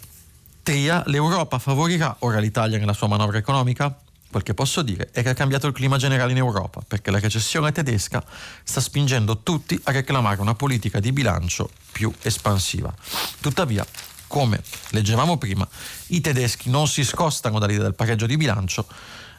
Tria, 0.63 1.03
l'Europa 1.07 1.59
favorirà 1.59 2.17
ora 2.19 2.39
l'Italia 2.39 2.77
nella 2.77 2.93
sua 2.93 3.07
manovra 3.07 3.39
economica? 3.39 3.99
Quel 4.31 4.43
che 4.43 4.55
posso 4.55 4.83
dire 4.83 5.11
è 5.12 5.23
che 5.23 5.31
è 5.31 5.35
cambiato 5.35 5.67
il 5.67 5.73
clima 5.73 5.97
generale 5.97 6.33
in 6.33 6.39
Europa, 6.39 6.83
perché 6.87 7.11
la 7.11 7.19
recessione 7.19 7.73
tedesca 7.73 8.25
sta 8.65 8.81
spingendo 8.81 9.39
tutti 9.39 9.81
a 9.85 9.93
reclamare 9.93 10.41
una 10.41 10.55
politica 10.55 11.01
di 11.01 11.12
bilancio 11.12 11.71
più 11.93 12.12
espansiva. 12.23 12.93
Tuttavia, 13.41 13.87
come 14.27 14.62
leggevamo 14.91 15.39
prima, 15.39 15.67
i 16.09 16.21
tedeschi 16.21 16.71
non 16.71 16.89
si 16.89 17.05
scostano 17.05 17.59
dall'idea 17.59 17.85
del 17.85 17.95
pareggio 17.95 18.27
di 18.27 18.37
bilancio, 18.37 18.87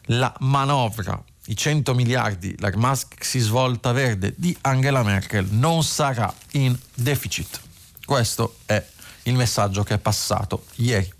la 0.10 0.34
manovra 0.39 1.21
i 1.47 1.56
100 1.56 1.93
miliardi, 1.93 2.56
la 2.60 2.71
maxi 2.76 3.39
svolta 3.39 3.91
verde 3.91 4.34
di 4.36 4.56
Angela 4.62 5.04
Merkel 5.04 5.47
non 5.50 5.84
sarà 5.84 6.34
in 6.52 6.78
deficit. 6.93 7.62
Questo 8.06 8.58
è 8.65 8.84
il 9.23 9.36
messaggio 9.36 9.84
che 9.84 9.95
è 9.95 9.97
passato 9.97 10.65
ieri. 10.76 11.13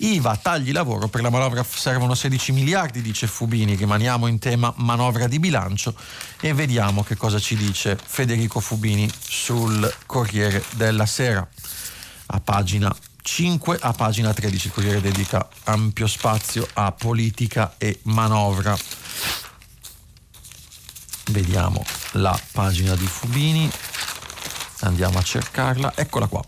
IVA, 0.00 0.36
tagli 0.36 0.70
lavoro, 0.70 1.08
per 1.08 1.22
la 1.22 1.30
manovra 1.30 1.64
servono 1.64 2.14
16 2.14 2.52
miliardi, 2.52 3.02
dice 3.02 3.26
Fubini, 3.26 3.74
rimaniamo 3.74 4.28
in 4.28 4.38
tema 4.38 4.72
manovra 4.76 5.26
di 5.26 5.40
bilancio 5.40 5.92
e 6.40 6.52
vediamo 6.52 7.02
che 7.02 7.16
cosa 7.16 7.40
ci 7.40 7.56
dice 7.56 7.98
Federico 8.00 8.60
Fubini 8.60 9.10
sul 9.18 9.92
Corriere 10.06 10.64
della 10.76 11.04
Sera. 11.04 11.46
A 12.26 12.40
pagina 12.40 12.94
5 13.20 13.78
a 13.80 13.92
pagina 13.92 14.32
13 14.32 14.66
il 14.68 14.72
Corriere 14.72 15.00
dedica 15.00 15.48
ampio 15.64 16.06
spazio 16.06 16.66
a 16.74 16.92
politica 16.92 17.74
e 17.76 17.98
manovra. 18.04 18.78
Vediamo 21.32 21.84
la 22.12 22.40
pagina 22.52 22.94
di 22.94 23.06
Fubini, 23.06 23.68
andiamo 24.80 25.18
a 25.18 25.22
cercarla, 25.22 25.92
eccola 25.96 26.26
qua. 26.28 26.44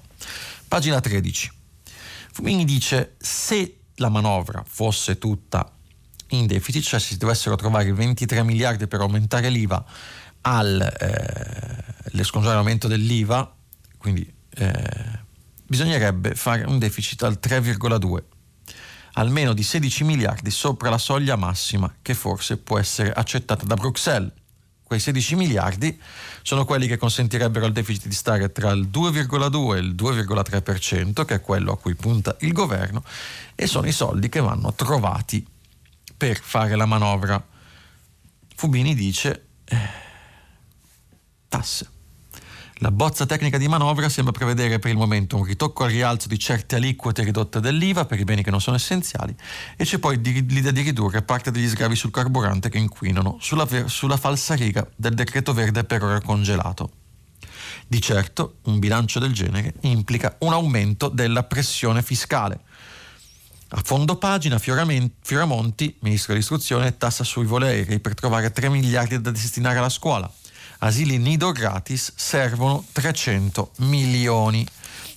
Pagina 0.69 1.01
13. 1.01 1.59
Fubini 2.41 2.65
dice 2.65 3.17
se 3.19 3.81
la 3.97 4.09
manovra 4.09 4.65
fosse 4.67 5.19
tutta 5.19 5.71
in 6.29 6.47
deficit, 6.47 6.83
cioè 6.83 6.99
si 6.99 7.19
dovessero 7.19 7.55
trovare 7.55 7.93
23 7.93 8.43
miliardi 8.45 8.87
per 8.87 9.01
aumentare 9.01 9.51
l'IVA 9.51 9.85
al 10.41 10.81
eh, 10.81 12.25
scongelamento 12.25 12.89
dell'IVA, 12.89 13.55
quindi 13.99 14.27
eh, 14.55 15.21
bisognerebbe 15.67 16.35
fare 16.35 16.65
un 16.65 16.79
deficit 16.79 17.25
al 17.25 17.39
3,2, 17.39 18.23
almeno 19.13 19.53
di 19.53 19.63
16 19.63 20.05
miliardi 20.05 20.51
sopra 20.51 20.89
la 20.89 20.97
soglia 20.97 21.37
massima 21.37 21.95
che 22.01 22.15
forse 22.15 22.57
può 22.57 22.79
essere 22.79 23.13
accettata 23.13 23.67
da 23.67 23.75
Bruxelles. 23.75 24.33
Quei 24.91 24.99
16 24.99 25.37
miliardi 25.37 26.01
sono 26.43 26.65
quelli 26.65 26.89
che 26.89 26.97
consentirebbero 26.97 27.65
al 27.65 27.71
deficit 27.71 28.09
di 28.09 28.13
stare 28.13 28.51
tra 28.51 28.73
il 28.73 28.89
2,2 28.93 29.77
e 29.77 29.79
il 29.79 29.95
2,3%, 29.95 31.25
che 31.25 31.35
è 31.37 31.41
quello 31.41 31.71
a 31.71 31.79
cui 31.79 31.95
punta 31.95 32.37
il 32.41 32.53
governo, 32.53 33.05
e 33.55 33.69
sono 33.69 33.87
i 33.87 33.93
soldi 33.93 34.29
che 34.29 34.41
vanno 34.41 34.75
trovati 34.75 35.47
per 36.17 36.41
fare 36.41 36.75
la 36.75 36.87
manovra. 36.87 37.41
Fubini 38.57 38.97
dice 38.97 39.45
eh, 39.63 39.79
tasse. 41.47 42.00
La 42.83 42.91
bozza 42.91 43.27
tecnica 43.27 43.59
di 43.59 43.69
manovra 43.69 44.09
sembra 44.09 44.33
prevedere 44.33 44.79
per 44.79 44.91
il 44.91 44.97
momento 44.97 45.37
un 45.37 45.45
ritocco 45.45 45.85
al 45.85 45.91
rialzo 45.91 46.29
di 46.29 46.39
certe 46.39 46.77
aliquote 46.77 47.23
ridotte 47.23 47.61
dell'IVA 47.61 48.07
per 48.07 48.19
i 48.19 48.25
beni 48.25 48.43
che 48.43 48.51
non 48.51 48.63
sono 48.63 48.77
essenziali 48.77 49.37
e 49.77 49.85
c'è 49.85 49.99
poi 49.99 50.19
l'idea 50.23 50.71
di 50.71 50.81
ridurre 50.81 51.21
parte 51.21 51.51
degli 51.51 51.69
sgravi 51.69 51.95
sul 51.95 52.11
carburante 52.11 52.71
che 52.71 52.79
inquinano 52.79 53.37
sulla, 53.39 53.69
sulla 53.85 54.17
falsa 54.17 54.55
riga 54.55 54.89
del 54.97 55.13
decreto 55.13 55.53
verde 55.53 55.85
per 55.85 56.03
ora 56.03 56.23
congelato. 56.23 56.91
Di 57.87 58.01
certo 58.01 58.61
un 58.63 58.79
bilancio 58.79 59.19
del 59.19 59.35
genere 59.35 59.75
implica 59.81 60.37
un 60.39 60.55
aumento 60.55 61.09
della 61.09 61.43
pressione 61.43 62.01
fiscale. 62.01 62.61
A 63.73 63.83
fondo 63.85 64.17
pagina 64.17 64.59
Fioramonti, 64.59 65.97
ministro 66.01 66.33
dell'istruzione, 66.33 66.97
tassa 66.97 67.25
sui 67.25 67.45
voli 67.45 67.67
aerei 67.67 68.01
per 68.01 68.15
trovare 68.15 68.51
3 68.51 68.71
miliardi 68.71 69.21
da 69.21 69.31
destinare 69.31 69.77
alla 69.77 69.91
scuola 69.91 70.33
asili 70.81 71.19
nido 71.19 71.53
gratis 71.53 72.13
servono 72.15 72.85
300 72.93 73.73
milioni, 73.77 74.67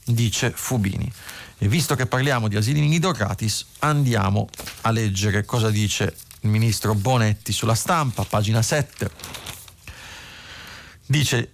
dice 0.06 0.52
Fubini. 0.56 1.12
E 1.58 1.68
visto 1.68 1.96
che 1.96 2.06
parliamo 2.06 2.48
di 2.48 2.56
asili 2.56 2.82
nido 2.82 3.12
gratis, 3.12 3.66
andiamo 3.80 4.50
a 4.82 4.92
leggere 4.92 5.46
cosa 5.46 5.70
dice 5.70 6.16
il 6.42 6.50
ministro 6.50 6.94
Bonetti 6.94 7.54
sulla 7.54 7.76
stampa, 7.76 8.24
pagina 8.24 8.62
7. 8.62 9.10
Dice, 11.06 11.52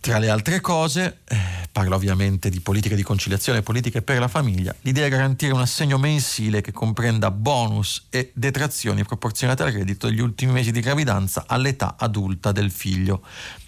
tra 0.00 0.18
le 0.18 0.30
altre 0.30 0.60
cose, 0.60 1.18
eh, 1.24 1.36
parla 1.72 1.96
ovviamente 1.96 2.50
di 2.50 2.60
politiche 2.60 2.94
di 2.94 3.02
conciliazione 3.02 3.58
e 3.58 3.62
politiche 3.62 4.02
per 4.02 4.18
la 4.18 4.28
famiglia, 4.28 4.74
l'idea 4.82 5.06
è 5.06 5.08
garantire 5.08 5.52
un 5.52 5.60
assegno 5.60 5.98
mensile 5.98 6.60
che 6.60 6.72
comprenda 6.72 7.30
bonus 7.30 8.06
e 8.10 8.30
detrazioni 8.34 9.04
proporzionate 9.04 9.62
al 9.64 9.72
reddito 9.72 10.08
degli 10.08 10.20
ultimi 10.20 10.52
mesi 10.52 10.70
di 10.70 10.80
gravidanza 10.80 11.44
all'età 11.46 11.96
adulta 11.98 12.52
del 12.52 12.70
figlio 12.70 13.22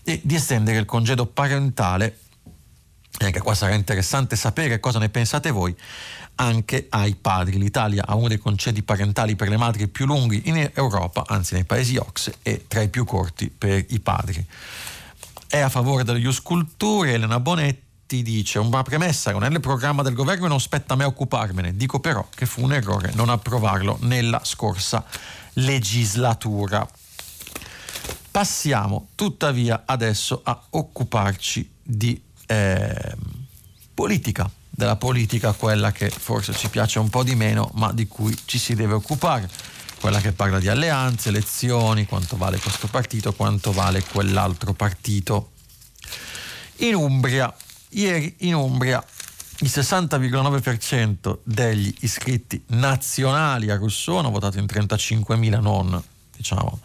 e 0.05 0.21
di 0.23 0.35
estendere 0.35 0.79
il 0.79 0.87
congedo 0.87 1.27
parentale, 1.27 2.19
e 3.19 3.25
anche 3.25 3.41
qua 3.41 3.55
sarà 3.55 3.75
interessante 3.75 4.37
sapere 4.37 4.81
cosa 4.81 4.99
ne 4.99 5.09
pensate 5.09 5.51
voi, 5.51 5.77
anche 6.37 6.87
ai 6.91 7.17
padri. 7.17 7.59
L'Italia 7.59 8.07
ha 8.07 8.15
uno 8.15 8.29
dei 8.29 8.39
concedi 8.39 8.83
parentali 8.83 9.37
per 9.37 9.49
le 9.49 9.57
madri 9.57 9.89
più 9.89 10.07
lunghi 10.07 10.43
in 10.45 10.71
Europa, 10.75 11.25
anzi 11.27 11.55
nei 11.55 11.65
paesi 11.65 11.97
OX, 11.97 12.33
e 12.43 12.65
tra 12.67 12.81
i 12.81 12.89
più 12.89 13.05
corti 13.05 13.51
per 13.51 13.85
i 13.89 14.01
padri. 14.01 14.47
È 15.51 15.59
a 15.59 15.69
favore 15.69 16.05
delle 16.05 16.21
Ius 16.21 16.41
Elena 17.07 17.41
Bonetti 17.41 17.89
ti 18.07 18.23
dice 18.23 18.61
una 18.61 18.85
premessa 18.85 19.33
non 19.33 19.43
è 19.43 19.49
nel 19.49 19.59
programma 19.59 20.03
del 20.03 20.15
governo 20.15 20.47
e 20.47 20.49
non 20.49 20.61
spetta 20.61 20.95
a 20.95 20.97
me 20.97 21.03
occuparmene. 21.03 21.77
Dico 21.77 21.99
però 21.99 22.25
che 22.33 22.47
fu 22.47 22.63
un 22.63 22.73
errore 22.73 23.11
non 23.15 23.29
approvarlo 23.31 23.99
nella 24.03 24.41
scorsa 24.45 25.05
legislatura. 25.55 26.89
Passiamo 28.31 29.09
tuttavia 29.17 29.83
adesso 29.87 30.41
a 30.45 30.61
occuparci 30.71 31.69
di 31.83 32.23
eh, 32.47 33.17
politica, 33.93 34.49
della 34.69 34.95
politica 34.95 35.53
quella 35.53 35.91
che 35.91 36.11
forse 36.11 36.53
ci 36.53 36.69
piace 36.69 37.01
un 37.01 37.11
po' 37.11 37.25
di 37.25 37.35
meno, 37.35 37.73
ma 37.75 37.91
di 37.91 38.07
cui 38.07 38.37
ci 38.45 38.59
si 38.59 38.77
deve 38.77 38.95
occupare, 38.95 39.51
quella 40.01 40.21
che 40.21 40.33
parla 40.33 40.59
di 40.59 40.69
alleanze, 40.69 41.29
elezioni, 41.29 42.07
quanto 42.07 42.37
vale 42.37 42.59
questo 42.59 42.89
partito, 42.89 43.33
quanto 43.35 43.73
vale 43.73 44.03
quell'altro 44.03 44.73
partito. 44.73 45.51
In 46.77 46.95
Umbria 46.95 47.55
Ieri 47.91 48.37
in 48.41 48.55
Umbria 48.55 49.05
il 49.63 49.69
60,9% 49.69 51.39
degli 51.43 51.93
iscritti 52.01 52.63
nazionali 52.69 53.71
a 53.71 53.77
Rousseau 53.77 54.19
hanno 54.19 54.31
votato 54.31 54.59
in 54.59 54.65
35.000, 54.65 55.61
non 55.61 56.01
diciamo 56.35 56.81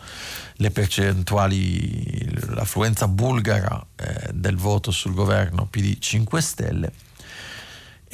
le 0.56 0.72
percentuali, 0.72 2.28
l'affluenza 2.54 3.08
bulgara 3.08 3.86
eh, 3.96 4.32
del 4.34 4.56
voto 4.56 4.92
sul 4.92 5.14
governo 5.14 5.68
PD 5.68 6.00
5 6.00 6.42
Stelle. 6.42 6.92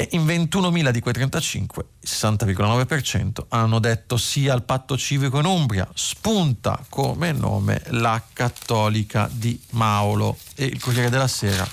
E 0.02 0.08
in 0.14 0.26
21.000 0.26 0.90
di 0.90 1.00
quei 1.00 1.14
35, 1.14 1.86
il 2.00 2.10
60,9% 2.12 3.46
hanno 3.50 3.78
detto 3.78 4.18
sì 4.18 4.48
al 4.48 4.64
patto 4.64 4.98
civico 4.98 5.38
in 5.38 5.46
Umbria. 5.46 5.88
Spunta 5.94 6.84
come 6.90 7.32
nome 7.34 7.84
la 7.90 8.20
cattolica 8.34 9.30
di 9.32 9.62
Maolo 9.72 10.40
e 10.56 10.66
il 10.66 10.80
Corriere 10.80 11.12
della 11.12 11.28
Sera 11.28 11.70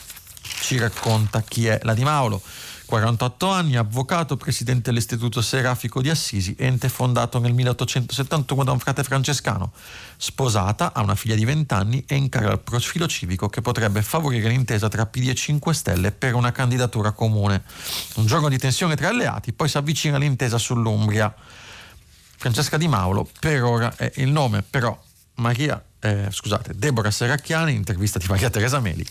ci 0.61 0.77
racconta 0.77 1.41
chi 1.41 1.69
è 1.69 1.81
la 1.85 1.95
Di 1.95 2.05
Mauro. 2.05 2.43
48 2.89 3.51
anni, 3.51 3.77
avvocato, 3.77 4.39
presidente 4.39 4.89
dell'Istituto 4.89 5.43
Serafico 5.43 6.01
di 6.01 6.09
Assisi, 6.09 6.57
ente 6.59 6.89
fondato 6.89 7.39
nel 7.39 7.53
1871 7.53 8.65
da 8.65 8.73
un 8.73 8.79
frate 8.79 9.05
francescano. 9.05 9.73
Sposata, 10.17 10.95
ha 10.95 11.03
una 11.03 11.15
figlia 11.15 11.35
di 11.35 11.45
20 11.45 11.75
anni 11.75 12.03
e 12.09 12.15
incarna 12.15 12.51
il 12.51 12.61
profilo 12.61 13.07
civico 13.07 13.51
che 13.51 13.61
potrebbe 13.61 14.01
favorire 14.01 14.49
l'intesa 14.49 14.89
tra 14.89 15.05
PD 15.05 15.29
e 15.29 15.35
5 15.35 15.75
Stelle 15.75 16.13
per 16.13 16.33
una 16.35 16.51
candidatura 16.51 17.13
comune. 17.13 17.63
Un 18.15 18.25
giorno 18.25 18.49
di 18.49 18.57
tensione 18.57 18.97
tra 18.97 19.09
alleati, 19.09 19.53
poi 19.53 19.69
si 19.69 19.77
avvicina 19.77 20.17
all'intesa 20.17 20.57
sull'Umbria. 20.57 21.35
Francesca 22.39 22.79
Di 22.79 22.89
Maulo, 22.89 23.29
per 23.39 23.65
ora 23.65 23.95
è 23.97 24.11
il 24.15 24.31
nome, 24.31 24.63
però 24.63 24.99
Maria, 25.35 25.83
eh, 26.01 26.29
scusate, 26.31 26.75
Deborah 26.77 27.11
Serracchiani, 27.11 27.75
intervista 27.75 28.19
di 28.19 28.27
Maria 28.29 28.51
Teresa 28.51 28.81
Meli, 28.81 29.07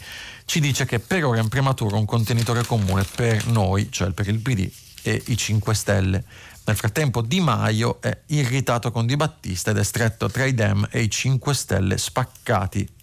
ci 0.45 0.59
dice 0.59 0.85
che 0.85 0.99
per 0.99 1.25
ora 1.25 1.39
è 1.39 1.41
in 1.41 1.49
prematuro 1.49 1.97
un 1.97 2.05
contenitore 2.05 2.63
comune 2.65 3.03
per 3.03 3.45
noi, 3.47 3.91
cioè 3.91 4.11
per 4.11 4.27
il 4.27 4.39
PD 4.39 4.69
e 5.01 5.21
i 5.27 5.37
5 5.37 5.73
Stelle. 5.73 6.23
Nel 6.65 6.75
frattempo 6.75 7.21
Di 7.21 7.39
Maio 7.39 8.01
è 8.01 8.17
irritato 8.27 8.91
con 8.91 9.05
Di 9.05 9.15
Battista 9.15 9.71
ed 9.71 9.77
è 9.77 9.83
stretto 9.83 10.29
tra 10.29 10.45
i 10.45 10.53
Dem 10.53 10.87
e 10.91 11.01
i 11.01 11.09
5 11.09 11.53
Stelle 11.53 11.97
spaccati. 11.97 12.95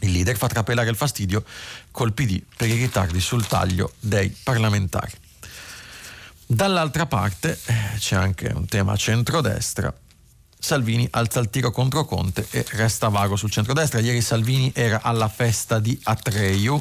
Il 0.00 0.12
leader 0.12 0.36
fa 0.36 0.46
trapelare 0.46 0.90
il 0.90 0.96
fastidio 0.96 1.44
col 1.90 2.12
PD 2.12 2.42
per 2.56 2.68
i 2.68 2.74
ritardi 2.74 3.20
sul 3.20 3.46
taglio 3.46 3.94
dei 3.98 4.34
parlamentari. 4.42 5.12
Dall'altra 6.48 7.06
parte 7.06 7.58
eh, 7.64 7.74
c'è 7.98 8.14
anche 8.14 8.52
un 8.54 8.66
tema 8.66 8.94
centrodestra 8.94 9.92
Salvini 10.58 11.06
alza 11.12 11.40
il 11.40 11.50
tiro 11.50 11.70
contro 11.70 12.04
Conte 12.04 12.46
e 12.50 12.64
resta 12.70 13.08
vago 13.08 13.36
sul 13.36 13.50
centrodestra. 13.50 14.00
Ieri 14.00 14.20
Salvini 14.20 14.72
era 14.74 15.00
alla 15.02 15.28
festa 15.28 15.78
di 15.78 15.98
Atreyu. 16.04 16.80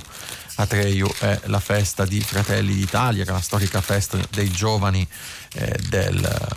Atreyu 0.55 1.07
è 1.19 1.41
la 1.45 1.59
festa 1.59 2.05
di 2.05 2.21
Fratelli 2.21 2.73
d'Italia, 2.73 3.23
è 3.23 3.27
la 3.27 3.41
storica 3.41 3.81
festa 3.81 4.17
dei 4.31 4.49
giovani 4.49 5.07
eh, 5.53 5.77
del, 5.89 6.47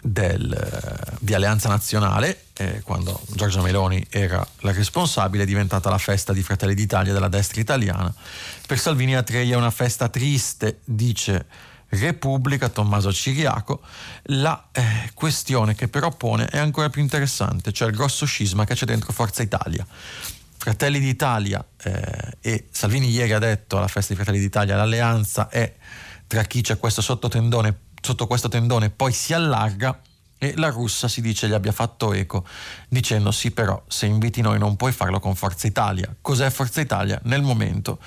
del, 0.00 1.16
di 1.20 1.34
Alleanza 1.34 1.68
Nazionale. 1.68 2.44
Eh, 2.54 2.80
quando 2.82 3.20
Giorgia 3.34 3.60
Meloni 3.60 4.04
era 4.10 4.46
la 4.60 4.72
responsabile, 4.72 5.42
è 5.42 5.46
diventata 5.46 5.90
la 5.90 5.98
festa 5.98 6.32
di 6.32 6.42
Fratelli 6.42 6.74
d'Italia 6.74 7.12
della 7.12 7.28
destra 7.28 7.60
italiana. 7.60 8.12
Per 8.66 8.78
Salvini 8.78 9.14
Atreyu 9.14 9.52
è 9.52 9.56
una 9.56 9.70
festa 9.70 10.08
triste, 10.08 10.80
dice 10.84 11.46
Repubblica, 11.98 12.68
Tommaso 12.68 13.12
Ciriaco, 13.12 13.80
la 14.24 14.68
eh, 14.72 15.10
questione 15.14 15.74
che 15.74 15.88
però 15.88 16.10
pone 16.10 16.46
è 16.46 16.58
ancora 16.58 16.90
più 16.90 17.02
interessante, 17.02 17.72
cioè 17.72 17.88
il 17.88 17.94
grosso 17.94 18.26
scisma 18.26 18.64
che 18.64 18.74
c'è 18.74 18.86
dentro 18.86 19.12
Forza 19.12 19.42
Italia. 19.42 19.86
Fratelli 20.56 20.98
d'Italia 20.98 21.62
eh, 21.82 22.36
e 22.40 22.68
Salvini 22.70 23.10
ieri 23.10 23.32
ha 23.32 23.38
detto 23.38 23.76
alla 23.76 23.88
festa 23.88 24.14
di 24.14 24.16
Fratelli 24.16 24.40
d'Italia 24.40 24.76
l'alleanza 24.76 25.48
è 25.48 25.74
tra 26.26 26.42
chi 26.44 26.62
c'è 26.62 26.78
questo 26.78 27.02
sottotendone, 27.02 27.80
sotto 28.00 28.26
questo 28.26 28.48
tendone 28.48 28.88
poi 28.88 29.12
si 29.12 29.34
allarga 29.34 30.00
e 30.38 30.54
la 30.56 30.68
russa 30.68 31.06
si 31.08 31.20
dice 31.20 31.48
gli 31.48 31.52
abbia 31.52 31.72
fatto 31.72 32.12
eco 32.12 32.46
dicendo 32.88 33.30
sì 33.30 33.50
però 33.50 33.82
se 33.88 34.06
inviti 34.06 34.40
noi 34.40 34.58
non 34.58 34.76
puoi 34.76 34.92
farlo 34.92 35.20
con 35.20 35.34
Forza 35.34 35.66
Italia. 35.66 36.14
Cos'è 36.20 36.50
Forza 36.50 36.80
Italia? 36.80 37.20
Nel 37.24 37.42
momento 37.42 37.98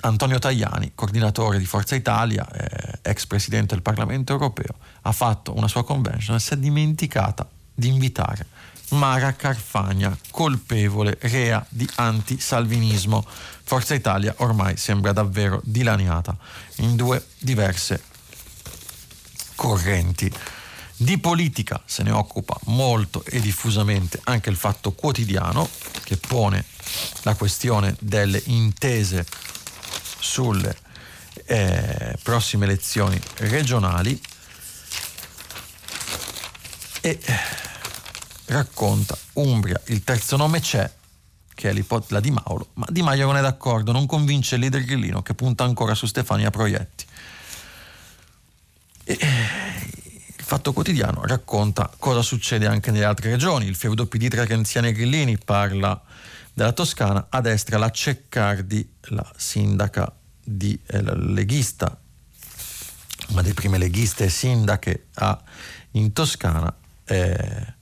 Antonio 0.00 0.38
Tajani, 0.38 0.92
coordinatore 0.94 1.58
di 1.58 1.64
Forza 1.64 1.94
Italia, 1.94 2.46
eh, 2.50 2.98
ex 3.02 3.26
presidente 3.26 3.74
del 3.74 3.82
Parlamento 3.82 4.32
europeo, 4.32 4.74
ha 5.02 5.12
fatto 5.12 5.56
una 5.56 5.68
sua 5.68 5.84
convention 5.84 6.36
e 6.36 6.40
si 6.40 6.54
è 6.54 6.56
dimenticata 6.56 7.48
di 7.74 7.88
invitare 7.88 8.46
Mara 8.90 9.34
Carfagna, 9.34 10.16
colpevole, 10.30 11.18
rea 11.22 11.64
di 11.68 11.88
antisalvinismo. 11.96 13.26
Forza 13.64 13.94
Italia 13.94 14.32
ormai 14.38 14.76
sembra 14.76 15.12
davvero 15.12 15.60
dilaniata 15.64 16.36
in 16.76 16.94
due 16.94 17.24
diverse 17.38 18.02
correnti. 19.56 20.32
Di 20.98 21.18
politica 21.18 21.82
se 21.84 22.04
ne 22.04 22.10
occupa 22.10 22.58
molto 22.66 23.24
e 23.24 23.40
diffusamente 23.40 24.20
anche 24.24 24.50
il 24.50 24.56
Fatto 24.56 24.92
Quotidiano, 24.92 25.68
che 26.04 26.16
pone 26.16 26.64
la 27.22 27.34
questione 27.34 27.96
delle 27.98 28.40
intese 28.46 29.26
sulle 30.18 30.76
eh, 31.46 32.16
prossime 32.22 32.64
elezioni 32.64 33.20
regionali 33.38 34.20
e 37.00 37.20
racconta 38.46 39.16
Umbria, 39.34 39.80
il 39.86 40.02
terzo 40.02 40.36
nome 40.36 40.60
c'è, 40.60 40.90
che 41.54 41.70
è 41.70 41.72
l'ipotesi 41.72 42.20
Di 42.20 42.30
Mauro, 42.30 42.70
ma 42.74 42.86
Di 42.88 43.02
Maio 43.02 43.26
non 43.26 43.36
è 43.36 43.40
d'accordo, 43.40 43.92
non 43.92 44.06
convince 44.06 44.56
il 44.56 44.62
leader 44.62 44.82
grillino 44.82 45.22
che 45.22 45.34
punta 45.34 45.64
ancora 45.64 45.94
su 45.94 46.06
Stefania 46.06 46.50
Proietti. 46.50 47.04
E, 49.04 49.18
il 50.36 50.44
Fatto 50.44 50.72
Quotidiano 50.72 51.22
racconta 51.24 51.90
cosa 51.98 52.22
succede 52.22 52.66
anche 52.66 52.90
nelle 52.90 53.04
altre 53.04 53.30
regioni. 53.30 53.66
Il 53.66 53.74
feudo 53.74 54.06
PD 54.06 54.28
tra 54.28 54.44
Renziani 54.44 54.88
e 54.88 54.92
Grillini 54.92 55.38
parla 55.38 56.00
della 56.56 56.72
Toscana, 56.72 57.26
a 57.28 57.42
destra 57.42 57.76
la 57.76 57.90
Ceccardi, 57.90 58.94
la 59.08 59.30
sindaca 59.36 60.10
di, 60.42 60.80
eh, 60.86 61.02
leghista, 61.14 62.00
una 63.28 63.42
delle 63.42 63.52
prime 63.52 63.76
leghiste 63.76 64.30
sindache 64.30 65.08
a, 65.16 65.38
in 65.90 66.14
Toscana, 66.14 66.74
eh, 67.04 67.74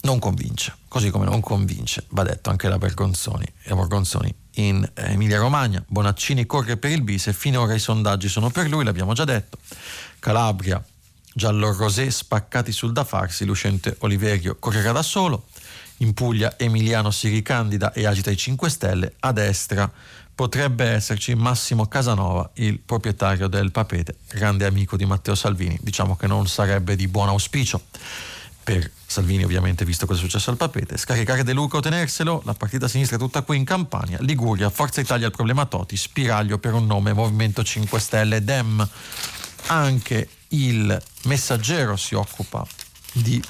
non 0.00 0.18
convince, 0.18 0.74
così 0.88 1.10
come 1.10 1.26
non 1.26 1.38
convince, 1.38 2.06
va 2.08 2.24
detto, 2.24 2.50
anche 2.50 2.68
la 2.68 2.76
Bergonzoni, 2.76 3.46
la 3.66 3.76
Borgonzoni 3.76 4.34
in 4.54 4.90
Emilia 4.94 5.38
Romagna. 5.38 5.84
Bonaccini 5.86 6.44
corre 6.44 6.76
per 6.76 6.90
il 6.90 7.02
bis 7.02 7.28
e 7.28 7.32
finora 7.32 7.72
i 7.74 7.78
sondaggi 7.78 8.28
sono 8.28 8.50
per 8.50 8.68
lui, 8.68 8.82
l'abbiamo 8.82 9.12
già 9.12 9.24
detto. 9.24 9.58
Calabria, 10.18 10.84
Giallo 11.32 11.72
Rosé 11.72 12.10
spaccati 12.10 12.72
sul 12.72 12.90
da 12.90 13.04
farsi, 13.04 13.44
Lucente 13.44 13.94
Oliverio 14.00 14.56
correrà 14.58 14.90
da 14.90 15.02
solo. 15.02 15.46
In 15.98 16.12
Puglia 16.14 16.58
Emiliano 16.58 17.10
si 17.10 17.28
ricandida 17.28 17.92
e 17.92 18.06
agita 18.06 18.30
i 18.30 18.36
5 18.36 18.68
Stelle. 18.68 19.14
A 19.20 19.32
destra 19.32 19.90
potrebbe 20.34 20.84
esserci 20.84 21.34
Massimo 21.34 21.86
Casanova, 21.86 22.50
il 22.54 22.78
proprietario 22.78 23.48
del 23.48 23.70
Papete, 23.70 24.16
grande 24.28 24.66
amico 24.66 24.96
di 24.96 25.06
Matteo 25.06 25.34
Salvini. 25.34 25.78
Diciamo 25.80 26.16
che 26.16 26.26
non 26.26 26.46
sarebbe 26.46 26.96
di 26.96 27.08
buon 27.08 27.28
auspicio 27.28 27.82
per 28.66 28.90
Salvini 29.06 29.44
ovviamente 29.44 29.84
visto 29.84 30.06
cosa 30.06 30.18
è 30.18 30.22
successo 30.22 30.50
al 30.50 30.56
Papete, 30.56 30.96
scaricare 30.96 31.44
De 31.44 31.52
Luca 31.52 31.76
o 31.76 31.80
tenerselo, 31.80 32.42
la 32.44 32.54
partita 32.54 32.88
sinistra 32.88 33.14
è 33.14 33.18
tutta 33.20 33.42
qui 33.42 33.56
in 33.56 33.64
Campania, 33.64 34.18
Liguria, 34.20 34.68
Forza 34.70 35.00
Italia 35.00 35.26
il 35.26 35.32
problema 35.32 35.66
Toti, 35.66 35.96
spiraglio 35.96 36.58
per 36.58 36.74
un 36.74 36.84
nome, 36.84 37.12
Movimento 37.12 37.62
5 37.62 38.00
Stelle, 38.00 38.42
Dem. 38.42 38.86
Anche 39.68 40.28
il 40.48 41.00
messaggero 41.24 41.96
si 41.96 42.16
occupa 42.16 42.66
di 43.12 43.40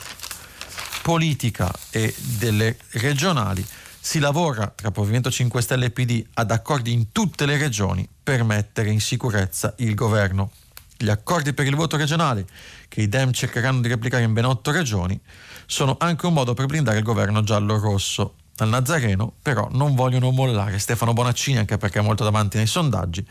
politica 1.06 1.72
e 1.90 2.12
delle 2.36 2.76
regionali. 2.94 3.64
Si 4.00 4.18
lavora 4.18 4.72
tra 4.74 4.90
Movimento 4.92 5.30
5 5.30 5.62
Stelle 5.62 5.86
e 5.86 5.90
PD 5.90 6.26
ad 6.34 6.50
accordi 6.50 6.92
in 6.92 7.12
tutte 7.12 7.46
le 7.46 7.56
regioni 7.56 8.08
per 8.24 8.42
mettere 8.42 8.90
in 8.90 9.00
sicurezza 9.00 9.72
il 9.78 9.94
governo. 9.94 10.50
Gli 10.96 11.08
accordi 11.08 11.52
per 11.52 11.64
il 11.64 11.76
voto 11.76 11.96
regionale, 11.96 12.44
che 12.88 13.02
i 13.02 13.08
Dem 13.08 13.30
cercheranno 13.30 13.82
di 13.82 13.86
replicare 13.86 14.24
in 14.24 14.32
ben 14.32 14.46
otto 14.46 14.72
regioni, 14.72 15.16
sono 15.66 15.94
anche 16.00 16.26
un 16.26 16.32
modo 16.32 16.54
per 16.54 16.66
blindare 16.66 16.98
il 16.98 17.04
governo 17.04 17.44
giallo-rosso. 17.44 18.34
Al 18.56 18.68
Nazareno, 18.68 19.34
però, 19.40 19.68
non 19.70 19.94
vogliono 19.94 20.32
mollare 20.32 20.80
Stefano 20.80 21.12
Bonaccini, 21.12 21.58
anche 21.58 21.78
perché 21.78 22.00
è 22.00 22.02
molto 22.02 22.24
davanti 22.24 22.56
nei 22.56 22.66
sondaggi. 22.66 23.24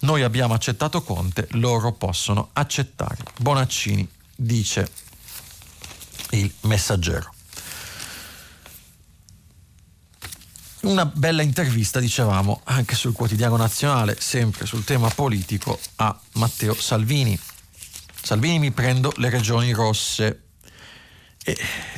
Noi 0.00 0.22
abbiamo 0.22 0.54
accettato 0.54 1.02
Conte, 1.02 1.46
loro 1.52 1.92
possono 1.92 2.48
accettare. 2.54 3.18
Bonaccini 3.38 4.08
dice 4.34 5.05
il 6.30 6.52
messaggero. 6.62 7.34
Una 10.86 11.04
bella 11.04 11.42
intervista, 11.42 11.98
dicevamo, 11.98 12.60
anche 12.64 12.94
sul 12.94 13.12
quotidiano 13.12 13.56
nazionale, 13.56 14.16
sempre 14.20 14.66
sul 14.66 14.84
tema 14.84 15.08
politico, 15.08 15.80
a 15.96 16.16
Matteo 16.34 16.74
Salvini. 16.74 17.36
Salvini 18.22 18.58
mi 18.60 18.70
prendo 18.70 19.12
le 19.16 19.28
regioni 19.28 19.72
rosse. 19.72 20.42
E 21.42 21.56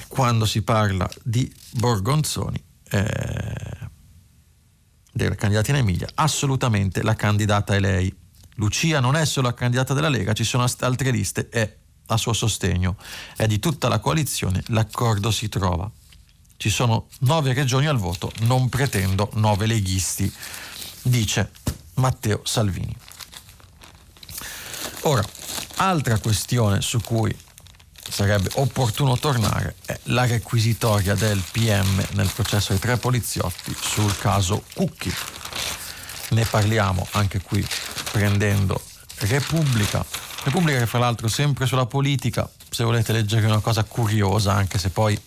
quando 0.09 0.47
si 0.47 0.63
parla 0.63 1.09
di 1.23 1.53
Borgonzoni, 1.73 2.63
eh, 2.91 3.79
della 5.13 5.35
candidata 5.35 5.71
in 5.71 5.77
Emilia, 5.77 6.09
assolutamente 6.15 7.03
la 7.03 7.15
candidata 7.15 7.75
è 7.75 7.81
lei. 7.81 8.15
Lucia 8.55 9.01
non 9.01 9.17
è 9.17 9.27
solo 9.27 9.49
la 9.49 9.55
candidata 9.55 9.93
della 9.93 10.09
Lega, 10.09 10.33
ci 10.33 10.45
sono 10.45 10.65
altre 10.81 11.11
liste 11.11 11.49
e 11.51 11.78
a 12.09 12.17
suo 12.17 12.33
sostegno. 12.33 12.97
È 13.37 13.47
di 13.47 13.59
tutta 13.59 13.89
la 13.89 13.99
coalizione, 13.99 14.63
l'accordo 14.67 15.31
si 15.31 15.49
trova 15.49 15.91
ci 16.59 16.71
sono 16.71 17.07
nove 17.21 17.53
regioni 17.55 17.87
al 17.87 17.99
voto, 17.99 18.33
non 18.41 18.69
pretendo 18.69 19.31
nove 19.35 19.67
leghisti, 19.67 20.31
dice 21.03 21.53
Matteo 21.95 22.41
Salvini. 22.45 22.95
Ora, 25.03 25.25
altra 25.77 26.19
questione 26.19 26.81
su 26.81 27.01
cui 27.01 27.35
sarebbe 28.11 28.51
opportuno 28.55 29.17
tornare 29.19 29.77
è 29.85 29.99
la 30.05 30.27
requisitoria 30.27 31.15
del 31.15 31.41
PM 31.53 32.05
nel 32.15 32.31
processo 32.35 32.71
dei 32.71 32.81
tre 32.81 32.97
poliziotti 32.97 33.75
sul 33.81 34.19
caso 34.19 34.65
Cucchi. 34.75 35.15
Ne 36.31 36.45
parliamo 36.45 37.07
anche 37.13 37.41
qui 37.41 37.65
prendendo 38.11 38.83
Repubblica. 39.19 40.05
Repubblica 40.49 40.79
che 40.79 40.87
fra 40.87 40.99
l'altro 40.99 41.29
sempre 41.29 41.67
sulla 41.67 41.87
politica, 41.87 42.49
se 42.71 42.85
volete 42.85 43.13
leggere 43.13 43.47
una 43.47 43.61
cosa 43.61 43.85
curiosa, 43.85 44.53
anche 44.53 44.79
se 44.79 44.91
poi 44.91 45.19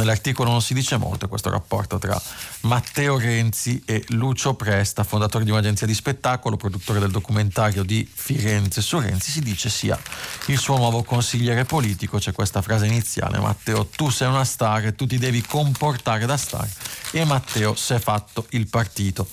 Nell'articolo 0.00 0.50
non 0.50 0.62
si 0.62 0.72
dice 0.72 0.96
molto 0.96 1.28
questo 1.28 1.50
rapporto 1.50 1.98
tra 1.98 2.20
Matteo 2.62 3.18
Renzi 3.18 3.82
e 3.84 4.02
Lucio 4.08 4.54
Presta, 4.54 5.04
fondatore 5.04 5.44
di 5.44 5.50
un'agenzia 5.50 5.86
di 5.86 5.92
spettacolo, 5.92 6.56
produttore 6.56 7.00
del 7.00 7.10
documentario 7.10 7.82
di 7.82 8.08
Firenze 8.10 8.80
su 8.80 8.98
Renzi, 8.98 9.30
si 9.30 9.40
dice 9.40 9.68
sia 9.68 9.98
il 10.46 10.58
suo 10.58 10.78
nuovo 10.78 11.02
consigliere 11.02 11.64
politico. 11.64 12.16
C'è 12.16 12.32
questa 12.32 12.62
frase 12.62 12.86
iniziale, 12.86 13.40
Matteo 13.40 13.86
tu 13.86 14.08
sei 14.08 14.28
una 14.28 14.44
star 14.44 14.86
e 14.86 14.94
tu 14.94 15.06
ti 15.06 15.18
devi 15.18 15.42
comportare 15.42 16.24
da 16.24 16.38
star 16.38 16.68
e 17.10 17.24
Matteo 17.24 17.74
si 17.74 17.92
è 17.92 17.98
fatto 17.98 18.46
il 18.50 18.68
partito. 18.68 19.28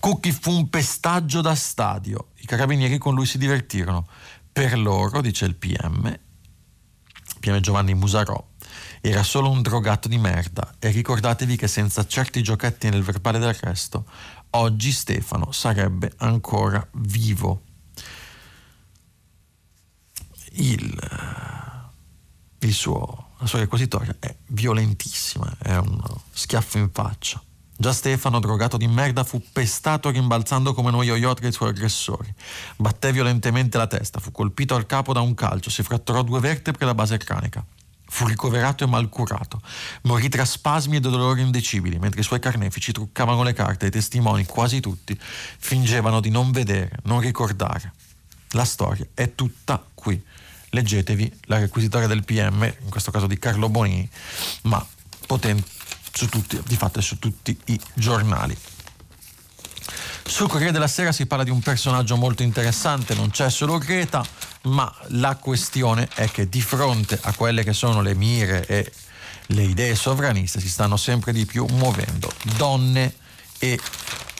Cucchi 0.00 0.32
fu 0.32 0.52
un 0.52 0.70
pestaggio 0.70 1.42
da 1.42 1.54
stadio, 1.54 2.28
i 2.38 2.46
carabinieri 2.46 2.98
con 2.98 3.14
lui 3.14 3.26
si 3.26 3.36
divertirono. 3.36 4.06
Per 4.52 4.78
loro, 4.78 5.22
dice 5.22 5.46
il 5.46 5.54
PM, 5.54 6.18
PM 7.40 7.60
Giovanni 7.60 7.94
Musarò, 7.94 8.50
era 9.00 9.22
solo 9.22 9.50
un 9.50 9.62
drogato 9.62 10.08
di 10.08 10.18
merda 10.18 10.74
e 10.78 10.90
ricordatevi 10.90 11.56
che 11.56 11.66
senza 11.66 12.06
certi 12.06 12.42
giochetti 12.42 12.90
nel 12.90 13.02
verbale 13.02 13.38
d'arresto, 13.38 14.04
oggi 14.50 14.92
Stefano 14.92 15.52
sarebbe 15.52 16.12
ancora 16.18 16.86
vivo. 16.92 17.62
Il, 20.52 20.98
il 22.58 22.72
suo, 22.74 23.30
la 23.38 23.46
sua 23.46 23.60
requisitoria 23.60 24.14
è 24.20 24.36
violentissima, 24.48 25.56
è 25.58 25.76
un 25.76 25.98
schiaffo 26.30 26.76
in 26.76 26.90
faccia. 26.92 27.42
Già 27.76 27.92
Stefano, 27.92 28.38
drogato 28.38 28.76
di 28.76 28.86
merda, 28.86 29.24
fu 29.24 29.42
pestato 29.52 30.10
rimbalzando 30.10 30.72
come 30.72 30.90
uno 30.90 31.02
yo-yo 31.02 31.34
tra 31.34 31.48
i 31.48 31.52
suoi 31.52 31.70
aggressori. 31.70 32.32
Batté 32.76 33.12
violentemente 33.12 33.76
la 33.76 33.86
testa, 33.86 34.20
fu 34.20 34.30
colpito 34.30 34.74
al 34.74 34.86
capo 34.86 35.12
da 35.12 35.20
un 35.20 35.34
calcio, 35.34 35.70
si 35.70 35.82
fratturò 35.82 36.22
due 36.22 36.38
vertebre 36.38 36.82
e 36.82 36.86
la 36.86 36.94
base 36.94 37.16
cranica 37.16 37.64
Fu 38.12 38.26
ricoverato 38.26 38.84
e 38.84 38.86
malcurato. 38.86 39.62
Morì 40.02 40.28
tra 40.28 40.44
spasmi 40.44 40.96
e 40.96 41.00
dolori 41.00 41.40
indecibili, 41.40 41.98
mentre 41.98 42.20
i 42.20 42.24
suoi 42.24 42.40
carnefici 42.40 42.92
truccavano 42.92 43.42
le 43.42 43.54
carte 43.54 43.86
e 43.86 43.88
i 43.88 43.90
testimoni, 43.90 44.44
quasi 44.44 44.80
tutti, 44.80 45.18
fingevano 45.18 46.20
di 46.20 46.28
non 46.28 46.52
vedere, 46.52 46.98
non 47.04 47.20
ricordare. 47.20 47.94
La 48.50 48.66
storia 48.66 49.06
è 49.14 49.34
tutta 49.34 49.82
qui. 49.94 50.22
Leggetevi 50.68 51.40
la 51.46 51.58
requisitoria 51.58 52.06
del 52.06 52.22
PM, 52.22 52.62
in 52.64 52.90
questo 52.90 53.10
caso 53.10 53.26
di 53.26 53.38
Carlo 53.38 53.70
Bonini, 53.70 54.06
ma 54.64 54.86
potente 55.26 55.81
su 56.12 56.28
tutti, 56.28 56.60
di 56.66 56.76
fatto 56.76 57.00
su 57.00 57.18
tutti 57.18 57.58
i 57.66 57.80
giornali. 57.94 58.56
Sul 60.24 60.48
Corriere 60.48 60.72
della 60.72 60.86
Sera 60.86 61.12
si 61.12 61.26
parla 61.26 61.44
di 61.44 61.50
un 61.50 61.60
personaggio 61.60 62.16
molto 62.16 62.42
interessante, 62.42 63.14
non 63.14 63.30
c'è 63.30 63.50
solo 63.50 63.78
Greta, 63.78 64.24
ma 64.62 64.92
la 65.08 65.36
questione 65.36 66.08
è 66.14 66.30
che 66.30 66.48
di 66.48 66.62
fronte 66.62 67.18
a 67.20 67.34
quelle 67.34 67.64
che 67.64 67.72
sono 67.72 68.00
le 68.00 68.14
mire 68.14 68.64
e 68.66 68.92
le 69.46 69.62
idee 69.62 69.94
sovraniste 69.94 70.60
si 70.60 70.68
stanno 70.68 70.96
sempre 70.96 71.32
di 71.32 71.44
più 71.44 71.66
muovendo 71.72 72.30
donne 72.56 73.14
e 73.58 73.78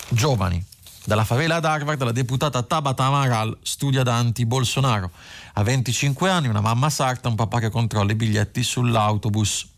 giovani. 0.08 0.64
Dalla 1.04 1.24
favela 1.24 1.56
ad 1.56 1.64
Harvard 1.64 2.00
la 2.02 2.12
deputata 2.12 2.62
Tabata 2.62 3.04
Amaral 3.04 3.58
studia 3.62 4.04
da 4.04 4.14
anti-Bolsonaro. 4.14 5.10
Ha 5.54 5.62
25 5.62 6.30
anni, 6.30 6.46
una 6.46 6.60
mamma 6.60 6.90
sarta, 6.90 7.28
un 7.28 7.34
papà 7.34 7.58
che 7.58 7.70
controlla 7.70 8.12
i 8.12 8.14
biglietti 8.14 8.62
sull'autobus. 8.62 9.71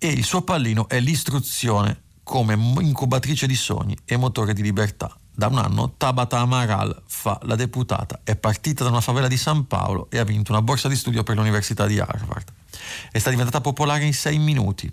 E 0.00 0.06
il 0.06 0.24
suo 0.24 0.42
pallino 0.42 0.88
è 0.88 1.00
l'istruzione 1.00 2.02
come 2.22 2.54
incubatrice 2.54 3.48
di 3.48 3.56
sogni 3.56 3.98
e 4.04 4.16
motore 4.16 4.52
di 4.52 4.62
libertà. 4.62 5.12
Da 5.34 5.48
un 5.48 5.58
anno 5.58 5.94
Tabata 5.96 6.38
Amaral 6.38 7.02
fa 7.04 7.36
la 7.42 7.56
deputata, 7.56 8.20
è 8.22 8.36
partita 8.36 8.84
da 8.84 8.90
una 8.90 9.00
favela 9.00 9.26
di 9.26 9.36
San 9.36 9.66
Paolo 9.66 10.06
e 10.08 10.18
ha 10.18 10.24
vinto 10.24 10.52
una 10.52 10.62
borsa 10.62 10.86
di 10.86 10.94
studio 10.94 11.24
per 11.24 11.34
l'Università 11.34 11.86
di 11.86 11.98
Harvard. 11.98 12.52
È 13.10 13.18
stata 13.18 13.30
diventata 13.30 13.60
popolare 13.60 14.04
in 14.04 14.14
sei 14.14 14.38
minuti, 14.38 14.88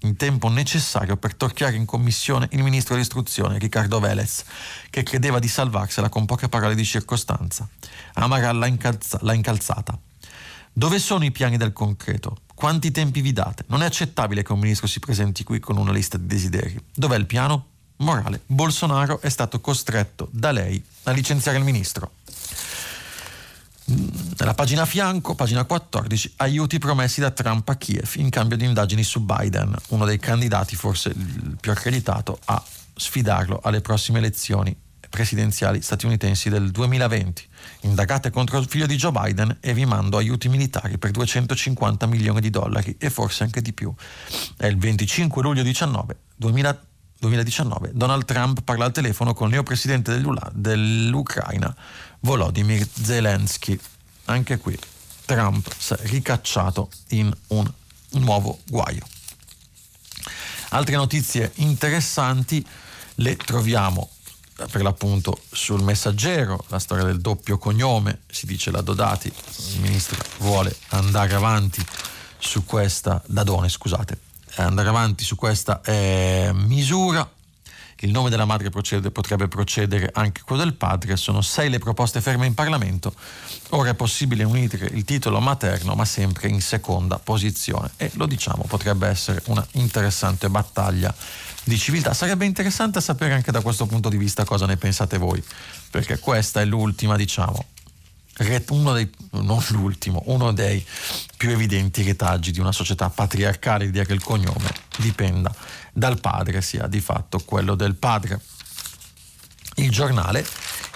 in 0.00 0.16
tempo 0.16 0.48
necessario 0.48 1.16
per 1.16 1.34
torchiare 1.34 1.76
in 1.76 1.86
commissione 1.86 2.46
il 2.50 2.62
ministro 2.62 2.92
dell'istruzione 2.92 3.56
Riccardo 3.56 3.98
Velez, 3.98 4.44
che 4.90 5.02
credeva 5.02 5.38
di 5.38 5.48
salvarsela 5.48 6.10
con 6.10 6.26
poche 6.26 6.50
parole 6.50 6.74
di 6.74 6.84
circostanza. 6.84 7.66
Amaral 8.12 8.58
l'ha, 8.58 8.66
incalza- 8.66 9.20
l'ha 9.22 9.32
incalzata. 9.32 9.98
Dove 10.70 10.98
sono 10.98 11.24
i 11.24 11.30
piani 11.30 11.56
del 11.56 11.72
concreto? 11.72 12.36
Quanti 12.60 12.90
tempi 12.90 13.22
vi 13.22 13.32
date? 13.32 13.64
Non 13.68 13.82
è 13.82 13.86
accettabile 13.86 14.42
che 14.42 14.52
un 14.52 14.58
ministro 14.58 14.86
si 14.86 15.00
presenti 15.00 15.44
qui 15.44 15.60
con 15.60 15.78
una 15.78 15.92
lista 15.92 16.18
di 16.18 16.26
desideri. 16.26 16.78
Dov'è 16.94 17.16
il 17.16 17.24
piano? 17.24 17.68
Morale, 17.96 18.42
Bolsonaro 18.44 19.22
è 19.22 19.30
stato 19.30 19.62
costretto 19.62 20.28
da 20.30 20.50
lei 20.52 20.84
a 21.04 21.12
licenziare 21.12 21.56
il 21.56 21.64
ministro. 21.64 22.16
Nella 23.86 24.52
pagina 24.52 24.82
a 24.82 24.84
fianco, 24.84 25.34
pagina 25.34 25.64
14, 25.64 26.34
aiuti 26.36 26.78
promessi 26.78 27.22
da 27.22 27.30
Trump 27.30 27.66
a 27.66 27.76
Kiev 27.76 28.12
in 28.16 28.28
cambio 28.28 28.58
di 28.58 28.66
indagini 28.66 29.04
su 29.04 29.20
Biden, 29.20 29.74
uno 29.88 30.04
dei 30.04 30.18
candidati 30.18 30.76
forse 30.76 31.08
il 31.08 31.56
più 31.58 31.70
accreditato 31.70 32.40
a 32.44 32.62
sfidarlo 32.94 33.60
alle 33.62 33.80
prossime 33.80 34.18
elezioni 34.18 34.76
presidenziali 35.10 35.82
statunitensi 35.82 36.48
del 36.48 36.70
2020. 36.70 37.48
Indagate 37.82 38.30
contro 38.30 38.58
il 38.58 38.66
figlio 38.66 38.86
di 38.86 38.96
Joe 38.96 39.10
Biden 39.10 39.58
e 39.60 39.74
vi 39.74 39.84
mando 39.84 40.16
aiuti 40.16 40.48
militari 40.48 40.96
per 40.96 41.10
250 41.10 42.06
milioni 42.06 42.40
di 42.40 42.48
dollari 42.48 42.96
e 42.98 43.10
forse 43.10 43.42
anche 43.42 43.60
di 43.60 43.74
più. 43.74 43.92
È 44.56 44.66
il 44.66 44.78
25 44.78 45.42
luglio 45.42 45.62
19, 45.62 46.16
2020 46.36 46.88
2019 47.20 47.90
Donald 47.92 48.24
Trump 48.24 48.62
parla 48.62 48.86
al 48.86 48.92
telefono 48.92 49.34
con 49.34 49.48
il 49.48 49.52
neopresidente 49.52 50.18
dell'Ucraina 50.54 51.76
Volodymyr 52.20 52.86
Zelensky. 52.90 53.78
Anche 54.24 54.56
qui 54.56 54.78
Trump 55.26 55.70
si 55.76 55.92
è 55.92 55.98
ricacciato 56.04 56.88
in 57.08 57.30
un 57.48 57.70
nuovo 58.12 58.60
guaio. 58.66 59.06
Altre 60.70 60.96
notizie 60.96 61.52
interessanti 61.56 62.66
le 63.16 63.36
troviamo 63.36 64.08
per 64.70 64.82
l'appunto 64.82 65.40
sul 65.50 65.82
messaggero, 65.82 66.64
la 66.68 66.78
storia 66.78 67.04
del 67.04 67.20
doppio 67.20 67.58
cognome, 67.58 68.20
si 68.30 68.46
dice 68.46 68.70
la 68.70 68.80
Dodati, 68.80 69.32
il 69.74 69.80
ministro 69.80 70.16
vuole 70.38 70.74
andare 70.88 71.34
avanti 71.34 71.84
su 72.38 72.64
questa, 72.64 73.22
Dadone 73.26 73.68
scusate, 73.68 74.18
andare 74.56 74.88
avanti 74.88 75.24
su 75.24 75.36
questa 75.36 75.80
eh, 75.82 76.50
misura. 76.54 77.28
Il 78.02 78.12
nome 78.12 78.30
della 78.30 78.46
madre 78.46 78.70
procede, 78.70 79.10
potrebbe 79.10 79.46
procedere 79.46 80.10
anche 80.14 80.40
quello 80.42 80.62
del 80.64 80.72
padre, 80.72 81.16
sono 81.16 81.42
sei 81.42 81.68
le 81.68 81.78
proposte 81.78 82.22
ferme 82.22 82.46
in 82.46 82.54
Parlamento, 82.54 83.12
ora 83.70 83.90
è 83.90 83.94
possibile 83.94 84.42
unire 84.42 84.86
il 84.86 85.04
titolo 85.04 85.38
materno 85.38 85.94
ma 85.94 86.06
sempre 86.06 86.48
in 86.48 86.62
seconda 86.62 87.18
posizione. 87.18 87.90
E 87.98 88.10
lo 88.14 88.24
diciamo 88.24 88.64
potrebbe 88.66 89.06
essere 89.06 89.42
una 89.48 89.66
interessante 89.72 90.48
battaglia 90.48 91.14
di 91.70 91.78
civiltà. 91.78 92.12
Sarebbe 92.12 92.44
interessante 92.44 93.00
sapere 93.00 93.34
anche 93.34 93.52
da 93.52 93.62
questo 93.62 93.86
punto 93.86 94.08
di 94.08 94.16
vista 94.18 94.44
cosa 94.44 94.66
ne 94.66 94.76
pensate 94.76 95.16
voi, 95.16 95.42
perché 95.90 96.18
questa 96.18 96.60
è 96.60 96.64
l'ultima 96.64 97.16
diciamo 97.16 97.64
uno 98.68 98.92
dei, 98.94 99.10
non 99.32 99.62
l'ultimo, 99.68 100.22
uno 100.26 100.52
dei 100.52 100.84
più 101.36 101.50
evidenti 101.50 102.02
retaggi 102.02 102.52
di 102.52 102.60
una 102.60 102.72
società 102.72 103.10
patriarcale, 103.10 103.84
l'idea 103.84 104.04
che 104.04 104.14
il 104.14 104.22
cognome 104.22 104.72
dipenda 104.96 105.54
dal 105.92 106.20
padre, 106.20 106.62
sia 106.62 106.86
di 106.86 107.00
fatto 107.00 107.40
quello 107.40 107.74
del 107.74 107.96
padre. 107.96 108.40
Il 109.76 109.90
giornale 109.90 110.46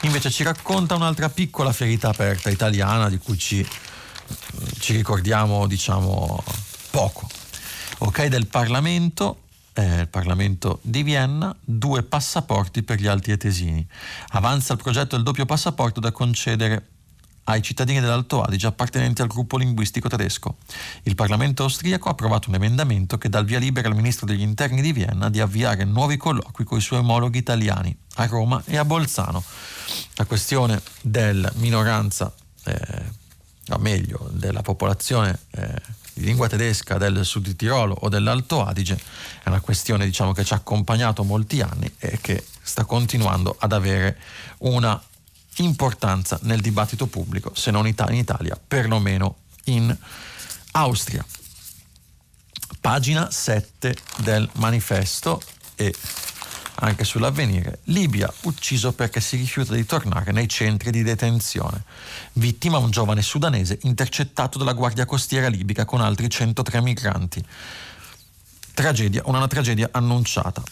invece 0.02 0.30
ci 0.30 0.42
racconta 0.42 0.94
un'altra 0.94 1.28
piccola 1.28 1.72
ferita 1.72 2.08
aperta 2.08 2.50
italiana 2.50 3.08
di 3.08 3.18
cui 3.18 3.38
ci, 3.38 3.66
ci 4.78 4.94
ricordiamo, 4.96 5.66
diciamo, 5.66 6.42
poco. 6.90 7.28
Ok, 7.98 8.24
del 8.26 8.46
Parlamento, 8.46 9.43
eh, 9.74 10.00
il 10.00 10.08
Parlamento 10.08 10.78
di 10.82 11.02
Vienna, 11.02 11.54
due 11.60 12.02
passaporti 12.02 12.82
per 12.82 12.98
gli 12.98 13.06
alti 13.06 13.30
etesini. 13.30 13.86
Avanza 14.28 14.72
il 14.72 14.78
progetto 14.82 15.16
del 15.16 15.24
doppio 15.24 15.46
passaporto 15.46 16.00
da 16.00 16.12
concedere 16.12 16.88
ai 17.44 17.62
cittadini 17.62 18.00
dell'Alto 18.00 18.42
Adige 18.42 18.66
appartenenti 18.66 19.20
al 19.20 19.28
gruppo 19.28 19.58
linguistico 19.58 20.08
tedesco. 20.08 20.56
Il 21.02 21.14
Parlamento 21.14 21.64
austriaco 21.64 22.08
ha 22.08 22.12
approvato 22.12 22.48
un 22.48 22.54
emendamento 22.54 23.18
che 23.18 23.28
dà 23.28 23.38
il 23.38 23.46
via 23.46 23.58
libera 23.58 23.88
al 23.88 23.94
ministro 23.94 24.26
degli 24.26 24.40
interni 24.40 24.80
di 24.80 24.92
Vienna 24.92 25.28
di 25.28 25.40
avviare 25.40 25.84
nuovi 25.84 26.16
colloqui 26.16 26.64
con 26.64 26.78
i 26.78 26.80
suoi 26.80 27.00
omologhi 27.00 27.38
italiani 27.38 27.94
a 28.14 28.26
Roma 28.26 28.62
e 28.64 28.76
a 28.76 28.84
Bolzano. 28.84 29.42
La 30.14 30.24
questione 30.24 30.80
della 31.02 31.52
minoranza, 31.56 32.32
eh, 32.64 33.02
o 33.68 33.78
meglio, 33.78 34.30
della 34.32 34.62
popolazione 34.62 35.38
eh, 35.50 36.02
di 36.14 36.24
lingua 36.24 36.48
tedesca 36.48 36.96
del 36.96 37.24
sud 37.24 37.44
di 37.44 37.56
Tirolo 37.56 37.94
o 38.00 38.08
dell'Alto 38.08 38.64
Adige 38.64 38.98
è 39.42 39.48
una 39.48 39.60
questione 39.60 40.04
diciamo, 40.04 40.32
che 40.32 40.44
ci 40.44 40.52
ha 40.52 40.56
accompagnato 40.56 41.24
molti 41.24 41.60
anni 41.60 41.92
e 41.98 42.18
che 42.20 42.44
sta 42.62 42.84
continuando 42.84 43.54
ad 43.58 43.72
avere 43.72 44.18
una 44.58 45.00
importanza 45.56 46.38
nel 46.42 46.60
dibattito 46.60 47.06
pubblico, 47.06 47.52
se 47.54 47.70
non 47.70 47.86
in 47.86 48.14
Italia, 48.14 48.58
perlomeno 48.66 49.36
in 49.64 49.96
Austria. 50.72 51.24
Pagina 52.80 53.30
7 53.30 53.96
del 54.18 54.48
manifesto 54.54 55.40
e 55.74 55.94
anche 56.76 57.04
sull'avvenire, 57.04 57.80
Libia 57.84 58.32
ucciso 58.42 58.92
perché 58.92 59.20
si 59.20 59.36
rifiuta 59.36 59.74
di 59.74 59.84
tornare 59.86 60.32
nei 60.32 60.48
centri 60.48 60.90
di 60.90 61.02
detenzione. 61.02 61.84
Vittima 62.34 62.78
un 62.78 62.90
giovane 62.90 63.22
sudanese 63.22 63.78
intercettato 63.82 64.58
dalla 64.58 64.72
guardia 64.72 65.04
costiera 65.04 65.48
libica 65.48 65.84
con 65.84 66.00
altri 66.00 66.28
103 66.28 66.80
migranti. 66.80 67.44
Tragedia, 68.74 69.22
una 69.26 69.46
tragedia 69.46 69.88
annunciata. 69.92 70.62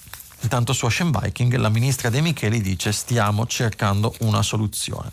Intanto 0.40 0.72
su 0.72 0.86
Ocean 0.86 1.12
Viking 1.12 1.54
la 1.54 1.68
ministra 1.68 2.10
De 2.10 2.20
Micheli 2.20 2.60
dice 2.60 2.90
stiamo 2.90 3.46
cercando 3.46 4.14
una 4.20 4.42
soluzione. 4.42 5.12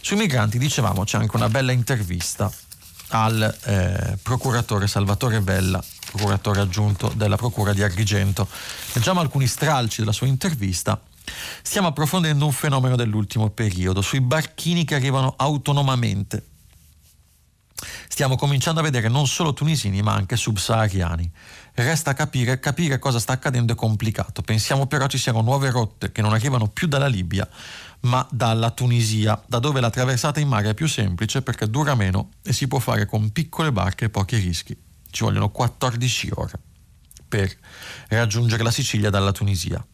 Sui 0.00 0.16
migranti 0.16 0.56
dicevamo 0.58 1.02
c'è 1.02 1.18
anche 1.18 1.34
una 1.34 1.48
bella 1.48 1.72
intervista 1.72 2.50
al 3.08 3.56
eh, 3.64 4.18
procuratore 4.22 4.86
Salvatore 4.86 5.40
Vella, 5.40 5.82
procuratore 6.10 6.60
aggiunto 6.60 7.12
della 7.14 7.36
Procura 7.36 7.72
di 7.72 7.82
Agrigento. 7.82 8.48
Leggiamo 8.92 9.20
alcuni 9.20 9.46
stralci 9.46 10.00
della 10.00 10.12
sua 10.12 10.26
intervista. 10.26 11.00
Stiamo 11.62 11.88
approfondendo 11.88 12.44
un 12.44 12.52
fenomeno 12.52 12.96
dell'ultimo 12.96 13.50
periodo, 13.50 14.00
sui 14.00 14.20
barchini 14.20 14.84
che 14.84 14.94
arrivano 14.94 15.34
autonomamente 15.36 16.44
Stiamo 18.08 18.34
cominciando 18.34 18.80
a 18.80 18.82
vedere 18.82 19.08
non 19.08 19.28
solo 19.28 19.52
tunisini 19.52 20.02
ma 20.02 20.12
anche 20.12 20.36
subsahariani. 20.36 21.30
Resta 21.74 22.12
capire, 22.12 22.58
capire 22.58 22.98
cosa 22.98 23.20
sta 23.20 23.34
accadendo 23.34 23.72
è 23.72 23.76
complicato. 23.76 24.42
Pensiamo 24.42 24.86
però 24.86 25.06
ci 25.06 25.18
siano 25.18 25.40
nuove 25.40 25.70
rotte 25.70 26.10
che 26.10 26.20
non 26.20 26.32
arrivano 26.32 26.66
più 26.66 26.88
dalla 26.88 27.06
Libia 27.06 27.48
ma 28.00 28.26
dalla 28.30 28.70
Tunisia, 28.70 29.40
da 29.46 29.58
dove 29.58 29.80
la 29.80 29.90
traversata 29.90 30.40
in 30.40 30.48
mare 30.48 30.70
è 30.70 30.74
più 30.74 30.88
semplice 30.88 31.42
perché 31.42 31.68
dura 31.68 31.94
meno 31.94 32.30
e 32.42 32.52
si 32.52 32.66
può 32.66 32.78
fare 32.78 33.06
con 33.06 33.30
piccole 33.30 33.72
barche 33.72 34.06
e 34.06 34.10
pochi 34.10 34.36
rischi. 34.36 34.87
Ci 35.10 35.24
vogliono 35.24 35.50
14 35.50 36.30
ore 36.34 36.52
per 37.28 37.54
raggiungere 38.08 38.62
la 38.62 38.70
Sicilia 38.70 39.10
dalla 39.10 39.32
Tunisia. 39.32 39.84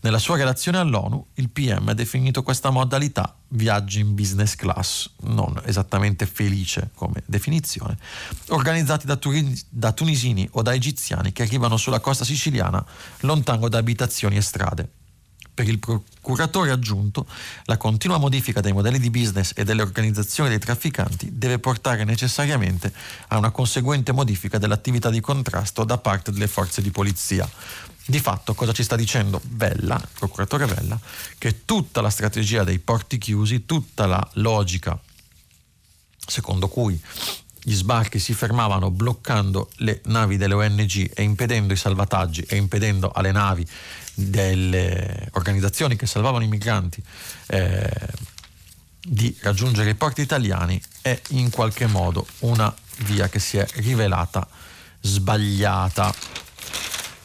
Nella 0.00 0.18
sua 0.18 0.36
relazione 0.36 0.78
all'ONU, 0.78 1.26
il 1.34 1.50
PM 1.50 1.88
ha 1.88 1.94
definito 1.94 2.42
questa 2.42 2.70
modalità 2.70 3.36
viaggi 3.48 4.00
in 4.00 4.14
business 4.14 4.54
class, 4.54 5.10
non 5.22 5.60
esattamente 5.64 6.26
felice 6.26 6.90
come 6.94 7.22
definizione, 7.26 7.98
organizzati 8.48 9.06
da, 9.06 9.16
turi- 9.16 9.60
da 9.68 9.92
tunisini 9.92 10.48
o 10.52 10.62
da 10.62 10.74
egiziani 10.74 11.32
che 11.32 11.42
arrivano 11.42 11.76
sulla 11.76 12.00
costa 12.00 12.24
siciliana 12.24 12.84
lontano 13.20 13.68
da 13.68 13.78
abitazioni 13.78 14.36
e 14.36 14.42
strade. 14.42 14.88
Per 15.56 15.66
il 15.66 15.78
procuratore 15.78 16.70
aggiunto, 16.70 17.26
la 17.64 17.78
continua 17.78 18.18
modifica 18.18 18.60
dei 18.60 18.74
modelli 18.74 18.98
di 18.98 19.08
business 19.08 19.52
e 19.54 19.64
delle 19.64 19.80
organizzazioni 19.80 20.50
dei 20.50 20.58
trafficanti 20.58 21.30
deve 21.32 21.58
portare 21.58 22.04
necessariamente 22.04 22.92
a 23.28 23.38
una 23.38 23.50
conseguente 23.50 24.12
modifica 24.12 24.58
dell'attività 24.58 25.08
di 25.08 25.20
contrasto 25.20 25.84
da 25.84 25.96
parte 25.96 26.30
delle 26.30 26.46
forze 26.46 26.82
di 26.82 26.90
polizia. 26.90 27.48
Di 28.04 28.20
fatto 28.20 28.52
cosa 28.52 28.72
ci 28.72 28.82
sta 28.82 28.96
dicendo 28.96 29.40
Vella, 29.52 29.96
il 29.96 30.08
procuratore 30.12 30.66
Vella, 30.66 31.00
che 31.38 31.64
tutta 31.64 32.02
la 32.02 32.10
strategia 32.10 32.62
dei 32.62 32.78
porti 32.78 33.16
chiusi, 33.16 33.64
tutta 33.64 34.04
la 34.04 34.30
logica 34.34 35.00
secondo 36.26 36.68
cui 36.68 37.00
gli 37.62 37.74
sbarchi 37.74 38.20
si 38.20 38.32
fermavano 38.32 38.90
bloccando 38.90 39.70
le 39.78 40.00
navi 40.04 40.36
delle 40.36 40.54
ONG 40.54 41.10
e 41.14 41.22
impedendo 41.22 41.72
i 41.72 41.76
salvataggi 41.76 42.42
e 42.42 42.56
impedendo 42.56 43.10
alle 43.10 43.32
navi 43.32 43.66
delle 44.18 45.28
organizzazioni 45.32 45.94
che 45.94 46.06
salvavano 46.06 46.42
i 46.42 46.48
migranti 46.48 47.02
eh, 47.48 47.90
di 48.98 49.36
raggiungere 49.42 49.90
i 49.90 49.94
porti 49.94 50.22
italiani 50.22 50.80
è 51.02 51.20
in 51.28 51.50
qualche 51.50 51.86
modo 51.86 52.26
una 52.40 52.74
via 53.04 53.28
che 53.28 53.38
si 53.38 53.58
è 53.58 53.66
rivelata 53.74 54.48
sbagliata. 55.00 56.12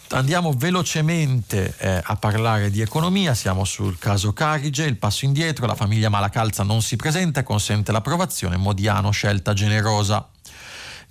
Andiamo 0.10 0.52
velocemente 0.52 1.74
eh, 1.78 2.02
a 2.04 2.18
parlare 2.18 2.70
di 2.70 2.82
economia, 2.82 3.34
siamo 3.34 3.64
sul 3.64 3.98
caso 3.98 4.34
Carige, 4.34 4.84
il 4.84 4.98
passo 4.98 5.24
indietro, 5.24 5.66
la 5.66 5.74
famiglia 5.74 6.10
Malacalza 6.10 6.64
non 6.64 6.82
si 6.82 6.98
presenta 6.98 7.44
consente 7.44 7.94
l'approvazione, 7.94 8.58
Modiano 8.58 9.12
scelta 9.12 9.54
generosa. 9.54 10.28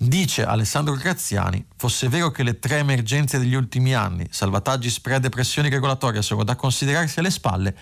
Dice 0.03 0.47
Alessandro 0.47 0.95
Graziani, 0.95 1.63
fosse 1.77 2.09
vero 2.09 2.31
che 2.31 2.43
le 2.43 2.59
tre 2.59 2.79
emergenze 2.79 3.39
degli 3.39 3.53
ultimi 3.53 3.95
anni, 3.95 4.27
salvataggi, 4.31 4.89
spread 4.89 5.27
e 5.27 5.29
pressioni 5.29 5.69
regolatorie, 5.69 6.23
sono 6.23 6.43
da 6.43 6.57
considerarsi 6.57 7.19
alle 7.19 7.31
spalle, 7.31 7.77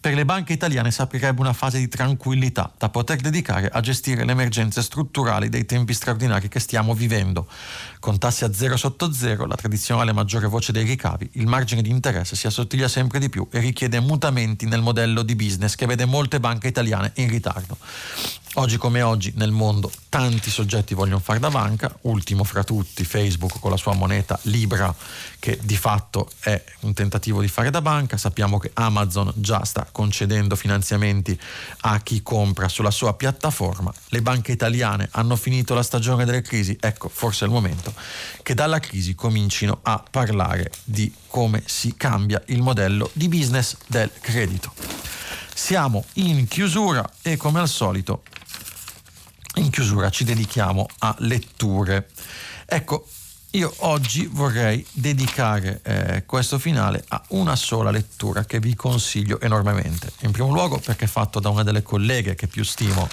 per 0.00 0.14
le 0.14 0.24
banche 0.24 0.54
italiane 0.54 0.90
si 0.90 1.02
aprirebbe 1.02 1.40
una 1.40 1.52
fase 1.52 1.76
di 1.76 1.88
tranquillità 1.88 2.72
da 2.78 2.88
poter 2.88 3.20
dedicare 3.20 3.68
a 3.68 3.80
gestire 3.80 4.24
le 4.24 4.32
emergenze 4.32 4.80
strutturali 4.80 5.50
dei 5.50 5.66
tempi 5.66 5.92
straordinari 5.92 6.48
che 6.48 6.58
stiamo 6.58 6.94
vivendo. 6.94 7.46
Con 8.00 8.18
tassi 8.18 8.44
a 8.44 8.52
zero 8.52 8.76
sotto 8.76 9.12
zero, 9.12 9.44
la 9.46 9.56
tradizionale 9.56 10.12
maggiore 10.12 10.46
voce 10.46 10.70
dei 10.70 10.84
ricavi, 10.84 11.30
il 11.32 11.48
margine 11.48 11.82
di 11.82 11.90
interesse 11.90 12.36
si 12.36 12.46
assottiglia 12.46 12.86
sempre 12.86 13.18
di 13.18 13.28
più 13.28 13.48
e 13.50 13.58
richiede 13.58 13.98
mutamenti 13.98 14.66
nel 14.66 14.80
modello 14.80 15.22
di 15.22 15.34
business 15.34 15.74
che 15.74 15.86
vede 15.86 16.04
molte 16.04 16.38
banche 16.38 16.68
italiane 16.68 17.10
in 17.16 17.28
ritardo. 17.28 17.76
Oggi 18.54 18.76
come 18.76 19.02
oggi 19.02 19.32
nel 19.36 19.50
mondo 19.50 19.90
tanti 20.08 20.50
soggetti 20.50 20.94
vogliono 20.94 21.20
fare 21.20 21.38
da 21.38 21.50
banca, 21.50 21.96
ultimo 22.02 22.44
fra 22.44 22.64
tutti 22.64 23.04
Facebook 23.04 23.60
con 23.60 23.70
la 23.70 23.76
sua 23.76 23.94
moneta 23.94 24.38
Libra 24.42 24.92
che 25.38 25.58
di 25.62 25.76
fatto 25.76 26.30
è 26.40 26.64
un 26.80 26.92
tentativo 26.94 27.40
di 27.40 27.48
fare 27.48 27.70
da 27.70 27.82
banca, 27.82 28.16
sappiamo 28.16 28.58
che 28.58 28.70
Amazon 28.74 29.32
già 29.36 29.64
sta 29.64 29.86
concedendo 29.90 30.56
finanziamenti 30.56 31.38
a 31.82 32.00
chi 32.00 32.22
compra 32.22 32.68
sulla 32.68 32.90
sua 32.90 33.14
piattaforma, 33.14 33.92
le 34.08 34.22
banche 34.22 34.50
italiane 34.50 35.08
hanno 35.12 35.36
finito 35.36 35.74
la 35.74 35.82
stagione 35.82 36.24
delle 36.24 36.42
crisi, 36.42 36.76
ecco 36.80 37.08
forse 37.08 37.44
è 37.44 37.48
il 37.48 37.54
momento 37.54 37.87
che 38.42 38.54
dalla 38.54 38.78
crisi 38.78 39.14
comincino 39.14 39.80
a 39.82 40.02
parlare 40.10 40.70
di 40.84 41.12
come 41.26 41.62
si 41.66 41.94
cambia 41.96 42.42
il 42.46 42.62
modello 42.62 43.10
di 43.12 43.28
business 43.28 43.76
del 43.86 44.10
credito. 44.20 44.72
Siamo 45.54 46.04
in 46.14 46.46
chiusura 46.46 47.08
e 47.22 47.36
come 47.36 47.60
al 47.60 47.68
solito 47.68 48.22
in 49.54 49.70
chiusura 49.70 50.10
ci 50.10 50.24
dedichiamo 50.24 50.86
a 50.98 51.14
letture. 51.18 52.08
Ecco, 52.64 53.08
io 53.58 53.74
oggi 53.78 54.26
vorrei 54.26 54.86
dedicare 54.92 55.80
eh, 55.82 56.22
questo 56.26 56.60
finale 56.60 57.04
a 57.08 57.20
una 57.30 57.56
sola 57.56 57.90
lettura 57.90 58.44
che 58.44 58.60
vi 58.60 58.76
consiglio 58.76 59.40
enormemente. 59.40 60.12
In 60.20 60.30
primo 60.30 60.52
luogo 60.52 60.78
perché 60.78 61.06
è 61.06 61.08
fatto 61.08 61.40
da 61.40 61.48
una 61.48 61.64
delle 61.64 61.82
colleghe 61.82 62.36
che 62.36 62.46
più 62.46 62.62
stimo 62.62 63.08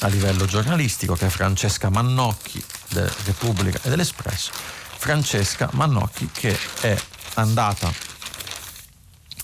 a 0.00 0.06
livello 0.06 0.44
giornalistico, 0.44 1.14
che 1.14 1.26
è 1.26 1.28
Francesca 1.28 1.90
Mannocchi 1.90 2.64
del 2.90 3.12
Repubblica 3.24 3.80
e 3.82 3.88
dell'Espresso. 3.88 4.52
Francesca 4.52 5.68
Mannocchi 5.72 6.30
che 6.32 6.56
è 6.80 6.96
andata 7.34 7.92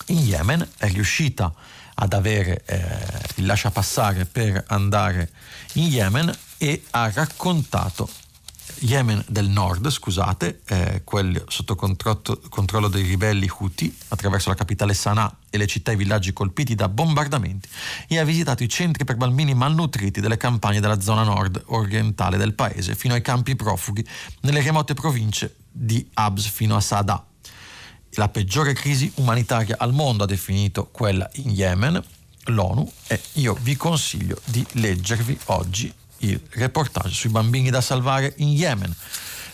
in 0.07 0.19
Yemen, 0.19 0.69
è 0.79 0.89
riuscita 0.91 1.53
ad 1.95 2.13
avere 2.13 2.63
eh, 2.67 2.79
il 3.35 3.47
lasciapassare 3.47 4.27
per 4.27 4.63
andare 4.69 5.29
in 5.73 5.89
Yemen 5.89 6.33
e 6.57 6.85
ha 6.91 7.11
raccontato 7.11 8.09
Yemen 8.83 9.23
del 9.29 9.49
nord, 9.49 9.91
scusate, 9.91 10.61
eh, 10.67 11.03
quello 11.05 11.45
sotto 11.49 11.75
controllo 11.75 12.89
dei 12.89 13.03
ribelli 13.03 13.47
Houthi, 13.49 13.95
attraverso 14.09 14.49
la 14.49 14.55
capitale 14.55 14.95
Sana'a 14.95 15.37
e 15.51 15.59
le 15.59 15.67
città 15.67 15.91
e 15.91 15.95
i 15.95 15.97
villaggi 15.97 16.33
colpiti 16.33 16.75
da 16.75 16.89
bombardamenti, 16.89 17.69
e 18.09 18.19
ha 18.19 18.25
visitato 18.25 18.63
i 18.63 18.69
centri 18.69 19.05
per 19.05 19.17
bambini 19.17 19.55
malnutriti 19.55 20.21
delle 20.21 20.39
campagne 20.39 20.81
della 20.81 21.01
zona 21.01 21.25
nord 21.25 21.63
orientale 21.67 22.39
del 22.39 22.55
paese, 22.55 22.95
fino 22.95 23.13
ai 23.13 23.21
campi 23.21 23.55
profughi 23.55 24.07
nelle 24.41 24.63
remote 24.63 24.95
province 24.95 25.57
di 25.71 26.09
Abs 26.15 26.47
fino 26.47 26.75
a 26.75 26.81
Sada. 26.81 27.23
La 28.15 28.29
peggiore 28.29 28.73
crisi 28.73 29.13
umanitaria 29.17 29.77
al 29.79 29.93
mondo 29.93 30.25
ha 30.25 30.27
definito 30.27 30.89
quella 30.91 31.29
in 31.35 31.51
Yemen, 31.51 32.03
l'ONU, 32.45 32.91
e 33.09 33.21
io 33.35 33.57
vi 33.61 33.77
consiglio 33.77 34.41
di 34.47 34.67
leggervi 34.73 35.39
oggi 35.47 35.93
il 36.21 36.41
reportage 36.51 37.15
sui 37.15 37.31
bambini 37.31 37.71
da 37.71 37.81
salvare 37.81 38.35
in 38.39 38.49
Yemen. 38.49 38.95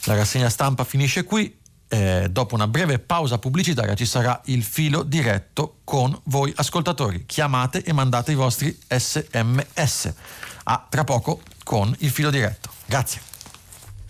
La 0.04 0.14
rassegna 0.14 0.48
stampa 0.48 0.84
finisce 0.84 1.24
qui. 1.24 1.54
Eh, 1.88 2.26
dopo 2.30 2.56
una 2.56 2.66
breve 2.66 2.98
pausa 2.98 3.38
pubblicitaria 3.38 3.94
ci 3.94 4.06
sarà 4.06 4.40
il 4.46 4.64
filo 4.64 5.04
diretto 5.04 5.78
con 5.84 6.18
voi 6.24 6.52
ascoltatori. 6.56 7.24
Chiamate 7.26 7.84
e 7.84 7.92
mandate 7.92 8.32
i 8.32 8.34
vostri 8.34 8.76
sms. 8.88 10.12
A 10.64 10.86
tra 10.88 11.04
poco 11.04 11.42
con 11.62 11.94
il 12.00 12.10
filo 12.10 12.30
diretto. 12.30 12.70
Grazie. 12.86 13.35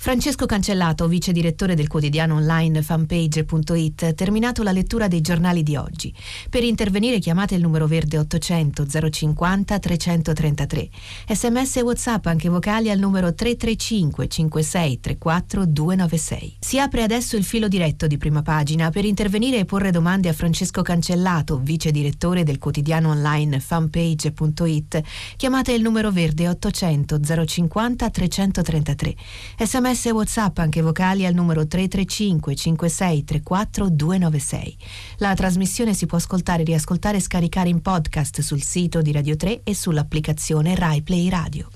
Francesco 0.06 0.46
Cancellato, 0.46 1.08
vice 1.08 1.32
direttore 1.32 1.74
del 1.74 1.88
quotidiano 1.88 2.36
online 2.36 2.80
fanpage.it, 2.80 4.14
terminato 4.14 4.62
la 4.62 4.70
lettura 4.70 5.08
dei 5.08 5.20
giornali 5.20 5.64
di 5.64 5.74
oggi. 5.74 6.14
Per 6.48 6.62
intervenire 6.62 7.18
chiamate 7.18 7.56
il 7.56 7.60
numero 7.60 7.88
verde 7.88 8.16
800 8.16 8.86
050 9.10 9.78
333. 9.80 10.88
Sms 11.28 11.76
e 11.78 11.82
WhatsApp 11.82 12.26
anche 12.26 12.48
vocali 12.48 12.88
al 12.88 13.00
numero 13.00 13.34
335 13.34 14.28
56 14.28 15.00
34 15.00 15.66
296. 15.66 16.56
Si 16.60 16.78
apre 16.78 17.02
adesso 17.02 17.34
il 17.34 17.42
filo 17.42 17.66
diretto 17.66 18.06
di 18.06 18.16
prima 18.16 18.42
pagina 18.42 18.90
per 18.90 19.04
intervenire 19.04 19.58
e 19.58 19.64
porre 19.64 19.90
domande 19.90 20.28
a 20.28 20.32
Francesco 20.32 20.82
Cancellato, 20.82 21.58
vice 21.58 21.90
direttore 21.90 22.44
del 22.44 22.58
quotidiano 22.60 23.08
online 23.08 23.58
fanpage.it. 23.58 25.02
Chiamate 25.36 25.72
il 25.72 25.82
numero 25.82 26.12
verde 26.12 26.48
800 26.48 27.18
050 27.44 28.08
333. 28.08 29.16
Sms 29.58 29.94
sms 29.96 30.06
e 30.06 30.10
whatsapp 30.10 30.58
anche 30.58 30.82
vocali 30.82 31.24
al 31.24 31.32
numero 31.32 31.66
335 31.66 32.54
5634 32.54 33.88
296. 33.88 34.76
La 35.18 35.34
trasmissione 35.34 35.94
si 35.94 36.06
può 36.06 36.18
ascoltare, 36.18 36.62
riascoltare 36.62 37.16
e 37.16 37.20
scaricare 37.20 37.70
in 37.70 37.80
podcast 37.80 38.42
sul 38.42 38.62
sito 38.62 39.00
di 39.00 39.12
Radio 39.12 39.36
3 39.36 39.62
e 39.64 39.74
sull'applicazione 39.74 40.74
RaiPlay 40.74 41.28
Radio. 41.30 41.70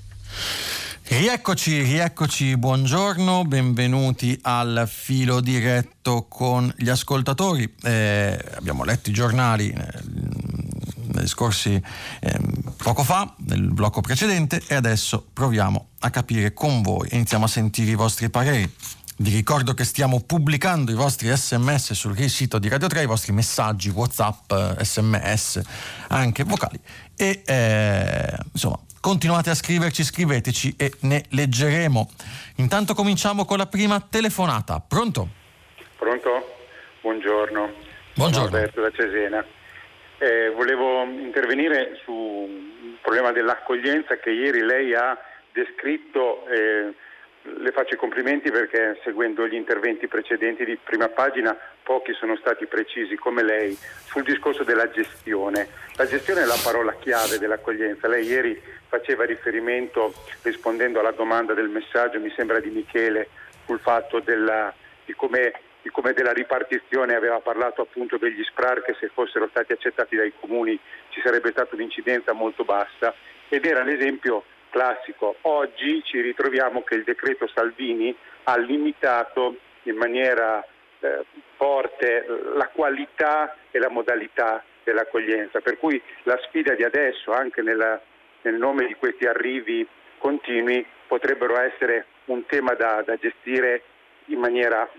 Rieccoci, 1.03 1.81
rieccoci, 1.81 2.55
buongiorno, 2.55 3.43
benvenuti 3.43 4.37
al 4.43 4.87
filo 4.87 5.41
diretto 5.41 6.27
con 6.29 6.71
gli 6.77 6.89
ascoltatori. 6.89 7.73
Eh, 7.83 8.39
abbiamo 8.55 8.83
letto 8.85 9.09
i 9.09 9.13
giornali 9.13 9.69
eh, 9.69 9.87
negli 11.13 11.27
scorsi 11.27 11.81
eh, 12.19 12.39
poco 12.81 13.03
fa, 13.03 13.31
nel 13.47 13.71
blocco 13.71 14.01
precedente, 14.01 14.61
e 14.67 14.75
adesso 14.75 15.25
proviamo 15.31 15.89
a 15.99 16.09
capire 16.09 16.53
con 16.53 16.81
voi 16.81 17.07
iniziamo 17.11 17.45
a 17.45 17.47
sentire 17.47 17.91
i 17.91 17.95
vostri 17.95 18.29
pareri. 18.29 18.69
Vi 19.17 19.29
ricordo 19.29 19.75
che 19.75 19.83
stiamo 19.83 20.21
pubblicando 20.21 20.91
i 20.91 20.95
vostri 20.95 21.29
sms 21.29 21.93
sul 21.93 22.17
sito 22.27 22.57
di 22.57 22.69
Radio 22.69 22.87
3, 22.87 23.03
i 23.03 23.05
vostri 23.05 23.33
messaggi, 23.33 23.89
whatsapp, 23.89 24.51
sms, 24.79 25.61
anche 26.07 26.43
vocali. 26.43 26.79
E 27.15 27.43
eh, 27.45 28.35
insomma, 28.51 28.79
continuate 28.99 29.51
a 29.51 29.53
scriverci, 29.53 30.03
scriveteci 30.03 30.73
e 30.75 30.91
ne 31.01 31.25
leggeremo. 31.29 32.09
Intanto 32.55 32.95
cominciamo 32.95 33.45
con 33.45 33.59
la 33.59 33.67
prima 33.67 33.99
telefonata. 34.01 34.79
Pronto? 34.79 35.29
Pronto? 35.97 36.29
Buongiorno. 37.01 37.69
Buongiorno. 38.15 38.47
Sono 38.47 38.57
Alberto 38.57 38.81
da 38.81 38.91
Cesena. 38.91 39.45
Eh, 40.17 40.51
volevo 40.55 41.03
intervenire 41.03 41.99
sul 42.03 42.70
problema 43.01 43.31
dell'accoglienza 43.31 44.17
che 44.17 44.31
ieri 44.31 44.61
lei 44.61 44.93
ha 44.93 45.17
descritto 45.51 46.47
eh, 46.47 46.93
le 47.43 47.71
faccio 47.71 47.95
i 47.95 47.97
complimenti 47.97 48.51
perché 48.51 48.99
seguendo 49.03 49.47
gli 49.47 49.55
interventi 49.55 50.07
precedenti 50.07 50.63
di 50.63 50.77
prima 50.77 51.09
pagina 51.09 51.57
pochi 51.81 52.13
sono 52.13 52.35
stati 52.37 52.67
precisi 52.67 53.15
come 53.15 53.43
lei 53.43 53.75
sul 54.05 54.23
discorso 54.23 54.63
della 54.63 54.89
gestione. 54.91 55.67
La 55.95 56.05
gestione 56.05 56.43
è 56.43 56.45
la 56.45 56.59
parola 56.63 56.93
chiave 56.93 57.39
dell'accoglienza. 57.39 58.07
Lei 58.07 58.25
ieri 58.25 58.61
faceva 58.87 59.25
riferimento 59.25 60.13
rispondendo 60.43 60.99
alla 60.99 61.11
domanda 61.11 61.53
del 61.53 61.69
messaggio, 61.69 62.19
mi 62.19 62.31
sembra 62.35 62.59
di 62.59 62.69
Michele, 62.69 63.29
sul 63.65 63.79
fatto 63.79 64.19
della, 64.19 64.73
di 65.05 65.13
come 65.13 65.53
come 65.89 66.13
della 66.13 66.33
ripartizione 66.33 67.15
aveva 67.15 67.39
parlato 67.39 67.81
appunto 67.81 68.17
degli 68.17 68.43
SPRAR 68.43 68.83
che 68.83 68.95
se 68.99 69.09
fossero 69.13 69.47
stati 69.49 69.71
accettati 69.71 70.15
dai 70.15 70.31
comuni 70.39 70.79
ci 71.09 71.21
sarebbe 71.21 71.49
stata 71.51 71.73
un'incidenza 71.73 72.33
molto 72.33 72.63
bassa 72.63 73.13
ed 73.49 73.65
era 73.65 73.83
l'esempio 73.83 74.43
classico. 74.69 75.37
Oggi 75.41 76.03
ci 76.03 76.21
ritroviamo 76.21 76.83
che 76.83 76.95
il 76.95 77.03
decreto 77.03 77.47
Salvini 77.47 78.15
ha 78.43 78.57
limitato 78.57 79.57
in 79.83 79.95
maniera 79.95 80.65
eh, 80.99 81.25
forte 81.57 82.25
la 82.55 82.67
qualità 82.67 83.55
e 83.71 83.79
la 83.79 83.89
modalità 83.89 84.63
dell'accoglienza, 84.83 85.59
per 85.61 85.77
cui 85.77 86.01
la 86.23 86.39
sfida 86.47 86.73
di 86.73 86.83
adesso, 86.83 87.31
anche 87.31 87.61
nella, 87.61 87.99
nel 88.41 88.55
nome 88.55 88.87
di 88.87 88.95
questi 88.95 89.25
arrivi 89.25 89.87
continui, 90.17 90.85
potrebbero 91.07 91.59
essere 91.59 92.05
un 92.25 92.45
tema 92.45 92.73
da, 92.73 93.03
da 93.05 93.15
gestire 93.17 93.83
in 94.25 94.39
maniera 94.39 94.89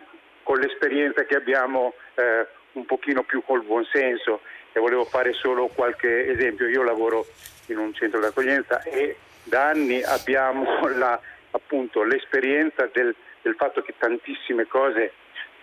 con 0.43 0.59
l'esperienza 0.59 1.25
che 1.25 1.37
abbiamo 1.37 1.95
eh, 2.15 2.47
un 2.73 2.85
pochino 2.87 3.23
più 3.23 3.43
col 3.45 3.63
buonsenso 3.63 4.41
e 4.73 4.81
volevo 4.81 5.05
fare 5.05 5.33
solo 5.33 5.69
qualche 5.69 6.29
esempio. 6.29 6.69
Io 6.69 6.83
lavoro 6.83 7.27
in 7.67 7.79
un 7.79 7.93
centro 7.95 8.21
d'accoglienza 8.21 8.83
e 8.83 9.17
da 9.45 9.69
anni 9.69 10.03
abbiamo 10.03 10.87
la, 10.97 11.19
appunto, 11.51 12.03
l'esperienza 12.03 12.89
del, 12.93 13.15
del, 13.43 13.55
fatto 13.57 13.83
che 13.83 13.95
tantissime 13.99 14.67
cose 14.67 15.13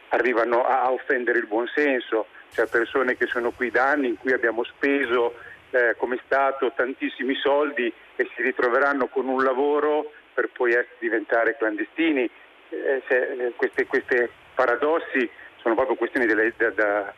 arrivano 0.10 0.64
a 0.64 0.92
offendere 0.92 1.40
il 1.40 1.46
buonsenso, 1.46 2.28
cioè 2.54 2.68
persone 2.68 3.16
che 3.16 3.28
sono 3.28 3.52
qui 3.52 3.70
da 3.70 3.90
anni 3.90 4.08
in 4.08 4.18
cui 4.18 4.34
abbiamo 4.34 4.64
speso 4.64 5.36
eh, 5.72 5.96
come 5.98 6.20
Stato 6.26 6.72
tantissimi 6.76 7.36
soldi 7.36 7.92
e 8.16 8.30
si 8.36 8.42
ritroveranno 8.42 9.08
con 9.08 9.28
un 9.28 9.44
lavoro 9.44 10.12
per 10.34 10.50
poi 10.50 10.74
diventare 11.00 11.58
clandestini. 11.58 12.30
Eh, 12.70 13.02
se, 13.08 13.18
eh, 13.18 13.54
queste, 13.56 13.86
queste, 13.88 14.30
paradossi 14.60 15.30
sono 15.62 15.74
proprio 15.74 15.96
questioni 15.96 16.26
delle, 16.26 16.54
da, 16.58 16.70
da, 16.72 17.14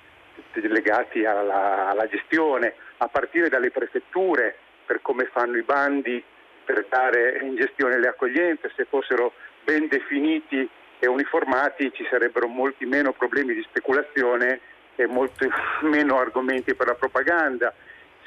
legati 0.54 1.26
alla, 1.26 1.90
alla 1.90 2.08
gestione, 2.08 2.76
a 2.98 3.08
partire 3.08 3.50
dalle 3.50 3.72
prefetture 3.72 4.56
per 4.86 5.02
come 5.02 5.26
fanno 5.26 5.58
i 5.58 5.64
bandi 5.64 6.24
per 6.64 6.86
dare 6.88 7.40
in 7.42 7.56
gestione 7.56 7.98
le 7.98 8.10
accoglienze, 8.10 8.72
se 8.76 8.86
fossero 8.86 9.34
ben 9.64 9.88
definiti 9.88 10.70
e 11.00 11.08
uniformati 11.08 11.92
ci 11.94 12.06
sarebbero 12.12 12.48
molti 12.48 12.86
meno 12.86 13.12
problemi 13.12 13.56
di 13.56 13.64
speculazione 13.64 14.60
e 14.96 15.08
molti 15.08 15.50
meno 15.82 16.20
argomenti 16.20 16.76
per 16.76 16.86
la 16.86 16.94
propaganda. 16.94 17.74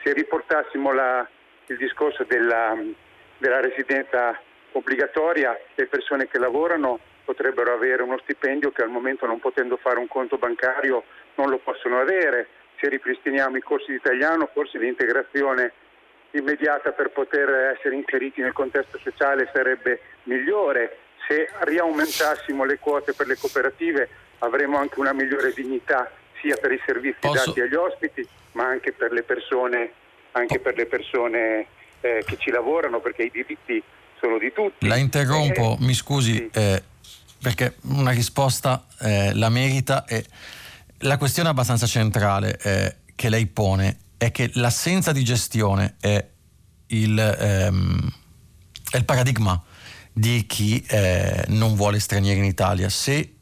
Se 0.02 0.12
riportassimo 0.12 0.92
la, 0.92 1.24
il 1.66 1.76
discorso 1.76 2.24
della, 2.24 2.76
della 3.38 3.60
residenza 3.60 4.36
obbligatoria, 4.72 5.56
le 5.76 5.86
persone 5.86 6.26
che 6.26 6.38
lavorano 6.38 6.98
potrebbero 7.24 7.72
avere 7.72 8.02
uno 8.02 8.18
stipendio 8.22 8.70
che 8.70 8.82
al 8.82 8.90
momento 8.90 9.26
non 9.26 9.40
potendo 9.40 9.76
fare 9.76 9.98
un 9.98 10.08
conto 10.08 10.36
bancario 10.36 11.04
non 11.36 11.48
lo 11.48 11.58
possono 11.58 11.98
avere. 11.98 12.48
Se 12.80 12.88
ripristiniamo 12.88 13.56
i 13.56 13.62
corsi 13.62 13.90
di 13.90 13.96
italiano, 13.96 14.48
forse 14.52 14.78
l'integrazione 14.78 15.72
immediata 16.32 16.90
per 16.90 17.10
poter 17.10 17.76
essere 17.76 17.94
inseriti 17.94 18.40
nel 18.40 18.52
contesto 18.52 18.98
sociale 18.98 19.48
sarebbe 19.52 20.00
migliore. 20.24 20.98
Se 21.26 21.48
riaumentassimo 21.60 22.64
le 22.64 22.78
quote 22.78 23.12
per 23.14 23.26
le 23.26 23.36
cooperative 23.36 24.08
avremo 24.40 24.76
anche 24.76 25.00
una 25.00 25.12
migliore 25.12 25.52
dignità 25.52 26.10
sia 26.40 26.56
per 26.56 26.72
i 26.72 26.80
servizi 26.84 27.20
Posso... 27.20 27.46
dati 27.46 27.60
agli 27.60 27.74
ospiti 27.74 28.28
ma 28.52 28.66
anche 28.66 28.92
per 28.92 29.12
le 29.12 29.22
persone, 29.22 29.92
per 30.30 30.76
le 30.76 30.86
persone 30.86 31.66
eh, 32.00 32.22
che 32.26 32.36
ci 32.38 32.50
lavorano 32.50 33.00
perché 33.00 33.24
i 33.24 33.30
diritti 33.30 33.82
sono 34.20 34.38
di 34.38 34.52
tutti. 34.52 34.86
La 34.86 34.96
interrompo, 34.96 35.76
eh, 35.80 35.84
mi 35.84 35.94
scusi, 35.94 36.34
sì. 36.34 36.50
eh, 36.52 36.82
perché 37.44 37.76
una 37.82 38.10
risposta 38.10 38.86
eh, 39.00 39.34
la 39.34 39.50
merita 39.50 40.06
e 40.06 40.24
la 41.00 41.18
questione 41.18 41.50
abbastanza 41.50 41.86
centrale 41.86 42.58
eh, 42.58 42.96
che 43.14 43.28
lei 43.28 43.44
pone 43.44 43.98
è 44.16 44.30
che 44.30 44.50
l'assenza 44.54 45.12
di 45.12 45.22
gestione 45.22 45.96
è 46.00 46.26
il, 46.86 47.18
ehm, 47.18 48.12
è 48.92 48.96
il 48.96 49.04
paradigma 49.04 49.62
di 50.10 50.46
chi 50.46 50.82
eh, 50.88 51.44
non 51.48 51.74
vuole 51.74 52.00
stranieri 52.00 52.38
in 52.38 52.46
Italia. 52.46 52.88
Se 52.88 53.33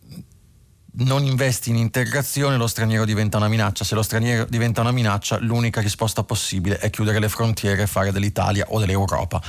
non 0.94 1.24
investi 1.24 1.70
in 1.70 1.76
integrazione, 1.76 2.56
lo 2.56 2.66
straniero 2.66 3.04
diventa 3.04 3.38
una 3.38 3.48
minaccia. 3.48 3.84
Se 3.84 3.94
lo 3.94 4.02
straniero 4.02 4.44
diventa 4.48 4.82
una 4.82 4.92
minaccia, 4.92 5.38
l'unica 5.38 5.80
risposta 5.80 6.22
possibile 6.22 6.78
è 6.78 6.90
chiudere 6.90 7.18
le 7.18 7.28
frontiere 7.28 7.82
e 7.82 7.86
fare 7.86 8.12
dell'Italia 8.12 8.66
o 8.68 8.78
dell'Europa 8.78 9.40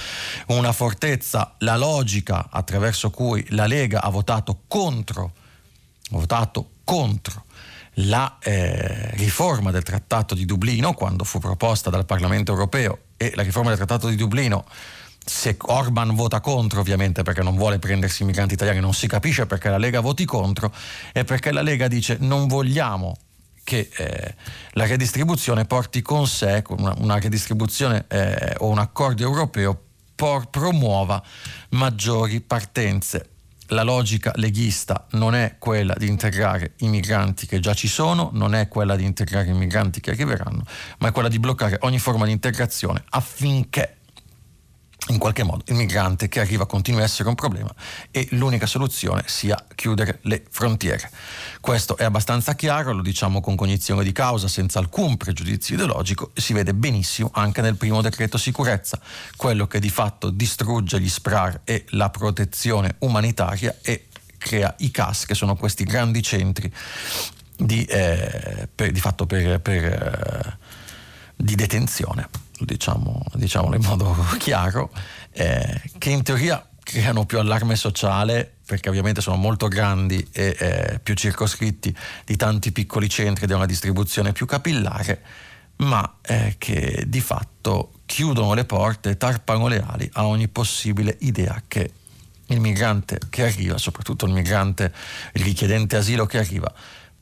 una 0.47 0.71
fortezza. 0.71 1.55
La 1.59 1.75
logica 1.75 2.47
attraverso 2.49 3.09
cui 3.09 3.45
la 3.49 3.65
Lega 3.65 4.01
ha 4.01 4.09
votato 4.09 4.61
contro, 4.67 5.33
ha 6.11 6.17
votato 6.17 6.69
contro 6.83 7.45
la 7.97 8.37
eh, 8.39 9.11
riforma 9.15 9.71
del 9.71 9.83
Trattato 9.83 10.33
di 10.33 10.45
Dublino, 10.45 10.93
quando 10.93 11.23
fu 11.23 11.39
proposta 11.39 11.89
dal 11.89 12.05
Parlamento 12.05 12.51
europeo, 12.51 12.99
e 13.17 13.33
la 13.35 13.43
riforma 13.43 13.69
del 13.69 13.77
Trattato 13.77 14.07
di 14.07 14.15
Dublino 14.15 14.65
se 15.25 15.55
Orban 15.59 16.15
vota 16.15 16.41
contro, 16.41 16.81
ovviamente 16.81 17.23
perché 17.23 17.41
non 17.41 17.55
vuole 17.55 17.79
prendersi 17.79 18.23
i 18.23 18.25
migranti 18.25 18.53
italiani, 18.53 18.79
non 18.79 18.93
si 18.93 19.07
capisce 19.07 19.45
perché 19.45 19.69
la 19.69 19.77
Lega 19.77 19.99
voti 19.99 20.25
contro, 20.25 20.73
è 21.11 21.23
perché 21.23 21.51
la 21.51 21.61
Lega 21.61 21.87
dice 21.87 22.17
non 22.19 22.47
vogliamo 22.47 23.15
che 23.63 23.89
eh, 23.95 24.35
la 24.71 24.85
redistribuzione 24.85 25.65
porti 25.65 26.01
con 26.01 26.27
sé, 26.27 26.63
una, 26.69 26.93
una 26.97 27.19
redistribuzione 27.19 28.05
eh, 28.09 28.55
o 28.57 28.67
un 28.67 28.77
accordo 28.77 29.23
europeo 29.23 29.81
por, 30.15 30.49
promuova 30.49 31.23
maggiori 31.69 32.41
partenze. 32.41 33.29
La 33.67 33.83
logica 33.83 34.33
leghista 34.35 35.07
non 35.11 35.33
è 35.33 35.55
quella 35.57 35.95
di 35.97 36.07
integrare 36.07 36.73
i 36.79 36.89
migranti 36.89 37.47
che 37.47 37.59
già 37.59 37.73
ci 37.73 37.87
sono, 37.87 38.29
non 38.33 38.53
è 38.53 38.67
quella 38.67 38.97
di 38.97 39.05
integrare 39.05 39.49
i 39.49 39.53
migranti 39.53 40.01
che 40.01 40.11
arriveranno, 40.11 40.65
ma 40.99 41.07
è 41.07 41.11
quella 41.11 41.29
di 41.29 41.39
bloccare 41.39 41.77
ogni 41.81 41.97
forma 41.97 42.25
di 42.25 42.31
integrazione 42.31 43.03
affinché 43.09 43.99
in 45.09 45.17
qualche 45.17 45.43
modo 45.43 45.63
il 45.67 45.75
migrante 45.75 46.29
che 46.29 46.39
arriva 46.39 46.65
continui 46.65 47.01
a 47.01 47.03
essere 47.03 47.27
un 47.27 47.35
problema 47.35 47.73
e 48.09 48.27
l'unica 48.31 48.65
soluzione 48.65 49.23
sia 49.25 49.61
chiudere 49.75 50.19
le 50.23 50.43
frontiere. 50.49 51.09
Questo 51.59 51.97
è 51.97 52.05
abbastanza 52.05 52.55
chiaro, 52.55 52.93
lo 52.93 53.01
diciamo 53.01 53.41
con 53.41 53.55
cognizione 53.55 54.03
di 54.03 54.13
causa, 54.13 54.47
senza 54.47 54.79
alcun 54.79 55.17
pregiudizio 55.17 55.75
ideologico 55.75 56.31
e 56.33 56.41
si 56.41 56.53
vede 56.53 56.73
benissimo 56.73 57.31
anche 57.33 57.61
nel 57.61 57.75
primo 57.75 58.01
decreto 58.01 58.37
sicurezza, 58.37 58.99
quello 59.35 59.67
che 59.67 59.79
di 59.79 59.89
fatto 59.89 60.29
distrugge 60.29 60.99
gli 61.01 61.09
SPRAR 61.09 61.61
e 61.65 61.85
la 61.89 62.09
protezione 62.09 62.95
umanitaria 62.99 63.75
e 63.81 64.07
crea 64.37 64.73
i 64.79 64.91
CAS, 64.91 65.25
che 65.25 65.35
sono 65.35 65.55
questi 65.55 65.83
grandi 65.83 66.21
centri 66.21 66.71
di, 67.57 67.83
eh, 67.85 68.67
per, 68.73 68.91
di 68.91 68.99
fatto 68.99 69.25
per, 69.25 69.59
per, 69.59 69.83
eh, 69.83 70.57
di 71.35 71.55
detenzione 71.55 72.27
diciamo, 72.65 73.23
diciamolo 73.33 73.75
in 73.75 73.83
modo 73.83 74.15
chiaro, 74.37 74.91
eh, 75.31 75.81
che 75.97 76.09
in 76.09 76.23
teoria 76.23 76.65
creano 76.83 77.25
più 77.25 77.39
allarme 77.39 77.75
sociale 77.75 78.57
perché 78.65 78.89
ovviamente 78.89 79.21
sono 79.21 79.35
molto 79.35 79.67
grandi 79.67 80.25
e 80.31 80.55
eh, 80.57 80.99
più 81.01 81.13
circoscritti 81.15 81.95
di 82.25 82.35
tanti 82.35 82.71
piccoli 82.71 83.09
centri 83.09 83.45
di 83.45 83.53
una 83.53 83.65
distribuzione 83.65 84.31
più 84.31 84.45
capillare, 84.45 85.21
ma 85.77 86.17
eh, 86.21 86.55
che 86.57 87.03
di 87.07 87.21
fatto 87.21 87.91
chiudono 88.05 88.53
le 88.53 88.65
porte, 88.65 89.17
tarpano 89.17 89.67
le 89.67 89.83
ali 89.85 90.09
a 90.13 90.25
ogni 90.25 90.47
possibile 90.47 91.17
idea 91.21 91.61
che 91.67 91.91
il 92.47 92.59
migrante 92.59 93.19
che 93.29 93.43
arriva, 93.43 93.77
soprattutto 93.77 94.25
il 94.25 94.33
migrante, 94.33 94.93
richiedente 95.33 95.97
asilo 95.97 96.25
che 96.25 96.37
arriva, 96.37 96.71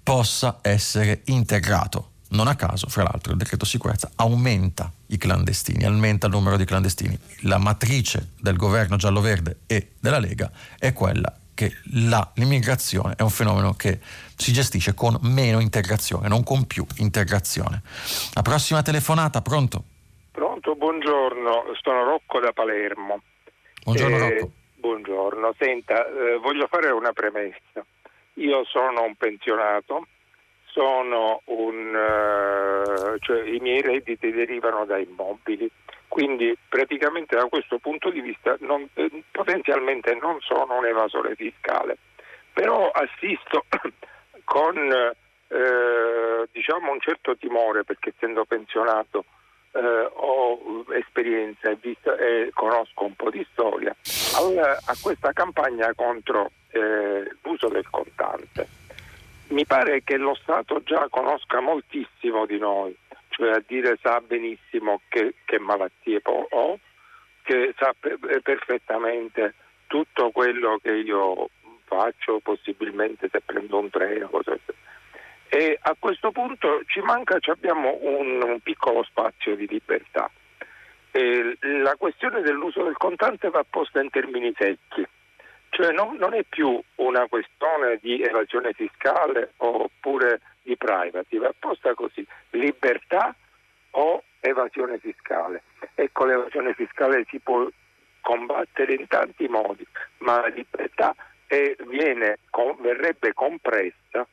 possa 0.04 0.60
essere 0.62 1.22
integrato 1.26 2.11
non 2.32 2.48
a 2.48 2.56
caso, 2.56 2.88
fra 2.88 3.04
l'altro, 3.04 3.32
il 3.32 3.38
decreto 3.38 3.66
sicurezza 3.66 4.12
aumenta 4.16 4.92
i 5.08 5.18
clandestini, 5.18 5.84
aumenta 5.86 6.28
il 6.28 6.34
numero 6.34 6.58
di 6.58 6.66
clandestini. 6.66 7.18
La 7.42 7.58
matrice 7.58 8.32
del 8.40 8.56
governo 8.56 8.96
giallo-verde 8.96 9.60
e 9.68 9.92
della 10.00 10.20
Lega 10.20 10.52
è 10.78 10.94
quella 10.94 11.36
che 11.54 11.74
la, 11.94 12.32
l'immigrazione 12.36 13.16
è 13.18 13.22
un 13.22 13.30
fenomeno 13.30 13.74
che 13.74 14.00
si 14.36 14.54
gestisce 14.54 14.94
con 14.94 15.18
meno 15.22 15.60
integrazione, 15.60 16.28
non 16.28 16.44
con 16.44 16.66
più 16.66 16.86
integrazione. 16.98 17.82
La 18.34 18.42
prossima 18.42 18.82
telefonata, 18.82 19.42
pronto? 19.42 19.84
Pronto, 20.32 20.76
buongiorno, 20.76 21.66
sono 21.82 22.04
Rocco 22.06 22.40
da 22.40 22.52
Palermo. 22.54 23.22
Buongiorno 23.84 24.16
eh, 24.16 24.20
Rocco. 24.20 24.52
Buongiorno, 24.82 25.54
senta, 25.60 26.06
eh, 26.08 26.38
voglio 26.42 26.68
fare 26.68 26.90
una 26.90 27.12
premessa. 27.12 27.86
Io 28.36 28.64
sono 28.66 29.04
un 29.04 29.16
pensionato 29.16 30.08
un, 30.76 31.94
uh, 31.94 33.18
cioè 33.20 33.44
i 33.44 33.60
miei 33.60 33.82
redditi 33.82 34.32
derivano 34.32 34.86
da 34.86 34.98
immobili, 34.98 35.70
quindi 36.08 36.56
praticamente 36.68 37.36
da 37.36 37.46
questo 37.46 37.78
punto 37.80 38.10
di 38.10 38.22
vista 38.22 38.56
non, 38.60 38.88
eh, 38.94 39.24
potenzialmente 39.32 40.14
non 40.16 40.40
sono 40.42 40.78
un 40.78 40.86
evasore 40.86 41.36
fiscale. 41.36 41.98
Però 42.54 42.90
assisto 42.92 43.66
con 44.44 44.78
eh, 45.48 46.48
diciamo 46.52 46.92
un 46.92 47.00
certo 47.00 47.36
timore 47.38 47.84
perché 47.84 48.14
essendo 48.16 48.46
pensionato 48.46 49.26
eh, 49.74 50.10
ho 50.14 50.86
esperienza 50.94 51.70
e, 51.70 51.78
vista, 51.80 52.16
e, 52.18 52.50
conosco 52.54 53.06
un 53.06 53.16
po' 53.16 53.30
di 53.30 53.46
storia 53.52 53.96
al, 54.38 54.58
a 54.58 54.96
questa 55.02 55.32
campagna 55.32 55.94
contro 55.94 56.52
eh, 56.72 57.30
l'uso 57.42 57.68
del 57.70 57.90
contante. 57.90 58.81
Mi 59.52 59.66
pare 59.66 60.02
che 60.04 60.18
lo 60.18 60.34
Stato 60.36 60.82
già 60.84 61.08
conosca 61.10 61.60
moltissimo 61.60 62.46
di 62.46 62.58
noi, 62.58 62.96
cioè 63.30 63.52
a 63.52 63.64
dire 63.66 63.98
sa 64.02 64.22
benissimo 64.22 65.02
che, 65.08 65.36
che 65.46 65.60
malattie 65.60 66.22
ho, 66.24 66.80
che 67.44 67.74
sa 67.78 67.94
perfettamente 68.42 69.54
tutto 69.88 70.32
quello 70.32 70.80
che 70.82 70.92
io 70.92 71.50
faccio, 71.84 72.40
possibilmente 72.40 73.28
se 73.30 73.42
prendo 73.42 73.80
un 73.80 73.90
treno, 73.90 74.30
cose 74.30 74.60
e 75.54 75.78
a 75.82 75.98
questo 76.00 76.32
punto 76.32 76.82
ci 76.86 77.02
manca, 77.02 77.38
abbiamo 77.48 77.98
un, 78.04 78.42
un 78.42 78.62
piccolo 78.62 79.04
spazio 79.04 79.54
di 79.58 79.68
libertà. 79.68 80.32
E 81.12 81.58
la 81.60 81.96
questione 81.98 82.40
dell'uso 82.40 82.84
del 82.84 82.96
contante 82.96 83.50
va 83.50 83.66
posta 83.70 84.00
in 84.00 84.10
termini 84.10 84.54
secchi, 84.58 85.06
cioè 85.72 85.92
non, 85.94 86.16
non, 86.18 86.34
è 86.34 86.44
più 86.44 86.80
una 86.96 87.28
questione 87.28 87.98
di 88.02 88.22
evasione 88.22 88.74
fiscale 88.74 89.54
oppure 89.58 90.42
di 90.64 90.76
privacy, 90.76 91.38
va 91.38 91.54
posta 91.58 91.94
così, 91.94 92.26
libertà 92.52 93.34
o 93.92 94.24
evasione 94.42 95.00
fiscale. 95.00 95.64
Ecco, 95.96 96.26
l'evasione 96.26 96.74
fiscale 96.74 97.26
si 97.30 97.40
può 97.40 97.66
combattere 98.20 98.96
in 98.96 99.08
tanti 99.08 99.48
modi, 99.48 99.88
ma 100.20 100.42
la 100.42 100.48
libertà 100.48 101.16
è, 101.48 101.76
viene, 101.88 102.40
verrebbe 102.80 103.34
compressa 103.34 104.28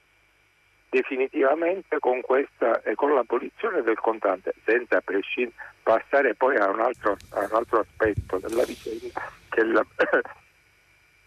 definitivamente 0.90 1.98
con 2.00 2.20
questa 2.20 2.82
e 2.82 2.94
con 2.94 3.14
l'abolizione 3.14 3.82
del 3.82 3.98
contante, 3.98 4.54
senza 4.64 5.00
prescind- 5.00 5.52
passare 5.82 6.34
poi 6.34 6.56
a 6.56 6.68
un, 6.68 6.80
altro, 6.80 7.16
a 7.30 7.40
un 7.40 7.50
altro 7.52 7.80
aspetto 7.80 8.38
della 8.38 8.64
vicenda, 8.64 9.30
che 9.50 9.64
la, 9.64 9.86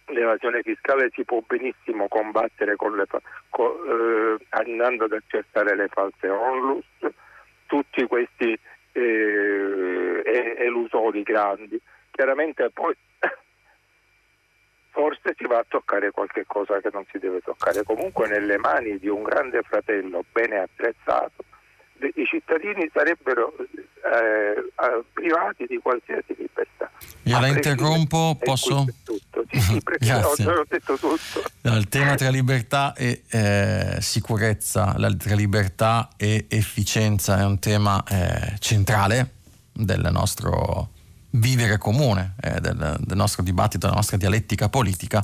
l'evasione 0.08 0.62
fiscale 0.62 1.10
si 1.14 1.24
può 1.24 1.41
benissimo 1.45 2.08
combattere 2.08 2.76
le, 2.76 3.06
con, 3.49 3.72
eh, 3.88 4.45
andando 4.49 5.06
ad 5.06 5.14
accertare 5.14 5.76
le 5.76 5.88
false 5.88 6.28
onlus, 6.28 6.86
tutti 7.66 8.06
questi 8.06 8.58
eh, 8.93 10.24
elusori 10.58 11.24
grandi. 11.24 11.80
Chiaramente 12.12 12.70
poi 12.72 12.93
forse 14.91 15.34
si 15.38 15.45
va 15.45 15.60
a 15.60 15.66
toccare 15.68 16.12
qualche 16.12 16.45
cosa 16.45 16.80
che 16.82 16.89
non 16.91 17.06
si 17.12 17.18
deve 17.18 17.41
toccare. 17.41 17.84
Comunque 17.84 18.28
nelle 18.28 18.58
mani 18.58 18.97
di 18.99 19.08
un 19.08 19.24
grande 19.24 19.62
fratello 19.62 20.24
bene 20.32 20.60
attrezzato 20.60 21.45
i 22.16 22.26
cittadini 22.26 22.89
sarebbero 22.93 23.54
eh, 23.60 25.04
privati 25.14 25.66
di 25.68 25.78
qualsiasi 25.78 26.36
libertà. 26.38 26.89
Io 27.24 27.39
la 27.39 27.47
interrompo, 27.47 28.38
posso? 28.41 28.86
Sì, 29.52 29.60
sì. 29.60 29.82
Ho, 30.12 30.49
ho 30.52 30.66
detto 30.68 30.97
tutto. 30.97 31.43
il 31.62 31.88
tema 31.88 32.16
tra 32.16 32.30
libertà 32.30 32.93
e 32.93 33.24
eh, 33.30 33.97
sicurezza, 33.99 34.95
tra 35.18 35.36
libertà 35.36 36.10
e 36.18 36.45
efficienza 36.49 37.39
è 37.39 37.45
un 37.45 37.60
tema 37.60 38.04
eh, 38.08 38.56
centrale 38.60 39.30
del 39.72 40.10
nostro 40.12 40.89
vivere 41.32 41.78
comune 41.78 42.36
eh, 42.41 42.60
del, 42.60 42.97
del, 42.99 43.18
nostro 43.18 43.43
dibattito, 43.43 43.86
della 43.86 43.95
nostra 43.95 44.18
dialettica 44.18 44.70
politica, 44.70 45.24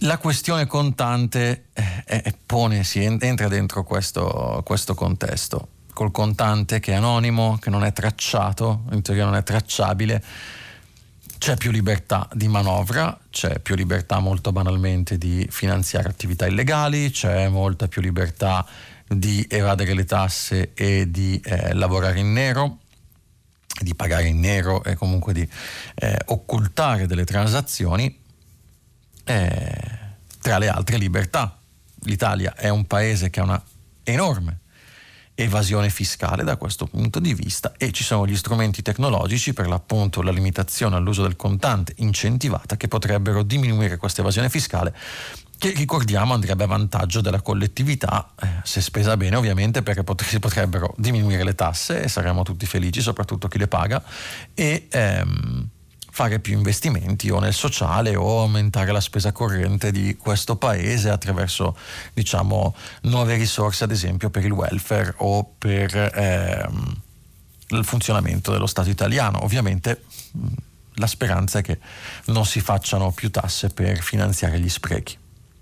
la 0.00 0.18
questione 0.18 0.66
contante 0.66 1.66
eh, 1.72 2.34
pone, 2.46 2.84
si 2.84 3.02
entra 3.02 3.48
dentro 3.48 3.84
questo, 3.84 4.62
questo 4.64 4.94
contesto, 4.94 5.68
col 5.92 6.10
contante 6.10 6.80
che 6.80 6.92
è 6.92 6.94
anonimo, 6.94 7.58
che 7.60 7.70
non 7.70 7.84
è 7.84 7.92
tracciato, 7.92 8.84
in 8.92 9.02
teoria 9.02 9.24
non 9.24 9.36
è 9.36 9.42
tracciabile, 9.42 10.22
c'è 11.38 11.56
più 11.56 11.70
libertà 11.70 12.28
di 12.32 12.48
manovra, 12.48 13.18
c'è 13.30 13.58
più 13.58 13.74
libertà 13.74 14.20
molto 14.20 14.52
banalmente 14.52 15.18
di 15.18 15.46
finanziare 15.50 16.08
attività 16.08 16.46
illegali, 16.46 17.10
c'è 17.10 17.48
molta 17.48 17.88
più 17.88 18.00
libertà 18.00 18.66
di 19.06 19.44
evadere 19.50 19.92
le 19.94 20.04
tasse 20.04 20.72
e 20.74 21.10
di 21.10 21.40
eh, 21.44 21.74
lavorare 21.74 22.20
in 22.20 22.32
nero, 22.32 22.78
di 23.80 23.94
pagare 23.94 24.28
in 24.28 24.40
nero 24.40 24.82
e 24.84 24.94
comunque 24.94 25.32
di 25.32 25.46
eh, 25.94 26.18
occultare 26.26 27.06
delle 27.06 27.24
transazioni, 27.24 28.18
eh, 29.24 29.88
tra 30.40 30.58
le 30.58 30.68
altre 30.68 30.96
libertà. 30.96 31.56
L'Italia 32.04 32.54
è 32.54 32.68
un 32.68 32.86
paese 32.86 33.30
che 33.30 33.40
ha 33.40 33.44
una 33.44 33.62
enorme 34.04 34.58
evasione 35.34 35.88
fiscale 35.88 36.44
da 36.44 36.56
questo 36.56 36.86
punto 36.86 37.18
di 37.18 37.32
vista 37.34 37.72
e 37.78 37.92
ci 37.92 38.04
sono 38.04 38.26
gli 38.26 38.36
strumenti 38.36 38.82
tecnologici 38.82 39.52
per 39.52 39.68
l'appunto 39.68 40.22
la 40.22 40.30
limitazione 40.30 40.96
all'uso 40.96 41.22
del 41.22 41.36
contante 41.36 41.94
incentivata 41.96 42.76
che 42.76 42.88
potrebbero 42.88 43.42
diminuire 43.42 43.96
questa 43.96 44.20
evasione 44.20 44.50
fiscale 44.50 44.94
che 45.56 45.72
ricordiamo 45.72 46.32
andrebbe 46.32 46.64
a 46.64 46.66
vantaggio 46.66 47.20
della 47.20 47.42
collettività, 47.42 48.32
eh, 48.40 48.48
se 48.62 48.80
spesa 48.80 49.14
bene 49.18 49.36
ovviamente, 49.36 49.82
perché 49.82 50.02
pot- 50.02 50.24
si 50.24 50.38
potrebbero 50.38 50.94
diminuire 50.96 51.44
le 51.44 51.54
tasse 51.54 52.02
e 52.02 52.08
saremmo 52.08 52.42
tutti 52.44 52.64
felici, 52.64 53.02
soprattutto 53.02 53.46
chi 53.46 53.58
le 53.58 53.68
paga, 53.68 54.02
e 54.54 54.88
ehm, 54.90 55.68
fare 56.20 56.38
più 56.38 56.54
investimenti 56.54 57.30
o 57.30 57.38
nel 57.38 57.54
sociale 57.54 58.14
o 58.14 58.40
aumentare 58.40 58.92
la 58.92 59.00
spesa 59.00 59.32
corrente 59.32 59.90
di 59.90 60.18
questo 60.18 60.56
paese 60.56 61.08
attraverso 61.08 61.74
diciamo, 62.12 62.74
nuove 63.04 63.36
risorse, 63.36 63.84
ad 63.84 63.90
esempio 63.90 64.28
per 64.28 64.44
il 64.44 64.52
welfare 64.52 65.14
o 65.16 65.54
per 65.56 66.12
ehm, 66.14 67.00
il 67.68 67.84
funzionamento 67.86 68.52
dello 68.52 68.66
Stato 68.66 68.90
italiano. 68.90 69.42
Ovviamente 69.44 70.02
la 70.96 71.06
speranza 71.06 71.60
è 71.60 71.62
che 71.62 71.78
non 72.26 72.44
si 72.44 72.60
facciano 72.60 73.12
più 73.12 73.30
tasse 73.30 73.70
per 73.70 74.02
finanziare 74.02 74.60
gli 74.60 74.68
sprechi. 74.68 75.16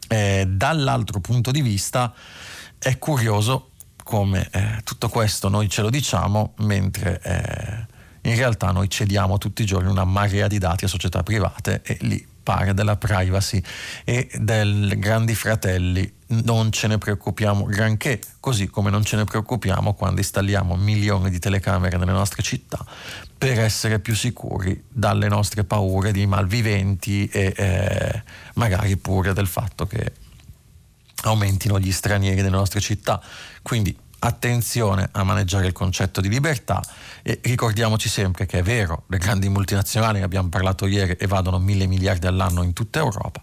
Eh, 0.09 0.45
dall'altro 0.49 1.21
punto 1.21 1.53
di 1.53 1.63
vista 1.63 2.13
è 2.81 2.99
curioso 2.99 3.71
come 4.03 4.49
eh, 4.51 4.81
tutto 4.83 5.09
questo 5.09 5.49
noi 5.49 5.69
ce 5.69 5.83
lo 5.83 5.91
diciamo 5.91 6.55
mentre 6.57 7.21
eh, 7.23 7.97
in 8.23 8.37
realtà 8.37 8.71
noi 8.71 8.89
cediamo 8.89 9.39
tutti 9.39 9.63
i 9.63 9.67
giorni 9.67 9.91
una 9.91 10.05
marea 10.05 10.47
di 10.47 10.59
dati 10.59 10.85
a 10.85 10.89
società 10.89 11.23
private 11.23 11.83
e 11.83 11.99
lì 12.01 12.27
pare 12.49 12.73
della 12.73 12.97
privacy 12.97 13.63
e 14.05 14.27
del 14.39 14.95
grandi 14.99 15.35
fratelli 15.35 16.11
non 16.29 16.73
ce 16.73 16.87
ne 16.87 16.97
preoccupiamo 16.97 17.65
granché, 17.65 18.21
così 18.41 18.69
come 18.69 18.89
non 18.89 19.05
ce 19.05 19.17
ne 19.17 19.25
preoccupiamo 19.25 19.93
quando 19.93 20.21
installiamo 20.21 20.75
milioni 20.75 21.29
di 21.29 21.39
telecamere 21.39 21.99
nelle 21.99 22.13
nostre 22.13 22.43
città 22.43 22.83
per 23.37 23.61
essere 23.61 23.99
più 23.99 24.15
sicuri 24.15 24.83
dalle 24.89 25.29
nostre 25.29 25.65
paure 25.65 26.11
di 26.11 26.27
malviventi 26.27 27.27
e 27.27 27.53
eh, 27.55 28.23
magari 28.55 28.97
pure 28.97 29.35
del 29.35 29.47
fatto 29.47 29.87
che 29.87 30.13
aumentino 31.25 31.79
gli 31.79 31.93
stranieri 31.93 32.37
nelle 32.37 32.49
nostre 32.49 32.81
città. 32.81 33.21
Quindi 33.61 33.95
attenzione 34.21 35.09
a 35.13 35.23
maneggiare 35.23 35.67
il 35.67 35.73
concetto 35.73 36.21
di 36.21 36.29
libertà 36.29 36.83
e 37.23 37.41
ricordiamoci 37.43 38.09
sempre 38.09 38.47
che 38.47 38.59
è 38.59 38.63
vero, 38.63 39.05
le 39.09 39.19
grandi 39.19 39.49
multinazionali, 39.49 40.19
ne 40.19 40.25
abbiamo 40.25 40.49
parlato 40.49 40.87
ieri, 40.87 41.17
evadono 41.19 41.59
mille 41.59 41.87
miliardi 41.87 42.27
all'anno 42.27 42.63
in 42.63 42.73
tutta 42.73 42.99
Europa, 42.99 43.41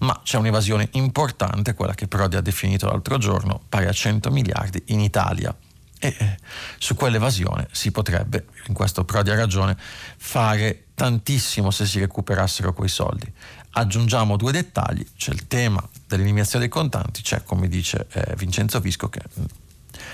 ma 0.00 0.20
c'è 0.22 0.38
un'evasione 0.38 0.88
importante, 0.92 1.74
quella 1.74 1.94
che 1.94 2.08
Prodi 2.08 2.36
ha 2.36 2.40
definito 2.40 2.86
l'altro 2.86 3.18
giorno, 3.18 3.60
pari 3.68 3.86
a 3.86 3.92
100 3.92 4.30
miliardi 4.30 4.82
in 4.86 5.00
Italia 5.00 5.54
e 5.98 6.16
eh, 6.18 6.36
su 6.78 6.94
quell'evasione 6.94 7.68
si 7.70 7.90
potrebbe, 7.92 8.46
in 8.66 8.74
questo 8.74 9.04
Prodi 9.04 9.30
ha 9.30 9.36
ragione, 9.36 9.76
fare 10.16 10.86
tantissimo 10.94 11.70
se 11.70 11.86
si 11.86 11.98
recuperassero 12.00 12.72
quei 12.72 12.88
soldi. 12.88 13.30
Aggiungiamo 13.74 14.36
due 14.36 14.52
dettagli, 14.52 15.06
c'è 15.16 15.32
il 15.32 15.46
tema 15.46 15.82
dell'eliminazione 16.06 16.64
dei 16.64 16.72
contanti, 16.72 17.22
c'è 17.22 17.42
come 17.44 17.68
dice 17.68 18.06
eh, 18.12 18.34
Vincenzo 18.36 18.80
Visco 18.80 19.08
che 19.08 19.22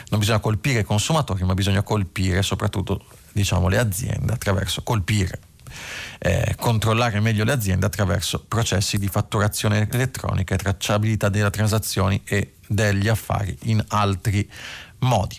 non 0.09 0.19
bisogna 0.19 0.41
colpire 0.41 0.81
i 0.81 0.85
consumatori, 0.85 1.45
ma 1.45 1.55
bisogna 1.55 1.83
colpire 1.83 2.43
soprattutto 2.43 3.05
diciamo, 3.33 3.69
le 3.69 3.79
aziende 3.79 4.33
attraverso 4.33 4.83
colpire. 4.83 5.41
Eh, 6.19 6.55
controllare 6.59 7.21
meglio 7.21 7.45
le 7.45 7.53
aziende 7.53 7.87
attraverso 7.87 8.45
processi 8.47 8.99
di 8.99 9.07
fatturazione 9.07 9.87
elettronica 9.91 10.55
e 10.55 10.59
tracciabilità 10.59 11.29
delle 11.29 11.51
transazioni 11.51 12.21
e 12.25 12.55
degli 12.67 13.09
affari 13.09 13.57
in 13.65 13.85
altri 13.89 14.49
modi. 15.01 15.39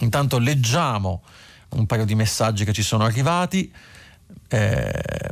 Intanto 0.00 0.38
leggiamo 0.38 1.22
un 1.70 1.86
paio 1.86 2.04
di 2.04 2.14
messaggi 2.14 2.64
che 2.64 2.72
ci 2.72 2.82
sono 2.82 3.04
arrivati. 3.04 3.72
Eh, 4.48 5.30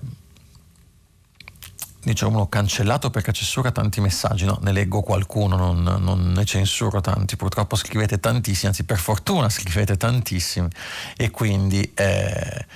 dice 2.13 2.25
uno 2.25 2.49
cancellato 2.49 3.11
perché 3.11 3.33
censura 3.33 3.73
tanti 3.73 4.01
messaggi, 4.01 4.45
no, 4.45 4.59
ne 4.63 4.71
leggo 4.71 5.03
qualcuno, 5.03 5.57
non, 5.57 5.83
non, 5.83 6.33
ne 6.33 6.45
censuro 6.45 7.01
tanti, 7.01 7.37
purtroppo 7.37 7.75
scrivete 7.75 8.21
tantissimi, 8.21 8.69
anzi 8.69 8.85
per 8.85 8.99
fortuna 8.99 9.49
scrivete 9.49 9.97
tantissimi. 9.97 10.69
E 11.17 11.31
quindi 11.31 11.83
eh, 11.95 12.67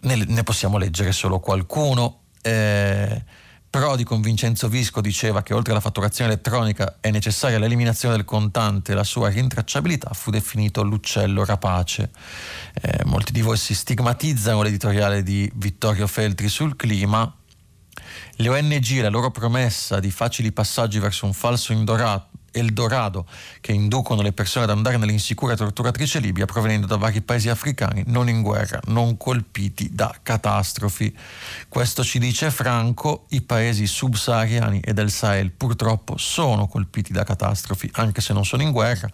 ne, 0.00 0.24
ne, 0.26 0.42
possiamo 0.44 0.78
leggere 0.78 1.10
solo 1.10 1.40
qualcuno. 1.40 2.20
Eh, 2.40 3.24
Prodi 3.70 4.02
con 4.02 4.20
Vincenzo 4.20 4.68
Visco 4.68 5.00
diceva 5.00 5.42
che 5.42 5.54
oltre 5.54 5.70
alla 5.70 5.80
fatturazione 5.80 6.32
elettronica 6.32 6.96
è 6.98 7.10
necessaria 7.10 7.56
l'eliminazione 7.58 8.16
del 8.16 8.24
contante. 8.24 8.92
E 8.92 8.94
la 8.96 9.04
sua 9.04 9.28
rintracciabilità, 9.28 10.10
fu 10.12 10.30
definito 10.30 10.82
l'uccello 10.82 11.44
rapace. 11.44 12.10
Eh, 12.80 13.04
molti 13.04 13.30
di 13.32 13.42
voi 13.42 13.56
si 13.56 13.74
stigmatizzano 13.74 14.62
l'editoriale 14.62 15.22
di 15.22 15.50
Vittorio 15.54 16.08
Feltri 16.08 16.48
sul 16.48 16.74
clima, 16.74 17.32
le 18.36 18.48
ONG 18.48 18.90
e 18.92 19.02
la 19.02 19.08
loro 19.08 19.30
promessa 19.30 20.00
di 20.00 20.10
facili 20.10 20.52
passaggi 20.52 20.98
verso 20.98 21.26
un 21.26 21.32
falso 21.32 21.72
indorato 21.72 22.28
Eldorado 22.52 23.26
che 23.60 23.72
inducono 23.72 24.22
le 24.22 24.32
persone 24.32 24.64
ad 24.64 24.70
andare 24.70 24.96
nell'insicura 24.96 25.54
torturatrice 25.54 26.18
Libia 26.18 26.46
provenendo 26.46 26.86
da 26.86 26.96
vari 26.96 27.22
paesi 27.22 27.48
africani 27.48 28.02
non 28.06 28.28
in 28.28 28.42
guerra, 28.42 28.80
non 28.86 29.16
colpiti 29.16 29.94
da 29.94 30.14
catastrofi. 30.22 31.16
Questo 31.68 32.02
ci 32.02 32.18
dice 32.18 32.50
Franco, 32.50 33.26
i 33.30 33.42
paesi 33.42 33.86
subsahariani 33.86 34.80
e 34.80 34.92
del 34.92 35.10
Sahel 35.10 35.52
purtroppo 35.52 36.16
sono 36.16 36.66
colpiti 36.66 37.12
da 37.12 37.24
catastrofi 37.24 37.88
anche 37.92 38.20
se 38.20 38.32
non 38.32 38.44
sono 38.44 38.62
in 38.62 38.72
guerra. 38.72 39.08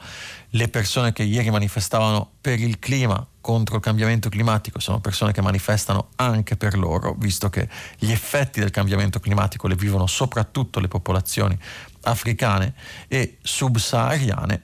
Le 0.50 0.68
persone 0.68 1.12
che 1.12 1.22
ieri 1.22 1.50
manifestavano 1.50 2.30
per 2.40 2.60
il 2.60 2.78
clima 2.78 3.26
contro 3.46 3.76
il 3.76 3.80
cambiamento 3.80 4.28
climatico 4.28 4.80
sono 4.80 4.98
persone 4.98 5.30
che 5.30 5.40
manifestano 5.40 6.08
anche 6.16 6.56
per 6.56 6.76
loro, 6.76 7.14
visto 7.16 7.48
che 7.48 7.68
gli 7.96 8.10
effetti 8.10 8.58
del 8.58 8.70
cambiamento 8.70 9.20
climatico 9.20 9.68
le 9.68 9.76
vivono 9.76 10.08
soprattutto 10.08 10.80
le 10.80 10.88
popolazioni 10.88 11.56
africane 12.00 12.74
e 13.06 13.38
subsahariane 13.40 14.62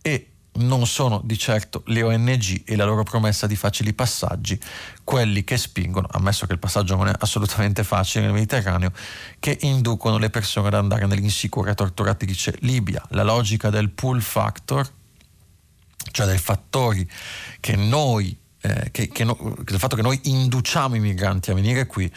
e 0.00 0.28
non 0.52 0.86
sono 0.86 1.20
di 1.22 1.36
certo 1.36 1.82
le 1.88 2.02
ONG 2.02 2.62
e 2.64 2.76
la 2.76 2.86
loro 2.86 3.02
promessa 3.02 3.46
di 3.46 3.56
facili 3.56 3.92
passaggi 3.92 4.58
quelli 5.04 5.44
che 5.44 5.58
spingono, 5.58 6.08
ammesso 6.10 6.46
che 6.46 6.54
il 6.54 6.58
passaggio 6.58 6.96
non 6.96 7.08
è 7.08 7.12
assolutamente 7.18 7.84
facile 7.84 8.24
nel 8.24 8.32
Mediterraneo, 8.32 8.90
che 9.38 9.58
inducono 9.60 10.16
le 10.16 10.30
persone 10.30 10.68
ad 10.68 10.74
andare 10.74 11.04
nell'insicura 11.04 11.74
torturatrice 11.74 12.56
Libia. 12.60 13.04
La 13.10 13.22
logica 13.22 13.68
del 13.68 13.90
pull 13.90 14.20
factor, 14.20 14.90
cioè 16.10 16.26
dei 16.26 16.38
fattori 16.38 17.06
che 17.64 17.76
noi 17.76 18.36
eh, 18.60 18.90
che, 18.90 19.08
che 19.08 19.24
no, 19.24 19.38
del 19.62 19.78
fatto 19.78 19.96
che 19.96 20.02
noi 20.02 20.20
induciamo 20.24 20.96
i 20.96 21.00
migranti 21.00 21.50
a 21.50 21.54
venire 21.54 21.86
qui 21.86 22.10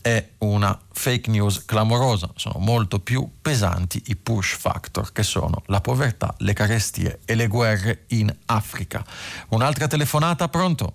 è 0.00 0.28
una 0.38 0.78
fake 0.92 1.28
news 1.30 1.66
clamorosa, 1.66 2.30
sono 2.36 2.58
molto 2.58 3.00
più 3.00 3.28
pesanti 3.42 4.02
i 4.06 4.16
push 4.16 4.56
factor 4.56 5.12
che 5.12 5.22
sono 5.22 5.62
la 5.66 5.82
povertà, 5.82 6.34
le 6.38 6.54
carestie 6.54 7.20
e 7.26 7.34
le 7.34 7.48
guerre 7.48 8.04
in 8.08 8.34
Africa. 8.46 9.04
Un'altra 9.50 9.86
telefonata, 9.88 10.48
pronto? 10.48 10.94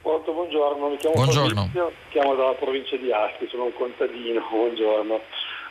Pronto, 0.00 0.32
buongiorno, 0.32 0.88
mi 0.88 0.96
chiamo 0.96 1.14
buongiorno. 1.16 1.54
Fabrizio, 1.54 1.92
chiamo 2.08 2.34
dalla 2.34 2.54
provincia 2.54 2.96
di 2.96 3.12
Asti, 3.12 3.46
sono 3.50 3.64
un 3.64 3.74
contadino, 3.76 4.40
buongiorno. 4.48 5.20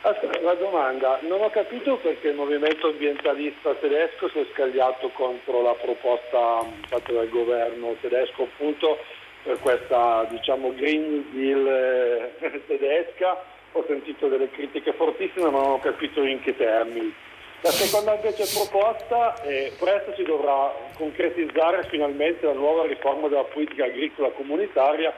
La 0.02 0.54
domanda, 0.54 1.18
non 1.24 1.42
ho 1.42 1.50
capito 1.50 1.98
perché 1.98 2.28
il 2.28 2.34
movimento 2.34 2.86
ambientalista 2.86 3.74
tedesco 3.74 4.30
si 4.30 4.38
è 4.38 4.46
scagliato 4.54 5.10
contro 5.10 5.60
la 5.60 5.74
proposta 5.74 6.64
fatta 6.88 7.12
dal 7.12 7.28
governo 7.28 7.94
tedesco 8.00 8.44
appunto 8.44 8.96
per 9.42 9.58
questa 9.58 10.26
diciamo 10.30 10.72
Green 10.74 11.26
Deal 11.32 11.66
eh, 12.40 12.62
tedesca. 12.66 13.44
Ho 13.72 13.84
sentito 13.86 14.28
delle 14.28 14.50
critiche 14.50 14.94
fortissime 14.94 15.50
ma 15.50 15.60
non 15.60 15.72
ho 15.72 15.80
capito 15.80 16.24
in 16.24 16.40
che 16.40 16.56
termini. 16.56 17.14
La 17.60 17.70
seconda 17.70 18.14
invece 18.14 18.50
proposta 18.54 19.38
è 19.42 19.70
presto 19.78 20.14
si 20.16 20.22
dovrà 20.22 20.72
concretizzare 20.96 21.86
finalmente 21.90 22.46
la 22.46 22.54
nuova 22.54 22.86
riforma 22.86 23.28
della 23.28 23.44
politica 23.44 23.84
agricola 23.84 24.30
comunitaria 24.30 25.12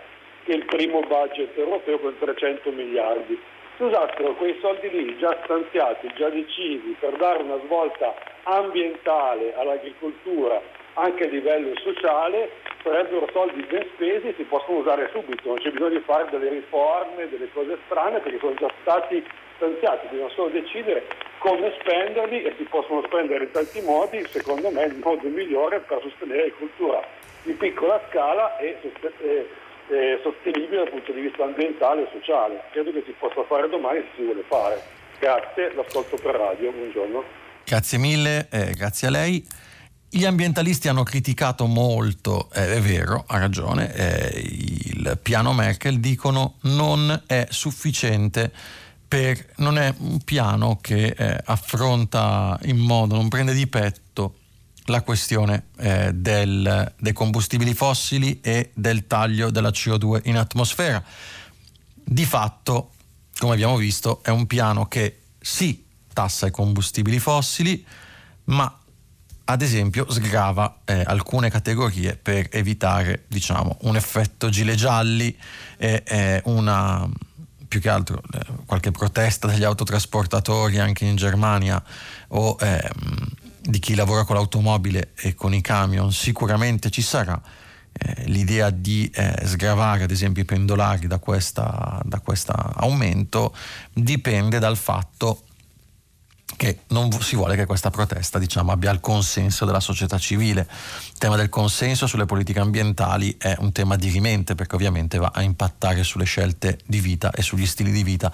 il 0.46 0.64
primo 0.64 1.00
budget 1.00 1.56
europeo 1.56 1.98
con 1.98 2.16
300 2.18 2.70
miliardi. 2.70 3.40
Se 3.76 3.84
usassero 3.84 4.34
quei 4.34 4.58
soldi 4.60 4.90
lì 4.90 5.16
già 5.18 5.38
stanziati, 5.44 6.12
già 6.16 6.28
decisi 6.28 6.96
per 6.98 7.16
dare 7.16 7.42
una 7.42 7.58
svolta 7.64 8.14
ambientale 8.44 9.54
all'agricoltura 9.56 10.60
anche 10.94 11.24
a 11.24 11.28
livello 11.28 11.74
sociale, 11.78 12.50
sarebbero 12.82 13.28
soldi 13.32 13.62
ben 13.62 13.86
spesi 13.94 14.28
e 14.28 14.34
si 14.36 14.42
possono 14.42 14.78
usare 14.78 15.08
subito, 15.12 15.48
non 15.48 15.58
c'è 15.58 15.70
bisogno 15.70 15.96
di 15.96 16.00
fare 16.00 16.28
delle 16.30 16.50
riforme, 16.50 17.28
delle 17.28 17.48
cose 17.52 17.78
strane 17.86 18.18
perché 18.20 18.38
sono 18.38 18.54
già 18.54 18.70
stati 18.82 19.24
stanziati, 19.56 20.08
bisogna 20.10 20.28
solo 20.30 20.48
decidere 20.48 21.06
come 21.38 21.72
spenderli 21.80 22.42
e 22.42 22.54
si 22.56 22.64
possono 22.64 23.02
spendere 23.06 23.44
in 23.44 23.50
tanti 23.52 23.80
modi, 23.80 24.24
secondo 24.28 24.70
me 24.70 24.84
il 24.84 25.00
modo 25.02 25.28
migliore 25.28 25.80
per 25.80 26.00
sostenere 26.02 26.42
l'agricoltura 26.42 27.02
di 27.42 27.52
piccola 27.54 28.00
scala 28.08 28.56
e, 28.58 28.76
e 29.20 29.48
eh, 29.88 30.20
sostenibile 30.22 30.84
dal 30.84 30.90
punto 30.90 31.12
di 31.12 31.20
vista 31.20 31.44
ambientale 31.44 32.02
e 32.02 32.08
sociale. 32.12 32.62
Credo 32.72 32.92
che 32.92 33.02
si 33.06 33.14
possa 33.18 33.44
fare 33.44 33.68
domani 33.68 34.00
se 34.00 34.06
si 34.16 34.22
vuole 34.24 34.44
fare. 34.48 34.82
Grazie, 35.18 35.74
l'ascolto 35.74 36.16
per 36.16 36.34
radio, 36.34 36.72
buongiorno. 36.72 37.22
Grazie 37.64 37.98
mille, 37.98 38.48
eh, 38.50 38.72
grazie 38.72 39.08
a 39.08 39.10
lei. 39.10 39.46
Gli 40.14 40.24
ambientalisti 40.26 40.88
hanno 40.88 41.04
criticato 41.04 41.64
molto, 41.64 42.50
eh, 42.52 42.74
è 42.74 42.80
vero, 42.80 43.24
ha 43.26 43.38
ragione, 43.38 43.94
eh, 43.94 44.40
il 44.40 45.18
piano 45.22 45.54
Merkel, 45.54 46.00
dicono 46.00 46.56
non 46.62 47.22
è 47.26 47.46
sufficiente 47.48 48.52
per, 49.08 49.38
non 49.56 49.78
è 49.78 49.94
un 49.98 50.18
piano 50.22 50.78
che 50.80 51.14
eh, 51.16 51.38
affronta 51.44 52.58
in 52.64 52.78
modo, 52.78 53.14
non 53.14 53.28
prende 53.28 53.54
di 53.54 53.66
petto 53.66 54.34
la 54.86 55.02
questione 55.02 55.66
eh, 55.78 56.12
del, 56.12 56.92
dei 56.98 57.12
combustibili 57.12 57.74
fossili 57.74 58.40
e 58.40 58.70
del 58.74 59.06
taglio 59.06 59.50
della 59.50 59.70
CO2 59.70 60.22
in 60.24 60.36
atmosfera. 60.36 61.02
Di 61.94 62.24
fatto, 62.24 62.90
come 63.38 63.54
abbiamo 63.54 63.76
visto, 63.76 64.22
è 64.22 64.30
un 64.30 64.46
piano 64.46 64.86
che 64.86 65.20
sì 65.40 65.84
tassa 66.12 66.46
i 66.46 66.50
combustibili 66.50 67.18
fossili, 67.18 67.84
ma 68.44 68.76
ad 69.44 69.62
esempio 69.62 70.10
sgrava 70.10 70.80
eh, 70.84 71.02
alcune 71.04 71.50
categorie 71.50 72.16
per 72.16 72.48
evitare 72.50 73.24
diciamo, 73.28 73.78
un 73.82 73.96
effetto 73.96 74.48
gilet 74.48 74.76
gialli 74.76 75.36
e 75.76 76.02
eh, 76.06 76.42
una 76.44 77.08
più 77.66 77.80
che 77.80 77.88
altro 77.88 78.20
eh, 78.32 78.44
qualche 78.66 78.90
protesta 78.90 79.48
degli 79.48 79.64
autotrasportatori 79.64 80.78
anche 80.78 81.06
in 81.06 81.16
Germania 81.16 81.82
o 82.28 82.56
ehm, 82.60 83.30
di 83.62 83.78
chi 83.78 83.94
lavora 83.94 84.24
con 84.24 84.36
l'automobile 84.36 85.12
e 85.16 85.34
con 85.34 85.54
i 85.54 85.60
camion 85.60 86.12
sicuramente 86.12 86.90
ci 86.90 87.02
sarà. 87.02 87.40
Eh, 87.92 88.24
l'idea 88.24 88.70
di 88.70 89.10
eh, 89.14 89.42
sgravare 89.44 90.04
ad 90.04 90.10
esempio 90.10 90.42
i 90.42 90.46
pendolari 90.46 91.06
da 91.06 91.18
questo 91.18 91.62
aumento 92.76 93.54
dipende 93.92 94.58
dal 94.58 94.78
fatto 94.78 95.42
che 96.56 96.80
non 96.88 97.10
si 97.20 97.36
vuole 97.36 97.56
che 97.56 97.66
questa 97.66 97.90
protesta 97.90 98.38
diciamo, 98.38 98.72
abbia 98.72 98.90
il 98.90 99.00
consenso 99.00 99.64
della 99.64 99.80
società 99.80 100.18
civile. 100.18 100.66
Il 101.12 101.18
tema 101.18 101.36
del 101.36 101.48
consenso 101.48 102.06
sulle 102.06 102.26
politiche 102.26 102.60
ambientali 102.60 103.36
è 103.38 103.56
un 103.58 103.72
tema 103.72 103.96
dirimente 103.96 104.54
perché 104.54 104.74
ovviamente 104.74 105.18
va 105.18 105.32
a 105.34 105.42
impattare 105.42 106.02
sulle 106.02 106.24
scelte 106.24 106.78
di 106.86 107.00
vita 107.00 107.30
e 107.30 107.42
sugli 107.42 107.66
stili 107.66 107.90
di 107.90 108.02
vita 108.02 108.32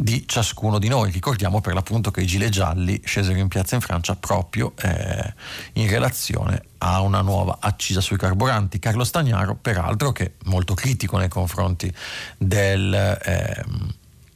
di 0.00 0.24
ciascuno 0.28 0.78
di 0.78 0.86
noi. 0.86 1.10
Ricordiamo 1.10 1.60
per 1.60 1.74
l'appunto 1.74 2.12
che 2.12 2.20
i 2.20 2.26
gilet 2.26 2.50
gialli 2.50 3.00
scesero 3.04 3.36
in 3.36 3.48
piazza 3.48 3.74
in 3.74 3.80
Francia 3.80 4.14
proprio 4.14 4.72
eh, 4.80 5.34
in 5.72 5.90
relazione 5.90 6.62
a 6.78 7.00
una 7.00 7.20
nuova 7.20 7.58
accisa 7.60 8.00
sui 8.00 8.16
carburanti. 8.16 8.78
Carlo 8.78 9.02
Stagnaro, 9.02 9.56
peraltro, 9.56 10.12
che 10.12 10.24
è 10.24 10.30
molto 10.44 10.74
critico 10.74 11.18
nei 11.18 11.28
confronti 11.28 11.92
del, 12.36 12.94
eh, 12.94 13.64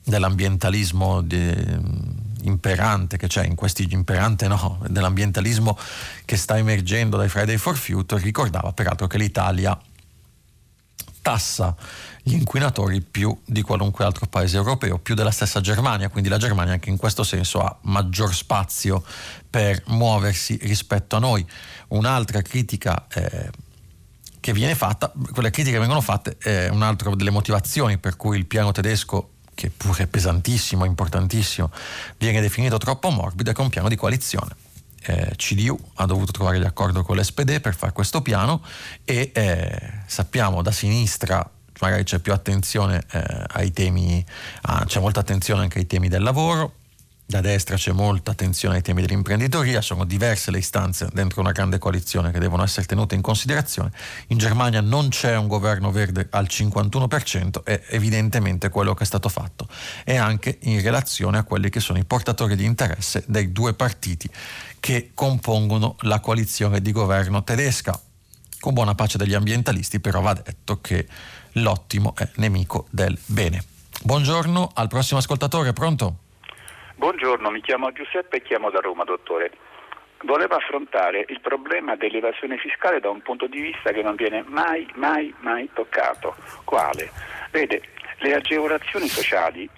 dell'ambientalismo 0.03 1.21
de, 1.23 1.79
imperante 2.43 3.17
che 3.17 3.29
c'è 3.29 3.45
in 3.45 3.55
questi 3.55 3.87
imperante 3.89 4.49
no, 4.49 4.81
dell'ambientalismo 4.89 5.79
che 6.25 6.37
sta 6.37 6.59
emergendo 6.59 7.17
dai 7.17 7.29
Friday 7.29 7.57
for 7.57 7.77
Future, 7.77 8.21
ricordava 8.21 8.73
peraltro 8.73 9.07
che 9.07 9.17
l'Italia 9.17 9.79
tassa 11.23 11.77
gli 12.23 12.35
inquinatori 12.35 13.01
più 13.01 13.37
di 13.45 13.63
qualunque 13.63 14.05
altro 14.05 14.27
paese 14.27 14.57
europeo, 14.57 14.99
più 14.99 15.15
della 15.15 15.33
stessa 15.33 15.61
Germania, 15.61 16.09
quindi 16.09 16.29
la 16.29 16.39
Germania 16.39 16.75
anche 16.75 16.89
in 16.89 16.97
questo 16.97 17.25
senso 17.25 17.61
ha 17.61 17.77
maggior 17.83 18.33
spazio 18.33 19.03
per 19.51 19.83
muoversi 19.87 20.59
rispetto 20.63 21.17
a 21.17 21.19
noi. 21.19 21.45
Un'altra 21.89 22.41
critica 22.43 23.07
eh, 23.13 23.51
che 24.39 24.53
viene 24.53 24.75
fatta, 24.77 25.13
quelle 25.33 25.51
critiche 25.51 25.75
che 25.75 25.81
vengono 25.81 26.01
fatte 26.01 26.37
è 26.39 26.69
un'altra 26.69 27.13
delle 27.15 27.31
motivazioni 27.31 27.99
per 27.99 28.17
cui 28.17 28.39
il 28.39 28.47
piano 28.47 28.71
tedesco 28.71 29.31
che 29.55 29.71
pure 29.71 30.05
è 30.05 30.07
pesantissimo, 30.07 30.85
importantissimo, 30.85 31.71
viene 32.19 32.41
definito 32.41 32.79
troppo 32.79 33.11
morbido, 33.11 33.51
è 33.51 33.53
che 33.53 33.61
è 33.61 33.65
un 33.65 33.71
piano 33.71 33.89
di 33.89 33.97
coalizione. 33.97 34.55
Eh, 35.05 35.33
CDU 35.35 35.77
ha 35.95 36.07
dovuto 36.07 36.31
trovare 36.31 36.59
l'accordo 36.59 37.03
con 37.03 37.17
l'SPD 37.17 37.61
per 37.61 37.75
fare 37.75 37.93
questo 37.93 38.23
piano 38.23 38.63
e 39.05 39.33
eh, 39.35 39.93
sappiamo 40.07 40.63
da 40.63 40.71
sinistra 40.71 41.49
magari 41.83 42.05
c'è 42.05 42.21
più 42.21 42.33
attenzione 42.33 43.03
eh, 43.11 43.45
ai 43.49 43.73
temi, 43.73 44.25
ah, 44.63 44.85
c'è 44.87 45.01
molta 45.01 45.21
attenzione 45.21 45.63
anche 45.63 45.81
ai 45.81 45.87
temi 45.87 46.09
del 46.09 46.23
lavoro, 46.23 46.75
da 47.33 47.41
destra 47.41 47.77
c'è 47.77 47.93
molta 47.93 48.33
attenzione 48.33 48.77
ai 48.77 48.83
temi 48.83 49.01
dell'imprenditoria, 49.01 49.81
sono 49.81 50.05
diverse 50.05 50.51
le 50.51 50.59
istanze 50.59 51.09
dentro 51.13 51.41
una 51.41 51.53
grande 51.53 51.79
coalizione 51.79 52.31
che 52.31 52.39
devono 52.39 52.63
essere 52.63 52.87
tenute 52.87 53.15
in 53.15 53.23
considerazione. 53.23 53.91
In 54.29 54.39
Germania 54.39 54.81
non 54.81 55.09
c'è 55.09 55.37
un 55.37 55.49
governo 55.49 55.91
verde 55.91 56.29
al 56.31 56.47
51% 56.49 57.63
e 57.65 57.83
evidentemente 57.89 58.69
quello 58.69 58.93
che 58.93 59.05
è 59.05 59.07
stato 59.07 59.29
fatto 59.29 59.67
è 60.05 60.17
anche 60.17 60.59
in 60.63 60.83
relazione 60.83 61.39
a 61.39 61.43
quelli 61.43 61.71
che 61.71 61.81
sono 61.81 61.99
i 61.99 62.05
portatori 62.05 62.55
di 62.55 62.65
interesse 62.65 63.25
dei 63.27 63.51
due 63.51 63.73
partiti 63.73 64.29
che 64.79 65.13
compongono 65.15 65.97
la 66.01 66.21
coalizione 66.21 66.83
di 66.83 66.93
governo 66.93 67.43
tedesca. 67.43 67.99
Con 68.61 68.75
buona 68.75 68.95
pace 68.95 69.17
degli 69.17 69.35
ambientalisti 69.35 70.01
però 70.01 70.21
va 70.21 70.35
detto 70.35 70.81
che 70.81 71.09
l'ottimo 71.55 72.15
è 72.17 72.29
nemico 72.37 72.87
del 72.91 73.19
bene. 73.27 73.63
Buongiorno 74.03 74.73
al 74.75 74.89
prossimo 74.89 75.19
ascoltatore, 75.19 75.73
pronto? 75.73 76.15
Buongiorno, 76.97 77.51
mi 77.51 77.61
chiamo 77.61 77.93
Giuseppe 77.93 78.39
e 78.39 78.43
chiamo 78.43 78.71
da 78.71 78.81
Roma, 78.81 79.05
dottore. 79.05 79.51
Volevo 80.25 80.55
affrontare 80.55 81.25
il 81.29 81.41
problema 81.41 81.97
dell'evasione 81.97 82.57
fiscale 82.57 83.01
da 83.01 83.11
un 83.11 83.23
punto 83.23 83.47
di 83.49 83.61
vista 83.61 83.91
che 83.91 84.03
non 84.03 84.15
viene 84.15 84.45
mai, 84.47 84.87
mai, 84.95 85.35
mai 85.41 85.69
toccato. 85.73 86.37
Quale? 86.65 87.11
Vede, 87.51 87.83
le 88.19 88.35
agevolazioni 88.35 89.09
sociali, 89.09 89.69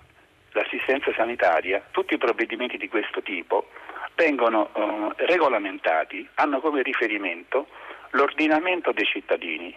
l'assistenza 0.53 1.13
sanitaria, 1.17 1.83
tutti 1.91 2.15
i 2.15 2.19
provvedimenti 2.19 2.77
di 2.77 2.89
questo 2.89 3.23
tipo 3.23 3.69
vengono 4.15 4.71
eh, 4.75 5.27
regolamentati, 5.27 6.29
hanno 6.35 6.61
come 6.61 6.83
riferimento 6.83 7.67
l'ordinamento 8.11 8.93
dei 8.93 9.07
cittadini, 9.07 9.75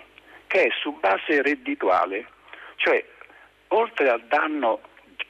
che 0.47 0.63
è 0.63 0.69
su 0.79 0.97
base 0.99 1.41
reddituale, 1.41 2.25
cioè 2.77 3.03
oltre 3.69 4.09
al 4.09 4.21
danno, 4.27 4.81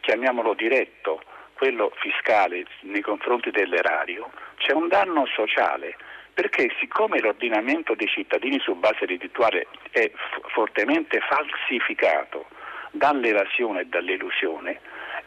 chiamiamolo 0.02 0.54
diretto, 0.54 1.22
quello 1.54 1.92
fiscale 1.96 2.66
nei 2.82 3.02
confronti 3.02 3.50
dell'erario, 3.50 4.30
c'è 4.58 4.74
un 4.74 4.88
danno 4.88 5.26
sociale, 5.26 5.96
perché 6.34 6.72
siccome 6.80 7.20
l'ordinamento 7.20 7.96
dei 7.96 8.08
cittadini 8.08 8.60
su 8.60 8.76
base 8.76 9.06
reddituale 9.06 9.68
è 9.90 10.12
fortemente 10.54 11.20
falsificato 11.22 12.46
dall'evasione 12.92 13.82
e 13.82 13.86
dall'elusione, 13.86 14.80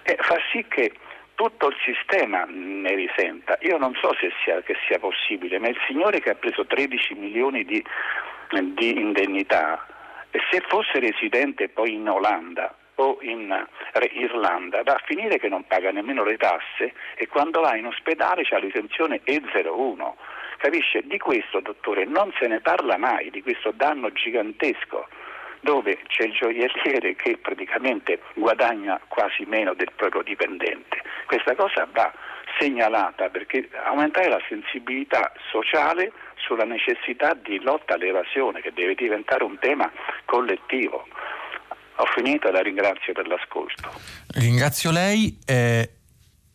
eh, 0.03 0.17
fa 0.21 0.37
sì 0.53 0.65
che 0.69 0.93
tutto 1.35 1.69
il 1.69 1.77
sistema 1.85 2.45
ne 2.49 2.95
risenta. 2.95 3.59
Io 3.63 3.79
non 3.79 3.95
so 3.95 4.15
se 4.21 4.31
sia, 4.45 4.63
sia 4.87 4.99
possibile, 4.99 5.59
ma 5.59 5.69
il 5.69 5.79
signore 5.87 6.21
che 6.21 6.31
ha 6.31 6.35
preso 6.35 6.67
13 6.67 7.15
milioni 7.15 7.65
di, 7.65 7.83
di 8.59 9.01
indennità, 9.01 9.87
se 10.51 10.61
fosse 10.69 10.99
residente 10.99 11.69
poi 11.69 11.95
in 11.95 12.09
Olanda 12.09 12.75
o 12.97 13.19
in 13.23 13.67
Irlanda 14.13 14.83
va 14.83 14.95
a 14.95 15.03
finire 15.05 15.39
che 15.39 15.49
non 15.49 15.67
paga 15.67 15.91
nemmeno 15.91 16.25
le 16.25 16.37
tasse 16.37 16.93
e 17.15 17.27
quando 17.29 17.61
va 17.61 17.77
in 17.77 17.87
ospedale 17.87 18.43
c'ha 18.45 18.59
l'esenzione 18.59 19.23
E01. 19.25 20.13
Capisce? 20.59 21.03
Di 21.05 21.19
questo, 21.19 21.61
dottore, 21.61 22.05
non 22.05 22.31
se 22.39 22.47
ne 22.47 22.61
parla 22.61 22.99
mai, 22.99 23.31
di 23.31 23.43
questo 23.43 23.73
danno 23.73 24.13
gigantesco 24.13 25.09
dove 25.61 25.99
c'è 26.07 26.25
il 26.25 26.33
gioielliere 26.33 27.15
che 27.17 27.37
praticamente 27.37 28.21
guadagna 28.35 29.01
quasi 29.09 29.45
meno 29.45 29.75
del 29.75 29.91
proprio 29.95 30.23
dipendente. 30.23 31.03
Questa 31.27 31.55
cosa 31.55 31.87
va 31.93 32.13
segnalata 32.59 33.29
perché 33.29 33.69
aumentare 33.85 34.29
la 34.29 34.41
sensibilità 34.49 35.33
sociale 35.51 36.13
sulla 36.51 36.65
necessità 36.65 37.35
di 37.35 37.61
lotta 37.63 37.95
all'evasione 37.95 38.61
che 38.61 38.73
deve 38.75 38.97
diventare 38.97 39.45
un 39.45 39.57
tema 39.61 39.89
collettivo. 40.25 41.07
Ho 41.97 42.07
finito, 42.17 42.51
la 42.51 42.61
ringrazio 42.61 43.13
per 43.13 43.29
l'ascolto. 43.29 43.89
Ringrazio 44.35 44.91
lei. 44.91 45.39
Eh, 45.47 45.89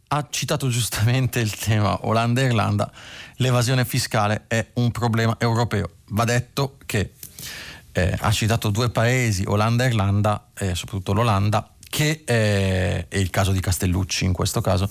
ha 0.08 0.28
citato 0.30 0.68
giustamente 0.68 1.40
il 1.40 1.56
tema 1.56 2.06
Olanda 2.08 2.42
e 2.42 2.46
Irlanda. 2.46 2.92
L'evasione 3.38 3.86
fiscale 3.86 4.46
è 4.50 4.68
un 4.74 4.92
problema 4.92 5.38
europeo. 5.40 5.90
Va 6.10 6.26
detto 6.26 6.78
che 6.86 7.14
eh, 7.94 8.18
ha 8.20 8.32
citato 8.32 8.70
due 8.70 8.90
paesi, 8.90 9.46
Olanda 9.48 9.86
e 9.86 9.88
Irlanda, 9.88 10.50
eh, 10.60 10.76
soprattutto 10.76 11.14
l'Olanda, 11.14 11.72
che 11.90 12.24
eh, 12.26 13.08
è 13.08 13.18
il 13.18 13.30
caso 13.30 13.54
di 13.54 13.62
Castellucci 13.62 14.26
in 14.26 14.34
questo 14.34 14.60
caso, 14.60 14.90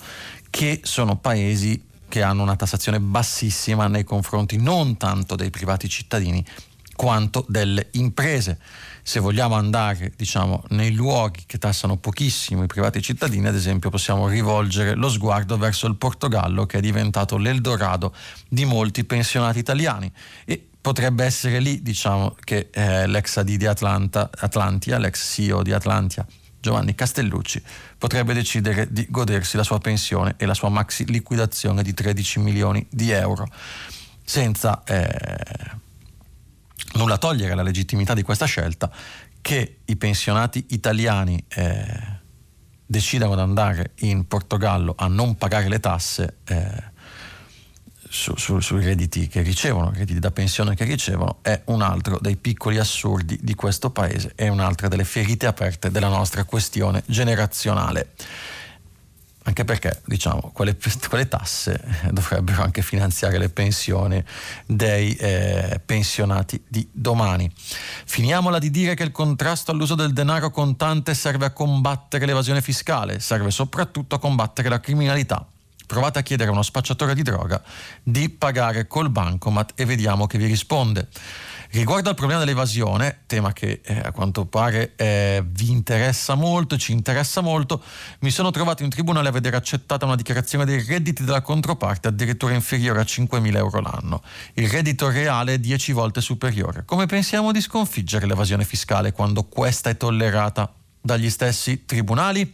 che 0.49 0.79
sono 0.83 1.17
paesi 1.17 1.93
che 2.07 2.21
hanno 2.21 2.43
una 2.43 2.55
tassazione 2.55 2.99
bassissima 2.99 3.87
nei 3.87 4.03
confronti 4.03 4.57
non 4.57 4.97
tanto 4.97 5.35
dei 5.35 5.49
privati 5.49 5.89
cittadini 5.89 6.45
quanto 6.95 7.45
delle 7.47 7.89
imprese. 7.91 8.59
Se 9.03 9.19
vogliamo 9.19 9.55
andare 9.55 10.13
diciamo, 10.15 10.63
nei 10.69 10.93
luoghi 10.93 11.43
che 11.45 11.57
tassano 11.57 11.97
pochissimo 11.97 12.63
i 12.63 12.67
privati 12.67 13.01
cittadini, 13.01 13.47
ad 13.47 13.55
esempio 13.55 13.89
possiamo 13.89 14.27
rivolgere 14.27 14.95
lo 14.95 15.09
sguardo 15.09 15.57
verso 15.57 15.85
il 15.87 15.95
Portogallo 15.95 16.65
che 16.65 16.79
è 16.79 16.81
diventato 16.81 17.37
l'Eldorado 17.37 18.15
di 18.47 18.65
molti 18.65 19.03
pensionati 19.03 19.59
italiani. 19.59 20.11
E 20.45 20.69
potrebbe 20.81 21.23
essere 21.25 21.59
lì 21.59 21.81
diciamo, 21.81 22.35
che 22.43 22.69
eh, 22.71 23.07
l'ex 23.07 23.37
AD 23.37 23.55
di 23.55 23.65
Atlanta, 23.65 24.29
Atlantia, 24.33 24.97
l'ex 24.97 25.33
CEO 25.33 25.61
di 25.61 25.73
Atlantia, 25.73 26.25
Giovanni 26.65 26.95
Castellucci, 26.95 27.61
potrebbe 27.95 28.33
decidere 28.33 28.91
di 28.91 29.05
godersi 29.07 29.55
la 29.55 29.61
sua 29.61 29.77
pensione 29.77 30.33
e 30.37 30.47
la 30.47 30.55
sua 30.55 30.69
maxi 30.69 31.05
liquidazione 31.05 31.83
di 31.83 31.93
13 31.93 32.39
milioni 32.39 32.83
di 32.89 33.11
euro 33.11 33.47
senza... 34.23 34.83
Eh, 34.83 35.83
nulla 36.95 37.17
togliere 37.17 37.51
alla 37.51 37.61
legittimità 37.61 38.13
di 38.13 38.23
questa 38.23 38.45
scelta, 38.45 38.89
che 39.41 39.79
i 39.83 39.95
pensionati 39.97 40.65
italiani 40.69 41.43
eh, 41.49 42.19
decidano 42.85 43.35
di 43.35 43.41
andare 43.41 43.91
in 43.99 44.25
Portogallo 44.27 44.95
a 44.97 45.07
non 45.07 45.35
pagare 45.35 45.67
le 45.67 45.79
tasse 45.79 46.37
eh, 46.45 46.93
su, 48.15 48.33
su, 48.37 48.59
sui 48.61 48.83
redditi 48.83 49.27
che 49.27 49.41
ricevono, 49.41 49.91
redditi 49.93 50.19
da 50.19 50.31
pensione 50.31 50.73
che 50.73 50.85
ricevono, 50.85 51.39
è 51.41 51.61
un 51.65 51.81
altro 51.81 52.17
dei 52.21 52.37
piccoli 52.37 52.77
assurdi 52.77 53.37
di 53.41 53.53
questo 53.55 53.89
paese, 53.89 54.31
è 54.35 54.47
un'altra 54.47 54.87
delle 54.87 55.03
ferite 55.03 55.45
aperte 55.45 55.91
della 55.91 56.07
nostra 56.07 56.45
questione 56.45 57.03
generazionale 57.05 58.13
anche 59.47 59.63
perché 59.63 60.01
diciamo, 60.05 60.49
quelle, 60.53 60.75
quelle, 61.07 61.27
tasse 61.27 61.79
dovrebbero 62.09 62.63
anche 62.63 62.81
finanziare 62.81 63.37
le 63.37 63.49
pensioni 63.49 64.23
dei 64.65 65.13
eh, 65.17 65.79
pensionati 65.85 66.63
di 66.67 66.87
domani. 66.91 67.51
Finiamola 68.05 68.57
di 68.57 68.71
dire 68.71 68.95
che 68.95 69.03
il 69.03 69.11
contrasto 69.11 69.69
all'uso 69.69 69.93
del 69.93 70.13
denaro 70.13 70.49
contante 70.49 71.13
serve 71.13 71.45
a 71.45 71.51
combattere 71.51 72.25
l'evasione 72.25 72.63
fiscale, 72.63 73.19
serve 73.19 73.51
soprattutto 73.51 74.15
a 74.15 74.19
combattere 74.19 74.67
la 74.67 74.79
criminalità. 74.79 75.47
Provate 75.85 76.19
a 76.19 76.21
chiedere 76.21 76.49
a 76.49 76.53
uno 76.53 76.63
spacciatore 76.63 77.13
di 77.13 77.21
droga 77.21 77.61
di 78.03 78.29
pagare 78.29 78.87
col 78.87 79.09
bancomat 79.09 79.73
e 79.75 79.85
vediamo 79.85 80.27
che 80.27 80.37
vi 80.37 80.45
risponde. 80.45 81.07
Riguardo 81.71 82.09
al 82.09 82.15
problema 82.15 82.39
dell'evasione, 82.39 83.23
tema 83.25 83.51
che 83.51 83.81
eh, 83.83 83.99
a 83.99 84.11
quanto 84.11 84.45
pare 84.45 84.93
eh, 84.95 85.43
vi 85.45 85.71
interessa 85.71 86.35
molto, 86.35 86.77
ci 86.77 86.93
interessa 86.93 87.41
molto, 87.41 87.83
mi 88.19 88.29
sono 88.29 88.49
trovato 88.51 88.83
in 88.83 88.89
tribunale 88.89 89.27
a 89.27 89.31
vedere 89.31 89.57
accettata 89.57 90.05
una 90.05 90.15
dichiarazione 90.15 90.63
dei 90.63 90.81
redditi 90.81 91.25
della 91.25 91.41
controparte 91.41 92.07
addirittura 92.07 92.53
inferiore 92.53 93.01
a 93.01 93.03
5.000 93.03 93.55
euro 93.57 93.81
l'anno. 93.81 94.23
Il 94.53 94.69
reddito 94.69 95.09
reale 95.09 95.55
è 95.55 95.59
10 95.59 95.91
volte 95.91 96.21
superiore. 96.21 96.85
Come 96.85 97.07
pensiamo 97.07 97.51
di 97.51 97.59
sconfiggere 97.59 98.25
l'evasione 98.25 98.63
fiscale 98.63 99.11
quando 99.11 99.43
questa 99.43 99.89
è 99.89 99.97
tollerata 99.97 100.73
dagli 101.01 101.29
stessi 101.29 101.83
tribunali? 101.85 102.53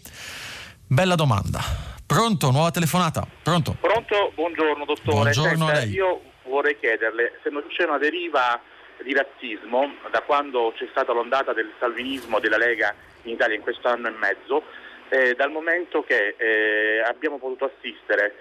Bella 0.88 1.16
domanda. 1.16 1.91
Pronto? 2.12 2.52
Nuova 2.52 2.72
telefonata? 2.72 3.26
Pronto? 3.42 3.78
Pronto? 3.80 4.34
Buongiorno 4.36 4.84
dottore. 4.84 5.32
Buongiorno 5.32 5.66
Senta, 5.66 5.72
a 5.72 5.86
lei. 5.86 5.92
Io 5.92 6.22
vorrei 6.44 6.78
chiederle 6.78 7.40
se 7.42 7.50
non 7.50 7.64
c'è 7.70 7.86
una 7.86 8.00
deriva 8.00 8.60
di 9.02 9.14
razzismo 9.14 9.94
da 10.12 10.20
quando 10.24 10.74
c'è 10.76 10.88
stata 10.92 11.14
l'ondata 11.14 11.54
del 11.54 11.72
salvinismo 11.80 12.42
della 12.42 12.58
Lega 12.58 12.94
in 13.22 13.32
Italia 13.32 13.56
in 13.56 13.62
questo 13.62 13.88
anno 13.88 14.10
e 14.10 14.12
mezzo, 14.12 14.62
eh, 15.08 15.36
dal 15.36 15.52
momento 15.52 16.04
che 16.04 16.36
eh, 16.38 17.02
abbiamo 17.06 17.38
potuto 17.38 17.72
assistere 17.74 18.36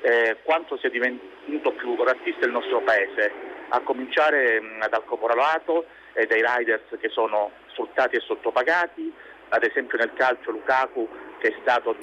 eh, 0.00 0.38
quanto 0.42 0.76
sia 0.78 0.90
divenuto 0.90 1.70
più 1.78 1.94
razzista 2.02 2.44
il 2.44 2.50
nostro 2.50 2.80
paese, 2.80 3.30
a 3.68 3.78
cominciare 3.82 4.60
mh, 4.60 4.88
dal 4.90 5.04
caporalato 5.04 5.86
e 6.14 6.26
dai 6.26 6.42
riders 6.44 6.98
che 7.00 7.08
sono 7.08 7.52
sfruttati 7.70 8.16
e 8.16 8.20
sottopagati, 8.20 9.12
ad 9.50 9.62
esempio 9.62 9.96
nel 9.96 10.12
calcio 10.14 10.50
Lukaku 10.50 11.08
che 11.42 11.48
è 11.48 11.54
stato 11.60 11.96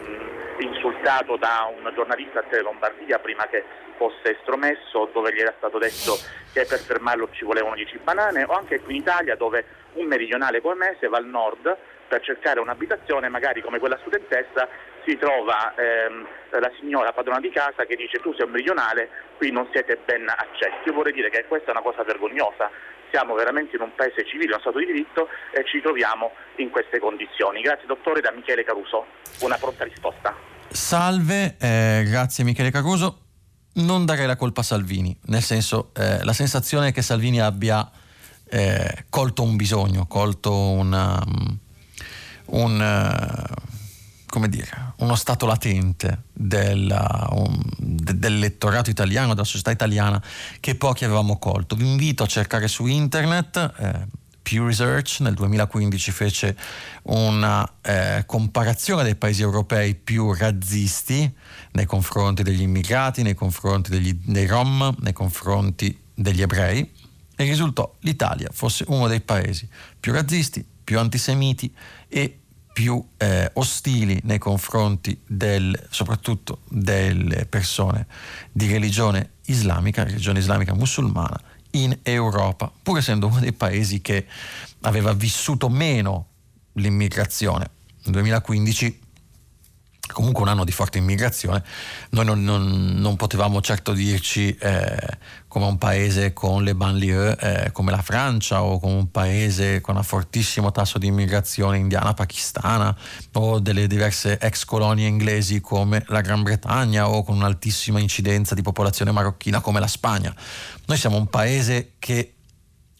insultato 0.59 1.37
da 1.37 1.71
un 1.73 1.89
giornalista 1.95 2.39
a 2.39 2.43
Tele 2.43 2.63
Lombardia 2.63 3.19
prima 3.19 3.47
che 3.47 3.63
fosse 3.95 4.37
estromesso, 4.37 5.09
dove 5.13 5.33
gli 5.33 5.39
era 5.39 5.53
stato 5.55 5.77
detto 5.77 6.17
che 6.51 6.65
per 6.65 6.79
fermarlo 6.79 7.29
ci 7.31 7.45
volevano 7.45 7.75
10 7.75 7.99
banane, 7.99 8.43
o 8.43 8.51
anche 8.51 8.81
qui 8.81 8.95
in 8.95 9.01
Italia 9.01 9.37
dove 9.37 9.63
un 9.93 10.07
meridionale 10.07 10.59
come 10.59 10.75
me 10.75 10.97
se 10.99 11.07
va 11.07 11.17
al 11.17 11.25
nord 11.25 11.77
per 12.09 12.21
cercare 12.21 12.59
un'abitazione, 12.59 13.29
magari 13.29 13.61
come 13.61 13.79
quella 13.79 13.97
studentessa, 14.01 14.67
si 15.05 15.15
trova 15.17 15.73
ehm, 15.75 16.27
la 16.59 16.71
signora 16.79 17.13
padrona 17.13 17.39
di 17.39 17.51
casa 17.51 17.85
che 17.85 17.95
dice 17.95 18.19
tu 18.19 18.33
sei 18.33 18.45
un 18.45 18.51
meridionale, 18.51 19.09
qui 19.37 19.51
non 19.51 19.69
siete 19.71 19.97
ben 20.03 20.27
accetti. 20.27 20.89
Io 20.89 20.93
vorrei 20.93 21.13
dire 21.13 21.29
che 21.29 21.45
questa 21.47 21.67
è 21.67 21.71
una 21.71 21.81
cosa 21.81 22.03
vergognosa 22.03 22.69
siamo 23.11 23.33
veramente 23.33 23.75
in 23.75 23.81
un 23.81 23.91
paese 23.95 24.23
civile, 24.25 24.45
in 24.45 24.51
uno 24.51 24.59
Stato 24.59 24.77
di 24.77 24.85
diritto 24.85 25.27
e 25.51 25.65
ci 25.65 25.81
troviamo 25.81 26.31
in 26.57 26.69
queste 26.69 26.99
condizioni. 26.99 27.61
Grazie 27.61 27.87
dottore 27.87 28.21
da 28.21 28.31
Michele 28.31 28.63
Caruso, 28.63 29.05
una 29.41 29.57
pronta 29.57 29.83
risposta. 29.83 30.35
Salve, 30.69 31.57
eh, 31.59 32.03
grazie 32.07 32.43
Michele 32.43 32.71
Caruso. 32.71 33.25
Non 33.81 34.05
darei 34.05 34.27
la 34.27 34.35
colpa 34.35 34.61
a 34.61 34.63
Salvini, 34.63 35.17
nel 35.25 35.41
senso 35.41 35.91
eh, 35.95 36.23
la 36.23 36.33
sensazione 36.33 36.89
è 36.89 36.91
che 36.91 37.01
Salvini 37.01 37.41
abbia 37.41 37.89
eh, 38.49 39.05
colto 39.09 39.43
un 39.43 39.55
bisogno, 39.55 40.05
colto 40.07 40.53
una, 40.53 41.23
un, 42.51 43.45
come 44.27 44.49
dire, 44.49 44.93
uno 44.97 45.15
stato 45.15 45.45
latente 45.45 46.23
della, 46.33 47.27
um, 47.31 47.59
de, 47.77 48.17
dell'elettorato 48.17 48.89
italiano, 48.89 49.33
della 49.33 49.45
società 49.45 49.71
italiana 49.71 50.21
che 50.59 50.75
pochi 50.75 51.05
avevamo 51.05 51.37
colto. 51.37 51.75
Vi 51.75 51.87
invito 51.87 52.23
a 52.23 52.27
cercare 52.27 52.67
su 52.67 52.85
internet. 52.85 53.73
Eh, 53.77 54.17
Pew 54.41 54.65
Research 54.65 55.19
nel 55.19 55.35
2015 55.35 56.11
fece 56.11 56.57
una 57.03 57.69
eh, 57.81 58.23
comparazione 58.25 59.03
dei 59.03 59.15
paesi 59.15 59.43
europei 59.43 59.93
più 59.93 60.33
razzisti 60.33 61.31
nei 61.73 61.85
confronti 61.85 62.41
degli 62.41 62.61
immigrati, 62.61 63.21
nei 63.21 63.35
confronti 63.35 63.91
degli, 63.91 64.11
dei 64.23 64.47
rom, 64.47 64.95
nei 65.01 65.13
confronti 65.13 65.95
degli 66.15 66.41
ebrei 66.41 66.97
e 67.35 67.45
risultò 67.45 67.95
l'Italia 68.01 68.49
fosse 68.51 68.83
uno 68.87 69.07
dei 69.07 69.21
paesi 69.21 69.65
più 69.97 70.11
razzisti, 70.11 70.65
più 70.89 70.97
antisemiti 70.97 71.71
e 72.07 72.39
più 72.73 72.99
eh, 73.17 73.51
ostili 73.53 74.19
nei 74.23 74.39
confronti 74.39 75.21
del, 75.27 75.79
soprattutto 75.91 76.61
delle 76.67 77.45
persone 77.45 78.07
di 78.51 78.65
religione 78.71 79.33
islamica, 79.45 80.03
religione 80.03 80.39
islamica 80.39 80.73
musulmana, 80.73 81.39
in 81.71 81.95
Europa, 82.01 82.71
pur 82.81 82.97
essendo 82.97 83.27
uno 83.27 83.39
dei 83.39 83.53
paesi 83.53 84.01
che 84.01 84.25
aveva 84.81 85.13
vissuto 85.13 85.69
meno 85.69 86.25
l'immigrazione. 86.73 87.69
Nel 88.05 88.13
2015 88.13 88.99
comunque 90.11 90.43
un 90.43 90.49
anno 90.49 90.63
di 90.63 90.71
forte 90.71 90.97
immigrazione, 90.97 91.63
noi 92.11 92.25
non, 92.25 92.43
non, 92.43 92.93
non 92.97 93.15
potevamo 93.15 93.61
certo 93.61 93.93
dirci 93.93 94.55
eh, 94.55 95.17
come 95.47 95.65
un 95.65 95.77
paese 95.77 96.33
con 96.33 96.63
le 96.63 96.75
banlieue 96.75 97.37
eh, 97.39 97.71
come 97.71 97.91
la 97.91 98.01
Francia 98.01 98.63
o 98.63 98.79
come 98.79 98.93
un 98.93 99.11
paese 99.11 99.81
con 99.81 99.95
un 99.95 100.03
fortissimo 100.03 100.71
tasso 100.71 100.97
di 100.97 101.07
immigrazione 101.07 101.77
indiana, 101.77 102.13
pakistana 102.13 102.95
o 103.33 103.59
delle 103.59 103.87
diverse 103.87 104.37
ex 104.39 104.65
colonie 104.65 105.07
inglesi 105.07 105.59
come 105.61 106.03
la 106.07 106.21
Gran 106.21 106.43
Bretagna 106.43 107.09
o 107.09 107.23
con 107.23 107.35
un'altissima 107.35 107.99
incidenza 107.99 108.55
di 108.55 108.61
popolazione 108.61 109.11
marocchina 109.11 109.59
come 109.61 109.79
la 109.79 109.87
Spagna. 109.87 110.33
Noi 110.85 110.97
siamo 110.97 111.17
un 111.17 111.27
paese 111.27 111.93
che 111.99 112.33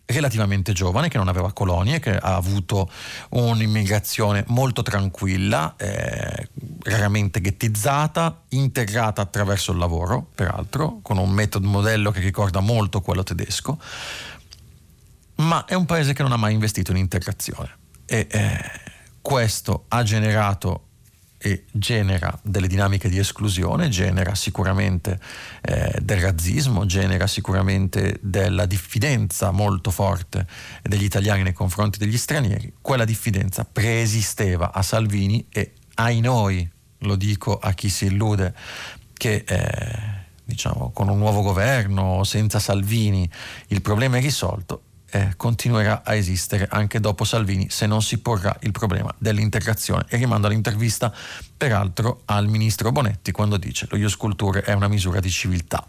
relativamente 0.10 0.74
giovane, 0.74 1.08
che 1.08 1.18
non 1.18 1.28
aveva 1.28 1.54
colonie, 1.54 2.00
che 2.00 2.16
ha 2.16 2.36
avuto 2.36 2.90
un'immigrazione 3.30 4.44
molto 4.48 4.82
tranquilla, 4.82 5.76
eh, 5.78 6.50
raramente 6.84 7.42
ghettizzata, 7.42 8.44
integrata 8.50 9.22
attraverso 9.22 9.72
il 9.72 9.78
lavoro, 9.78 10.28
peraltro, 10.34 11.00
con 11.02 11.18
un 11.18 11.30
metodo 11.30 11.68
modello 11.68 12.12
che 12.12 12.22
ricorda 12.22 12.60
molto 12.60 13.02
quello 13.02 13.24
tedesco, 13.24 13.80
ma 15.36 15.66
è 15.66 15.76
un 15.76 15.86
paese 15.86 16.14
che 16.14 16.24
non 16.24 16.32
ha 16.32 16.38
mai 16.38 16.54
investito 16.54 16.92
in 16.92 16.98
integrazione. 16.98 17.78
E 18.06 18.28
eh, 18.30 18.60
questo 19.22 19.86
ha 19.90 20.02
generato 20.02 20.89
e 21.42 21.64
genera 21.72 22.38
delle 22.44 22.68
dinamiche 22.68 23.08
di 23.08 23.18
esclusione, 23.18 23.88
genera 23.88 24.36
sicuramente 24.36 25.20
eh, 25.62 25.98
del 26.02 26.20
razzismo, 26.20 26.86
genera 26.86 27.28
sicuramente 27.28 28.20
della 28.22 28.66
diffidenza 28.66 29.52
molto 29.52 29.90
forte 29.90 30.46
degli 30.84 31.06
italiani 31.06 31.44
nei 31.44 31.54
confronti 31.54 31.98
degli 31.98 32.18
stranieri. 32.18 32.74
Quella 32.82 33.06
diffidenza 33.06 33.66
preesisteva 33.66 34.74
a 34.74 34.82
Salvini 34.82 35.46
e 35.50 35.74
ai 35.96 36.20
noi, 36.20 36.70
lo 37.00 37.16
dico 37.16 37.58
a 37.58 37.72
chi 37.72 37.88
si 37.90 38.06
illude, 38.06 38.54
che 39.14 39.44
eh, 39.48 40.18
diciamo, 40.44 40.92
con 40.92 41.08
un 41.08 41.18
nuovo 41.18 41.42
governo, 41.42 42.24
senza 42.26 42.60
Salvini, 42.60 43.30
il 43.68 43.82
problema 43.82 44.18
è 44.18 44.22
risolto, 44.22 44.84
eh, 45.12 45.34
continuerà 45.38 46.02
a 46.04 46.16
esistere 46.16 46.68
anche 46.70 47.00
dopo 47.00 47.24
Salvini 47.24 47.70
se 47.70 47.88
non 47.88 48.02
si 48.02 48.22
porrà 48.22 48.56
il 48.62 48.72
problema 48.72 49.14
dell'integrazione. 49.18 50.06
E 50.10 50.18
rimando 50.18 50.48
all'intervista, 50.48 51.14
peraltro, 51.58 52.22
al 52.26 52.48
ministro 52.48 52.92
Bonetti 52.92 53.32
quando 53.32 53.58
dice 53.58 53.88
lo 53.90 53.98
Ius 53.98 54.16
Culture 54.16 54.62
è 54.62 54.74
una 54.74 54.88
misura 54.88 55.20
di 55.20 55.30
civiltà. 55.30 55.86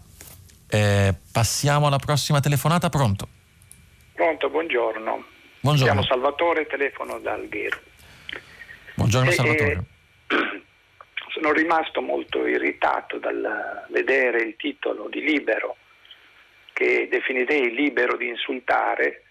Eh, 0.69 1.13
passiamo 1.31 1.87
alla 1.87 1.97
prossima 1.97 2.39
telefonata, 2.39 2.89
pronto? 2.89 3.27
Pronto, 4.13 4.49
buongiorno. 4.49 5.25
Buongiorno. 5.59 5.91
Chiamo 5.91 6.07
Salvatore, 6.07 6.67
telefono 6.67 7.19
da 7.19 7.33
Alghero. 7.33 7.79
Buongiorno 8.95 9.29
e, 9.29 9.33
Salvatore. 9.33 9.83
E, 10.27 10.63
sono 11.33 11.51
rimasto 11.51 12.01
molto 12.01 12.45
irritato 12.45 13.17
dal 13.17 13.85
vedere 13.89 14.41
il 14.41 14.55
titolo 14.57 15.07
di 15.09 15.21
Libero 15.21 15.77
che 16.81 17.07
definirei 17.11 17.75
libero 17.75 18.17
di 18.17 18.27
insultare, 18.27 19.21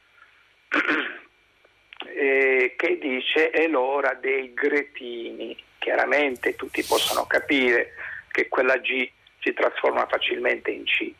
eh, 2.14 2.74
che 2.78 2.98
dice 2.98 3.50
è 3.50 3.66
l'ora 3.66 4.14
dei 4.14 4.54
gretini. 4.54 5.60
Chiaramente 5.78 6.54
tutti 6.54 6.84
possono 6.84 7.26
capire 7.26 7.94
che 8.30 8.46
quella 8.46 8.76
G 8.76 9.10
si 9.40 9.52
trasforma 9.52 10.06
facilmente 10.06 10.70
in 10.70 10.84
C. 10.84 11.12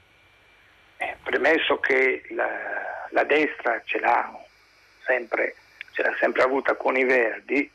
Eh, 0.98 1.16
premesso 1.24 1.80
che 1.80 2.22
la, 2.28 3.08
la 3.10 3.24
destra 3.24 3.82
ce 3.84 3.98
l'ha 3.98 4.32
sempre, 5.04 5.56
ce 5.90 6.02
l'ha 6.02 6.14
sempre 6.20 6.42
avuta 6.42 6.76
con 6.76 6.96
i 6.96 7.04
verdi, 7.04 7.68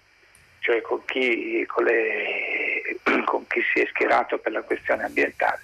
cioè 0.60 0.80
con 0.80 1.03
chi, 1.03 1.66
con, 1.66 1.84
le, 1.84 2.99
con 3.26 3.45
chi 3.47 3.62
si 3.74 3.82
è 3.82 3.88
schierato 3.88 4.38
per 4.38 4.53
la 4.53 4.62
questione 4.62 5.03
ambientale, 5.03 5.62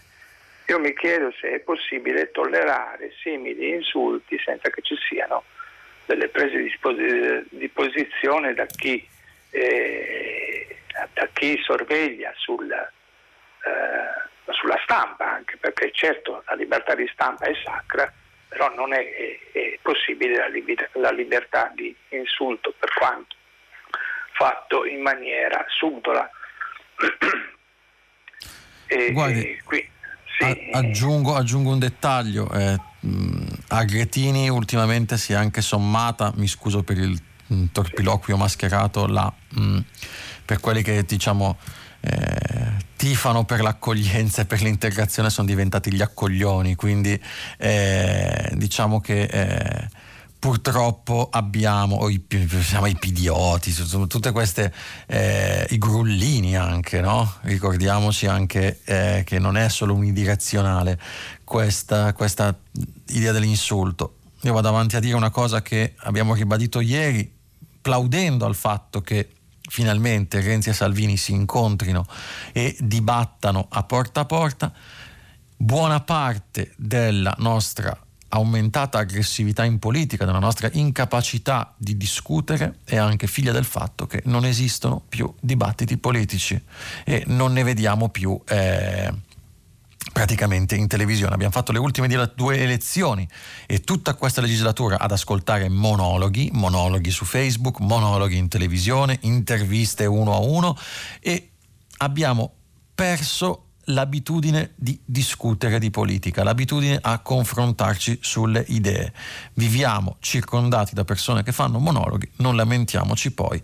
io 0.72 0.80
mi 0.80 0.94
chiedo 0.94 1.34
se 1.34 1.52
è 1.52 1.60
possibile 1.60 2.32
tollerare 2.32 3.12
simili 3.22 3.72
insulti 3.72 4.40
senza 4.44 4.70
che 4.70 4.82
ci 4.82 4.96
siano 5.10 5.44
delle 6.06 6.30
prese 6.30 6.62
di, 6.62 6.74
posi- 6.80 7.46
di 7.50 7.68
posizione 7.68 8.54
da 8.54 8.66
chi, 8.68 9.06
eh, 9.50 10.78
da 11.14 11.28
chi 11.34 11.62
sorveglia 11.62 12.32
sul, 12.38 12.72
eh, 12.72 14.52
sulla 14.54 14.80
stampa, 14.84 15.30
anche 15.30 15.58
perché 15.58 15.92
certo 15.92 16.42
la 16.46 16.56
libertà 16.56 16.96
di 16.96 17.10
stampa 17.12 17.48
è 17.48 17.54
sacra, 17.66 18.10
però 18.48 18.74
non 18.74 18.94
è, 18.94 19.00
è, 19.14 19.40
è 19.52 19.78
possibile 19.82 20.38
la, 20.38 20.48
liber- 20.48 20.90
la 20.94 21.12
libertà 21.12 21.70
di 21.76 21.94
insulto 22.10 22.74
per 22.80 22.94
quanto 22.94 23.36
fatto 24.32 24.86
in 24.86 25.02
maniera 25.02 25.66
subdola. 25.68 26.30
e, 28.88 29.12
Guardi, 29.12 29.60
qui, 29.66 29.90
sì. 30.42 30.70
aggiungo, 30.72 31.36
aggiungo, 31.36 31.72
un 31.72 31.80
dettaglio. 31.80 32.52
Eh, 32.52 32.80
a 33.68 33.84
Gretini 33.84 34.50
ultimamente 34.50 35.18
si 35.18 35.34
è 35.34 35.36
anche 35.36 35.62
sommata, 35.62 36.32
mi 36.36 36.48
scuso 36.48 36.84
per 36.84 36.98
il 36.98 37.20
torpiloquio 37.72 38.38
mascherato, 38.38 39.08
la, 39.08 39.32
mh, 39.50 39.80
per 40.46 40.60
quelli 40.60 40.82
che 40.82 41.04
diciamo 41.04 41.58
eh, 42.02 42.72
tifano 42.96 43.44
per 43.46 43.62
l'accoglienza 43.62 44.42
e 44.42 44.46
per 44.46 44.62
l'integrazione 44.62 45.30
sono 45.30 45.48
diventati 45.48 45.94
gli 45.94 46.02
accoglioni, 46.02 46.76
quindi 46.76 47.20
eh, 47.58 48.52
diciamo 48.54 49.00
che 49.00 49.24
eh, 49.24 49.90
purtroppo 50.42 51.30
abbiamo 51.32 52.10
i, 52.10 52.26
siamo 52.64 52.88
i 52.88 52.96
pidioti, 52.96 53.72
tutte 54.08 54.32
queste, 54.32 54.74
eh, 55.06 55.68
i 55.70 55.78
grullini 55.78 56.58
anche, 56.58 57.00
no? 57.00 57.36
ricordiamoci 57.42 58.26
anche 58.26 58.80
eh, 58.86 59.22
che 59.24 59.38
non 59.38 59.56
è 59.56 59.70
solo 59.70 59.94
unidirezionale 59.94 61.00
questa, 61.44 62.14
questa 62.14 62.58
idea 63.10 63.32
dell'insulto. 63.32 64.16
Io 64.42 64.54
vado 64.54 64.68
avanti 64.68 64.96
a 64.96 65.00
dire 65.00 65.16
una 65.16 65.30
cosa 65.30 65.62
che 65.62 65.94
abbiamo 65.98 66.34
ribadito 66.34 66.80
ieri, 66.80 67.32
plaudendo 67.80 68.44
al 68.44 68.56
fatto 68.56 69.02
che 69.02 69.30
finalmente 69.70 70.42
Renzi 70.42 70.70
e 70.70 70.74
Salvini 70.74 71.18
si 71.18 71.34
incontrino 71.34 72.08
e 72.52 72.76
dibattano 72.80 73.68
a 73.70 73.84
porta 73.84 74.22
a 74.22 74.26
porta, 74.26 74.74
buona 75.56 76.00
parte 76.00 76.74
della 76.78 77.36
nostra 77.38 77.96
aumentata 78.34 79.00
aggressività 79.00 79.64
in 79.64 79.80
politica, 79.80 80.26
della 80.26 80.40
nostra 80.40 80.70
incapacità 80.72 81.74
di 81.78 81.98
discutere, 81.98 82.80
è 82.84 82.96
anche 82.96 83.28
figlia 83.28 83.52
del 83.52 83.66
fatto 83.66 84.08
che 84.08 84.22
non 84.26 84.46
esistono 84.46 85.04
più 85.08 85.32
dibattiti 85.40 85.98
politici 85.98 86.62
e 87.04 87.24
non 87.28 87.54
ne 87.54 87.64
vediamo 87.64 88.10
più 88.10 88.40
eh, 88.48 89.14
praticamente 90.14 90.76
in 90.76 90.88
televisione. 90.88 91.34
Abbiamo 91.34 91.52
fatto 91.52 91.72
le 91.72 91.80
ultime 91.80 92.08
due 92.36 92.60
elezioni 92.60 93.28
e 93.66 93.82
tutta 93.82 94.14
questa 94.16 94.42
legislatura 94.42 95.00
ad 95.00 95.12
ascoltare 95.12 95.70
monologhi, 95.70 96.50
monologhi 96.54 97.12
su 97.12 97.26
Facebook, 97.26 97.80
monologhi 97.80 98.38
in 98.38 98.48
televisione, 98.48 99.18
interviste 99.22 100.06
uno 100.06 100.34
a 100.34 100.40
uno 100.40 100.78
e 101.20 101.52
abbiamo 101.98 102.54
perso 102.96 103.66
l'abitudine 103.86 104.72
di 104.76 105.00
discutere 105.04 105.80
di 105.80 105.90
politica, 105.90 106.44
l'abitudine 106.44 106.98
a 107.02 107.20
confrontarci 107.20 108.20
sulle 108.22 108.64
idee. 108.68 109.14
Viviamo 109.54 110.18
circondati 110.20 110.94
da 110.94 111.04
persone 111.04 111.44
che 111.44 111.52
fanno 111.52 111.80
monologhi, 111.80 112.30
non 112.38 112.56
lamentiamoci 112.56 113.32
poi 113.32 113.62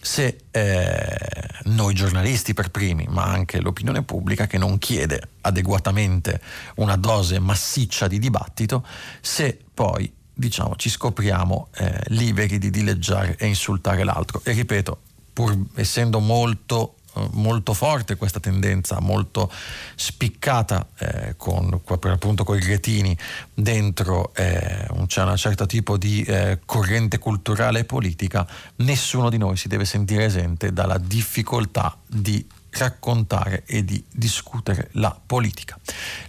se 0.00 0.42
eh, 0.52 1.16
noi 1.64 1.92
giornalisti 1.92 2.54
per 2.54 2.70
primi, 2.70 3.06
ma 3.08 3.24
anche 3.24 3.60
l'opinione 3.60 4.02
pubblica 4.02 4.46
che 4.46 4.56
non 4.56 4.78
chiede 4.78 5.30
adeguatamente 5.40 6.40
una 6.76 6.96
dose 6.96 7.40
massiccia 7.40 8.06
di 8.06 8.18
dibattito, 8.18 8.86
se 9.20 9.58
poi 9.74 10.10
diciamo, 10.32 10.76
ci 10.76 10.88
scopriamo 10.88 11.68
eh, 11.74 12.00
liberi 12.08 12.58
di 12.58 12.70
dileggiare 12.70 13.36
e 13.36 13.46
insultare 13.48 14.04
l'altro. 14.04 14.40
E 14.44 14.52
ripeto, 14.52 15.00
pur 15.32 15.56
essendo 15.74 16.20
molto 16.20 16.97
molto 17.32 17.74
forte 17.74 18.16
questa 18.16 18.40
tendenza, 18.40 19.00
molto 19.00 19.50
spiccata 19.94 20.86
eh, 20.98 21.34
con, 21.36 21.80
appunto 21.86 22.44
con 22.44 22.56
i 22.56 22.60
gretini 22.60 23.16
dentro 23.54 24.32
eh, 24.34 24.86
c'è 25.06 25.22
un 25.22 25.36
certo 25.36 25.66
tipo 25.66 25.96
di 25.96 26.22
eh, 26.22 26.60
corrente 26.64 27.18
culturale 27.18 27.80
e 27.80 27.84
politica, 27.84 28.46
nessuno 28.76 29.30
di 29.30 29.38
noi 29.38 29.56
si 29.56 29.68
deve 29.68 29.84
sentire 29.84 30.24
esente 30.24 30.72
dalla 30.72 30.98
difficoltà 30.98 31.96
di 32.06 32.46
raccontare 32.70 33.64
e 33.66 33.84
di 33.84 34.02
discutere 34.10 34.90
la 34.92 35.18
politica. 35.24 35.78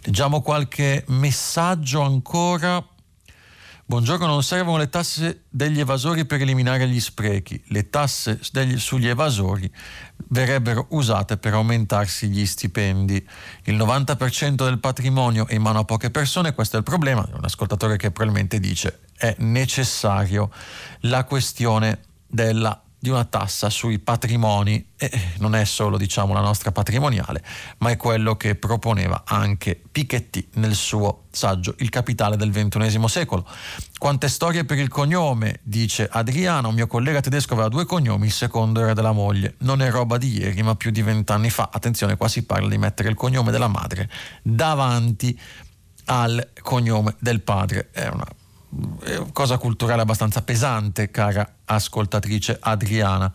Leggiamo 0.03 0.41
qualche 0.41 1.03
messaggio 1.07 2.01
ancora. 2.01 2.83
Buongiorno, 3.89 4.27
non 4.27 4.43
servono 4.43 4.77
le 4.77 4.87
tasse 4.87 5.45
degli 5.49 5.79
evasori 5.79 6.23
per 6.25 6.39
eliminare 6.39 6.87
gli 6.87 6.99
sprechi, 6.99 7.59
le 7.69 7.89
tasse 7.89 8.39
degli, 8.51 8.77
sugli 8.77 9.07
evasori 9.07 9.67
verrebbero 10.27 10.85
usate 10.89 11.37
per 11.37 11.55
aumentarsi 11.55 12.27
gli 12.27 12.45
stipendi. 12.45 13.27
Il 13.63 13.75
90% 13.75 14.63
del 14.63 14.77
patrimonio 14.77 15.47
è 15.47 15.55
in 15.55 15.63
mano 15.63 15.79
a 15.79 15.85
poche 15.85 16.11
persone, 16.11 16.53
questo 16.53 16.75
è 16.75 16.77
il 16.77 16.85
problema. 16.85 17.27
Un 17.33 17.43
ascoltatore 17.43 17.97
che 17.97 18.11
probabilmente 18.11 18.59
dice 18.59 18.99
è 19.17 19.33
necessario 19.39 20.51
la 20.99 21.23
questione 21.23 22.01
della 22.27 22.79
di 22.99 23.09
una 23.09 23.23
tassa 23.23 23.69
sui 23.69 23.97
patrimoni. 23.99 24.87
E 24.97 25.09
non 25.37 25.55
è 25.55 25.63
solo 25.63 25.97
diciamo 25.97 26.33
la 26.33 26.41
nostra 26.41 26.73
patrimoniale 26.73 27.41
ma 27.77 27.91
è 27.91 27.97
quello 27.97 28.35
che 28.35 28.55
proponeva 28.55 29.23
anche 29.25 29.81
Piketty 29.89 30.49
nel 30.55 30.75
suo 30.75 31.23
saggio 31.31 31.73
Il 31.77 31.89
capitale 31.89 32.35
del 32.35 32.51
XXI 32.51 33.07
secolo. 33.07 33.47
Quante 33.97 34.27
storie 34.27 34.65
per 34.65 34.77
il 34.77 34.89
cognome 34.89 35.59
dice 35.63 36.07
Adriano 36.11 36.69
un 36.69 36.75
mio 36.75 36.87
collega 36.87 37.21
tedesco 37.21 37.53
aveva 37.53 37.69
due 37.69 37.85
cognomi 37.85 38.25
il 38.25 38.33
secondo 38.33 38.81
era 38.81 38.93
della 38.93 39.13
moglie. 39.13 39.55
Non 39.59 39.81
è 39.81 39.89
roba 39.89 40.17
di 40.17 40.37
ieri 40.37 40.61
ma 40.61 40.75
più 40.75 40.91
di 40.91 41.01
vent'anni 41.01 41.49
fa. 41.49 41.69
Attenzione 41.71 42.17
qua 42.17 42.27
si 42.27 42.43
parla 42.43 42.67
di 42.67 42.77
mettere 42.77 43.09
il 43.09 43.15
cognome 43.15 43.51
della 43.51 43.67
madre 43.67 44.09
davanti 44.41 45.39
al 46.05 46.51
cognome 46.61 47.15
del 47.19 47.41
padre. 47.41 47.89
È 47.91 48.07
una 48.07 48.25
cosa 49.33 49.57
culturale 49.57 50.01
abbastanza 50.01 50.41
pesante, 50.41 51.09
cara 51.09 51.55
ascoltatrice 51.65 52.57
Adriana, 52.59 53.31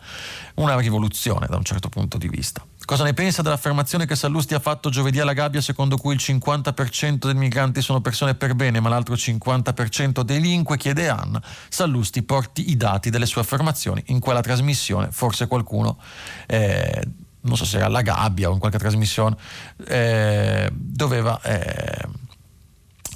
una 0.55 0.77
rivoluzione 0.77 1.47
da 1.47 1.57
un 1.57 1.63
certo 1.63 1.89
punto 1.89 2.17
di 2.17 2.27
vista. 2.27 2.65
Cosa 2.85 3.03
ne 3.03 3.13
pensa 3.13 3.41
dell'affermazione 3.41 4.05
che 4.05 4.15
Sallusti 4.15 4.53
ha 4.53 4.59
fatto 4.59 4.89
giovedì 4.89 5.19
alla 5.19 5.33
gabbia 5.33 5.59
secondo 5.59 5.97
cui 5.97 6.13
il 6.13 6.21
50% 6.23 7.25
dei 7.25 7.33
migranti 7.33 7.81
sono 7.81 7.99
persone 7.99 8.35
per 8.35 8.53
bene 8.53 8.79
ma 8.79 8.89
l'altro 8.89 9.15
50% 9.15 10.21
delinque? 10.21 10.77
Chiede 10.77 11.09
Anna. 11.09 11.41
Sallusti 11.67 12.21
porti 12.23 12.69
i 12.69 12.77
dati 12.77 13.09
delle 13.09 13.25
sue 13.25 13.41
affermazioni 13.41 14.03
in 14.07 14.19
quella 14.19 14.41
trasmissione, 14.41 15.09
forse 15.11 15.47
qualcuno... 15.47 15.97
Eh, 16.47 17.07
non 17.45 17.57
so 17.57 17.65
se 17.65 17.77
era 17.77 17.85
alla 17.85 18.01
gabbia 18.01 18.49
o 18.49 18.53
in 18.53 18.59
qualche 18.59 18.79
trasmissione, 18.79 19.37
eh, 19.85 20.67
doveva 20.73 21.39
eh, 21.43 22.07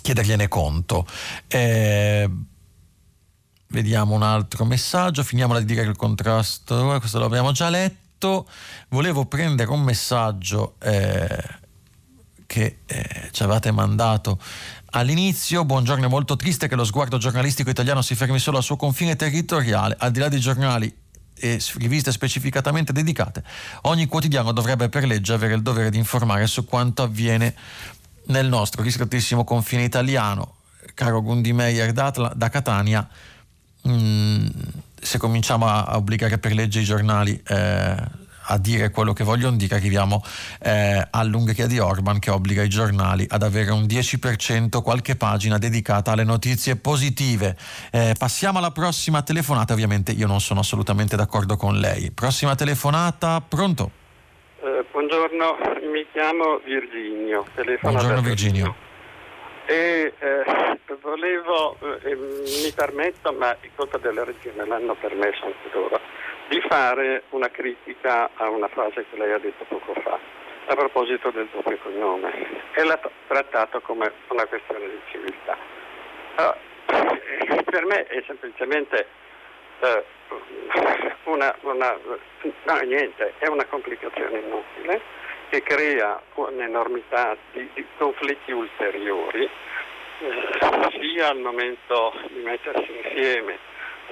chiedergliene 0.02 0.48
conto. 0.48 1.06
Eh, 1.48 2.30
vediamo 3.68 4.16
un 4.16 4.24
altro 4.24 4.66
messaggio, 4.66 5.24
finiamola 5.24 5.60
di 5.60 5.66
dire 5.66 5.84
che 5.84 5.90
il 5.90 5.96
contrasto, 5.96 6.98
questo 7.00 7.20
l'abbiamo 7.20 7.52
già 7.52 7.70
letto. 7.70 8.48
Volevo 8.90 9.26
prendere 9.26 9.70
un 9.72 9.82
messaggio 9.82 10.76
eh, 10.80 11.58
che 12.46 12.80
eh, 12.86 13.30
ci 13.32 13.44
avevate 13.44 13.72
mandato 13.72 14.40
all'inizio. 14.92 15.66
Buongiorno, 15.66 16.06
è 16.06 16.10
molto 16.10 16.36
triste 16.36 16.68
che 16.68 16.76
lo 16.76 16.84
sguardo 16.84 17.18
giornalistico 17.18 17.70
italiano 17.70 18.02
si 18.02 18.16
fermi 18.16 18.40
solo 18.40 18.58
al 18.58 18.64
suo 18.64 18.76
confine 18.76 19.16
territoriale, 19.16 19.96
al 20.00 20.12
di 20.12 20.20
là 20.20 20.28
dei 20.28 20.40
giornali 20.40 20.94
e 21.40 21.62
riviste 21.78 22.12
specificatamente 22.12 22.92
dedicate. 22.92 23.44
Ogni 23.84 24.08
quotidiano 24.08 24.52
dovrebbe 24.52 24.90
per 24.90 25.06
legge 25.06 25.34
avere 25.34 25.54
il 25.54 25.62
dovere 25.62 25.90
di 25.90 25.98
informare 25.98 26.48
su 26.48 26.66
quanto 26.66 27.04
avviene 27.04 27.56
nel 28.30 28.48
nostro 28.48 28.82
ristrettissimo 28.82 29.44
confine 29.44 29.84
italiano, 29.84 30.56
caro 30.94 31.22
Gundi 31.22 31.54
Meyer 31.54 31.92
da, 31.92 32.12
da 32.36 32.50
Catania, 32.50 33.08
mh, 33.82 33.92
mm, 33.92 34.48
se 35.02 35.18
cominciamo 35.18 35.68
a, 35.68 35.84
a, 35.84 35.98
obbligare 35.98 36.38
per 36.38 36.54
legge 36.54 36.82
i 36.82 36.84
giornali 36.84 37.42
eh, 37.48 37.96
a 38.52 38.58
dire 38.58 38.90
quello 38.90 39.14
che 39.14 39.24
vogliono 39.24 39.56
dire, 39.56 39.76
arriviamo 39.76 40.24
eh, 40.62 41.08
all'Ungheria 41.10 41.68
di 41.68 41.78
Orban 41.80 42.20
che 42.20 42.32
obbliga 42.32 42.64
i 42.64 42.70
giornali 42.70 43.26
ad 43.30 43.44
avere 43.44 43.72
un 43.72 43.84
10% 43.84 44.82
qualche 44.82 45.16
pagina 45.16 45.58
dedicata 45.58 46.12
alle 46.12 46.24
notizie 46.24 46.76
positive. 46.76 47.56
Eh, 47.92 48.16
passiamo 48.18 48.58
alla 48.58 48.72
prossima 48.72 49.22
telefonata, 49.22 49.74
ovviamente 49.74 50.12
io 50.12 50.28
non 50.28 50.42
sono 50.42 50.62
assolutamente 50.62 51.16
d'accordo 51.16 51.58
con 51.58 51.80
lei. 51.80 52.12
Prossima 52.12 52.56
telefonata, 52.56 53.40
pronto? 53.42 53.99
Eh, 55.10 55.16
buongiorno, 55.16 55.58
mi 55.90 56.06
chiamo 56.12 56.60
Virginio. 56.60 57.44
Buongiorno 57.82 58.22
Virginio. 58.22 58.76
E 59.66 60.14
eh, 60.20 60.44
volevo, 61.02 61.78
eh, 62.04 62.16
mi 62.16 62.72
permetto, 62.76 63.34
ma 63.34 63.56
di 63.60 63.72
colpa 63.74 63.98
della 63.98 64.24
regione 64.24 64.64
l'hanno 64.68 64.94
permesso 64.94 65.46
anche 65.46 65.70
loro, 65.74 66.00
di 66.50 66.62
fare 66.62 67.24
una 67.30 67.50
critica 67.50 68.30
a 68.36 68.50
una 68.50 68.68
frase 68.68 69.04
che 69.10 69.18
lei 69.18 69.32
ha 69.32 69.40
detto 69.40 69.66
poco 69.68 69.96
fa 70.00 70.20
a 70.68 70.76
proposito 70.76 71.32
del 71.32 71.48
doppio 71.52 71.80
cognome 71.82 72.32
e 72.74 72.84
l'ha 72.84 73.00
trattato 73.28 73.82
come 73.82 74.12
una 74.28 74.46
questione 74.46 74.90
di 74.90 75.00
civiltà. 75.10 75.58
Allora, 76.36 76.58
per 77.66 77.86
me 77.86 78.06
è 78.06 78.24
semplicemente 78.28 79.08
eh, 79.80 80.04
una, 81.26 81.56
una, 81.62 81.98
no, 82.64 82.80
niente, 82.82 83.34
è 83.38 83.48
una 83.48 83.66
complicazione 83.66 84.40
inutile 84.40 85.02
che 85.50 85.64
crea 85.64 86.22
un'enormità 86.36 87.36
di, 87.52 87.70
di 87.74 87.86
conflitti 87.98 88.52
ulteriori, 88.52 89.50
eh, 90.20 91.00
sia 91.00 91.30
al 91.30 91.40
momento 91.40 92.14
di 92.28 92.42
mettersi 92.42 92.92
insieme, 93.04 93.58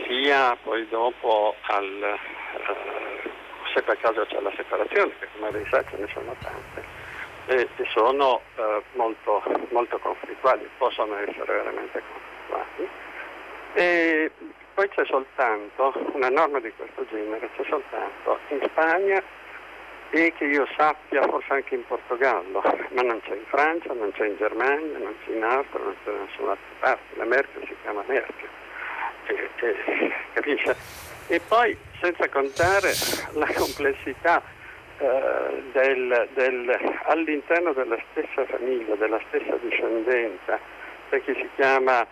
sia 0.07 0.57
poi 0.64 0.88
dopo 0.89 1.56
al, 1.61 2.03
eh, 2.03 3.30
se 3.73 3.81
per 3.84 3.99
caso 3.99 4.26
c'è 4.26 4.39
la 4.41 4.52
separazione, 4.56 5.11
perché 5.19 5.38
come 5.38 5.52
lei 5.52 5.65
sa 5.69 5.84
ce 5.89 5.98
ne 5.98 6.07
sono 6.11 6.35
tante, 6.41 6.84
e, 7.48 7.68
e 7.76 7.88
sono 7.94 8.41
eh, 8.56 8.81
molto, 8.94 9.44
molto 9.69 9.98
conflittuali, 9.99 10.68
possono 10.77 11.15
essere 11.18 11.53
veramente 11.53 12.02
conflittuali. 12.48 12.89
E 13.73 14.31
poi 14.77 14.89
c'è 14.89 15.05
soltanto 15.05 15.91
una 16.13 16.29
norma 16.29 16.59
di 16.59 16.71
questo 16.77 17.03
genere, 17.09 17.49
c'è 17.55 17.63
soltanto 17.67 18.37
in 18.49 18.59
Spagna 18.69 19.19
e 20.11 20.31
che 20.37 20.45
io 20.45 20.67
sappia 20.77 21.23
forse 21.23 21.51
anche 21.51 21.73
in 21.73 21.83
Portogallo, 21.83 22.61
ma 22.91 23.01
non 23.01 23.19
c'è 23.21 23.33
in 23.33 23.45
Francia, 23.47 23.91
non 23.93 24.11
c'è 24.11 24.27
in 24.27 24.37
Germania, 24.37 24.99
non 24.99 25.15
c'è 25.25 25.31
in 25.33 25.43
Austria, 25.43 25.83
non 25.83 25.95
c'è 26.03 26.11
da 26.11 26.17
nessun'altra 26.19 26.65
parte. 26.77 27.15
La 27.15 27.25
Merkel 27.25 27.65
si 27.65 27.75
chiama 27.81 28.03
Merkel, 28.05 28.49
e, 29.25 29.49
e, 29.55 30.13
capisce? 30.33 30.75
E 31.25 31.39
poi 31.39 31.75
senza 31.99 32.29
contare 32.29 32.91
la 33.31 33.51
complessità 33.55 34.43
eh, 34.99 35.63
del, 35.71 36.27
del, 36.35 36.99
all'interno 37.05 37.73
della 37.73 37.97
stessa 38.11 38.45
famiglia, 38.45 38.93
della 38.93 39.19
stessa 39.29 39.57
discendenza, 39.59 40.59
perché 41.09 41.33
si 41.33 41.49
chiama 41.55 42.05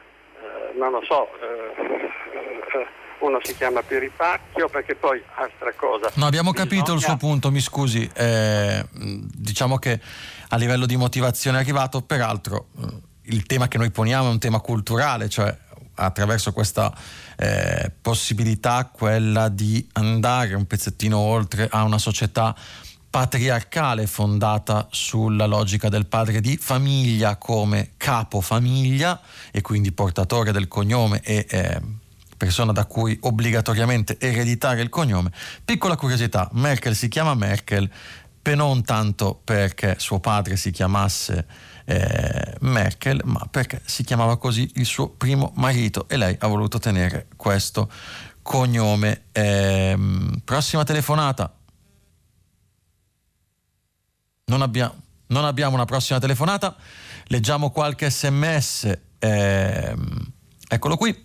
non 0.78 0.92
lo 0.92 1.02
so, 1.08 1.28
eh, 1.40 2.78
eh, 2.78 2.88
uno 3.20 3.40
si 3.44 3.56
chiama 3.56 3.82
Piripacchio 3.82 4.70
perché 4.70 4.96
poi 4.96 5.22
altra 5.36 5.74
cosa. 5.74 6.12
No, 6.16 6.26
abbiamo 6.26 6.52
capito 6.52 6.94
bisogna... 6.94 6.98
il 6.98 7.04
suo 7.04 7.18
punto, 7.18 7.52
mi 7.52 7.62
scusi, 7.62 8.10
eh, 8.14 8.86
diciamo 8.92 9.78
che 9.78 10.00
a 10.50 10.58
livello 10.58 10.86
di 10.86 10.96
motivazione 10.96 11.58
è 11.58 11.62
arrivato, 11.62 12.02
peraltro 12.02 12.68
il 13.24 13.46
tema 13.46 13.68
che 13.68 13.78
noi 13.78 13.92
poniamo 13.92 14.28
è 14.28 14.32
un 14.32 14.40
tema 14.40 14.60
culturale, 14.60 15.30
cioè 15.30 15.56
attraverso 15.96 16.52
questa 16.52 16.94
eh, 17.38 17.92
possibilità 18.02 18.90
quella 18.92 19.50
di 19.50 19.88
andare 19.94 20.54
un 20.54 20.66
pezzettino 20.66 21.18
oltre 21.18 21.68
a 21.70 21.84
una 21.84 21.98
società 21.98 22.56
patriarcale 23.16 24.08
fondata 24.08 24.90
sulla 24.92 25.46
logica 25.46 25.88
del 25.88 26.06
padre 26.06 26.42
di 26.42 26.58
famiglia 26.58 27.38
come 27.38 27.92
capo 27.96 28.42
famiglia 28.42 29.22
e 29.52 29.62
quindi 29.62 29.94
portatore 29.94 30.52
del 30.52 30.68
cognome 30.68 31.22
e 31.22 31.46
eh, 31.50 31.82
persona 32.36 32.74
da 32.74 32.84
cui 32.84 33.18
obbligatoriamente 33.22 34.18
ereditare 34.20 34.82
il 34.82 34.90
cognome. 34.90 35.32
Piccola 35.64 35.96
curiosità, 35.96 36.50
Merkel 36.52 36.94
si 36.94 37.08
chiama 37.08 37.34
Merkel 37.36 37.90
non 38.54 38.84
tanto 38.84 39.40
perché 39.46 39.96
suo 39.98 40.20
padre 40.20 40.58
si 40.58 40.72
chiamasse 40.72 41.48
eh, 41.86 42.58
Merkel, 42.60 43.22
ma 43.24 43.48
perché 43.50 43.82
si 43.86 44.04
chiamava 44.04 44.38
così 44.38 44.70
il 44.76 44.86
suo 44.86 45.08
primo 45.08 45.54
marito 45.56 46.06
e 46.10 46.18
lei 46.18 46.36
ha 46.38 46.48
voluto 46.48 46.80
tenere 46.80 47.28
questo 47.38 47.90
cognome. 48.42 49.28
Eh, 49.32 49.98
prossima 50.44 50.84
telefonata. 50.84 51.60
Non 54.48 54.62
abbiamo, 54.62 54.94
non 55.28 55.44
abbiamo, 55.44 55.74
una 55.74 55.86
prossima 55.86 56.20
telefonata. 56.20 56.76
Leggiamo 57.30 57.72
qualche 57.72 58.12
sms. 58.12 58.96
Eh, 59.18 59.96
eccolo 60.68 60.98
qui. 60.98 61.25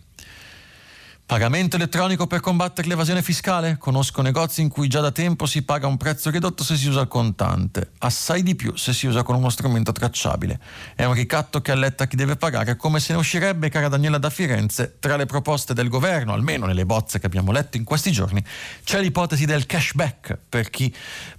Pagamento 1.31 1.77
elettronico 1.77 2.27
per 2.27 2.41
combattere 2.41 2.89
l'evasione 2.89 3.23
fiscale? 3.23 3.77
Conosco 3.79 4.21
negozi 4.21 4.63
in 4.63 4.69
cui 4.69 4.89
già 4.89 4.99
da 4.99 5.13
tempo 5.13 5.47
si 5.47 5.63
paga 5.63 5.87
un 5.87 5.97
prezzo 5.97 6.29
ridotto 6.29 6.65
se 6.65 6.77
si 6.77 6.89
usa 6.89 7.03
il 7.03 7.07
contante, 7.07 7.93
assai 7.99 8.43
di 8.43 8.57
più 8.57 8.75
se 8.75 8.93
si 8.93 9.07
usa 9.07 9.23
con 9.23 9.37
uno 9.37 9.49
strumento 9.49 9.93
tracciabile. 9.93 10.59
È 10.97 11.05
un 11.05 11.15
ricatto 11.15 11.61
che 11.61 11.71
alletta 11.71 12.09
chi 12.09 12.17
deve 12.17 12.35
pagare, 12.35 12.75
come 12.75 12.99
se 12.99 13.13
ne 13.13 13.21
uscirebbe, 13.21 13.69
cara 13.69 13.87
Daniela 13.87 14.19
da 14.19 14.29
Firenze, 14.29 14.97
tra 14.99 15.15
le 15.15 15.27
proposte 15.27 15.73
del 15.73 15.89
governo, 15.89 16.33
almeno 16.33 16.67
nelle 16.67 16.85
bozze 16.85 17.21
che 17.21 17.27
abbiamo 17.27 17.53
letto 17.53 17.77
in 17.77 17.85
questi 17.85 18.11
giorni, 18.11 18.43
c'è 18.83 19.01
l'ipotesi 19.01 19.45
del 19.45 19.67
cashback 19.67 20.37
per 20.49 20.69
chi 20.69 20.93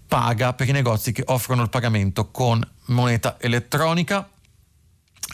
paga, 0.07 0.53
per 0.53 0.69
i 0.69 0.72
negozi 0.72 1.11
che 1.11 1.23
offrono 1.26 1.63
il 1.63 1.69
pagamento 1.69 2.31
con 2.31 2.65
moneta 2.85 3.35
elettronica. 3.41 4.26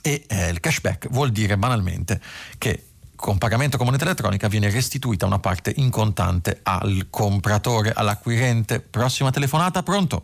E 0.02 0.26
eh, 0.28 0.50
il 0.50 0.60
cashback 0.60 1.10
vuol 1.10 1.32
dire 1.32 1.58
banalmente 1.58 2.22
che 2.58 2.87
con 3.18 3.40
pagamento 3.40 3.78
con 3.78 3.88
moneta 3.88 4.06
elettronica 4.06 4.48
viene 4.48 4.70
restituita 4.70 5.26
una 5.26 5.40
parte 5.40 5.74
in 5.76 5.90
contante 5.90 6.60
al 6.64 7.08
compratore, 7.10 7.92
all'acquirente. 7.94 8.80
Prossima 8.80 9.32
telefonata, 9.32 9.82
pronto? 9.82 10.24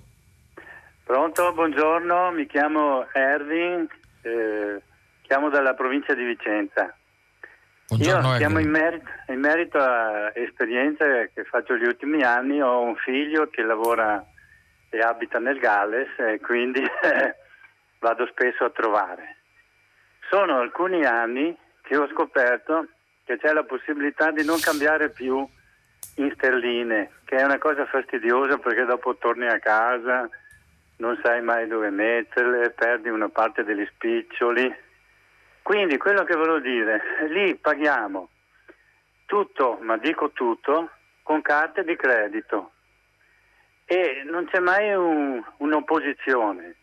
Pronto, 1.03 1.51
buongiorno, 1.53 2.31
mi 2.31 2.45
chiamo 2.45 3.05
Erwin, 3.11 3.87
eh, 4.21 4.81
chiamo 5.23 5.49
dalla 5.49 5.73
provincia 5.73 6.13
di 6.13 6.23
Vicenza. 6.23 6.95
Buongiorno, 7.87 8.31
Io 8.31 8.37
chiamo 8.37 8.59
in 8.59 8.69
merito, 8.69 9.09
in 9.27 9.39
merito 9.39 9.77
a 9.79 10.31
esperienze 10.35 11.31
che 11.33 11.43
faccio 11.43 11.75
gli 11.75 11.85
ultimi 11.85 12.23
anni, 12.23 12.61
ho 12.61 12.81
un 12.81 12.95
figlio 12.95 13.49
che 13.49 13.63
lavora 13.63 14.23
e 14.89 14.99
abita 14.99 15.39
nel 15.39 15.57
Galles 15.57 16.09
e 16.19 16.39
quindi 16.39 16.81
vado 17.99 18.27
spesso 18.27 18.63
a 18.63 18.69
trovare. 18.69 19.37
Sono 20.29 20.59
alcuni 20.59 21.03
anni 21.03 21.55
che 21.83 21.95
ho 21.95 22.07
scoperto 22.09 22.87
che 23.23 23.37
c'è 23.37 23.53
la 23.53 23.63
possibilità 23.63 24.31
di 24.31 24.43
non 24.43 24.59
cambiare 24.59 25.09
più 25.09 25.47
in 26.15 26.31
sterline, 26.35 27.11
che 27.25 27.35
è 27.37 27.43
una 27.43 27.59
cosa 27.59 27.85
fastidiosa 27.85 28.57
perché 28.57 28.83
dopo 28.85 29.15
torni 29.15 29.47
a 29.47 29.59
casa, 29.59 30.27
non 30.97 31.19
sai 31.23 31.41
mai 31.41 31.67
dove 31.67 31.89
metterle, 31.89 32.71
perdi 32.71 33.09
una 33.09 33.29
parte 33.29 33.63
degli 33.63 33.85
spiccioli. 33.93 34.73
Quindi 35.61 35.97
quello 35.97 36.23
che 36.23 36.35
volevo 36.35 36.59
dire, 36.59 37.27
lì 37.29 37.55
paghiamo 37.55 38.29
tutto, 39.25 39.77
ma 39.81 39.97
dico 39.97 40.31
tutto, 40.31 40.89
con 41.21 41.41
carte 41.41 41.83
di 41.83 41.95
credito 41.95 42.71
e 43.85 44.23
non 44.25 44.45
c'è 44.45 44.59
mai 44.59 44.93
un, 44.93 45.43
un'opposizione, 45.57 46.75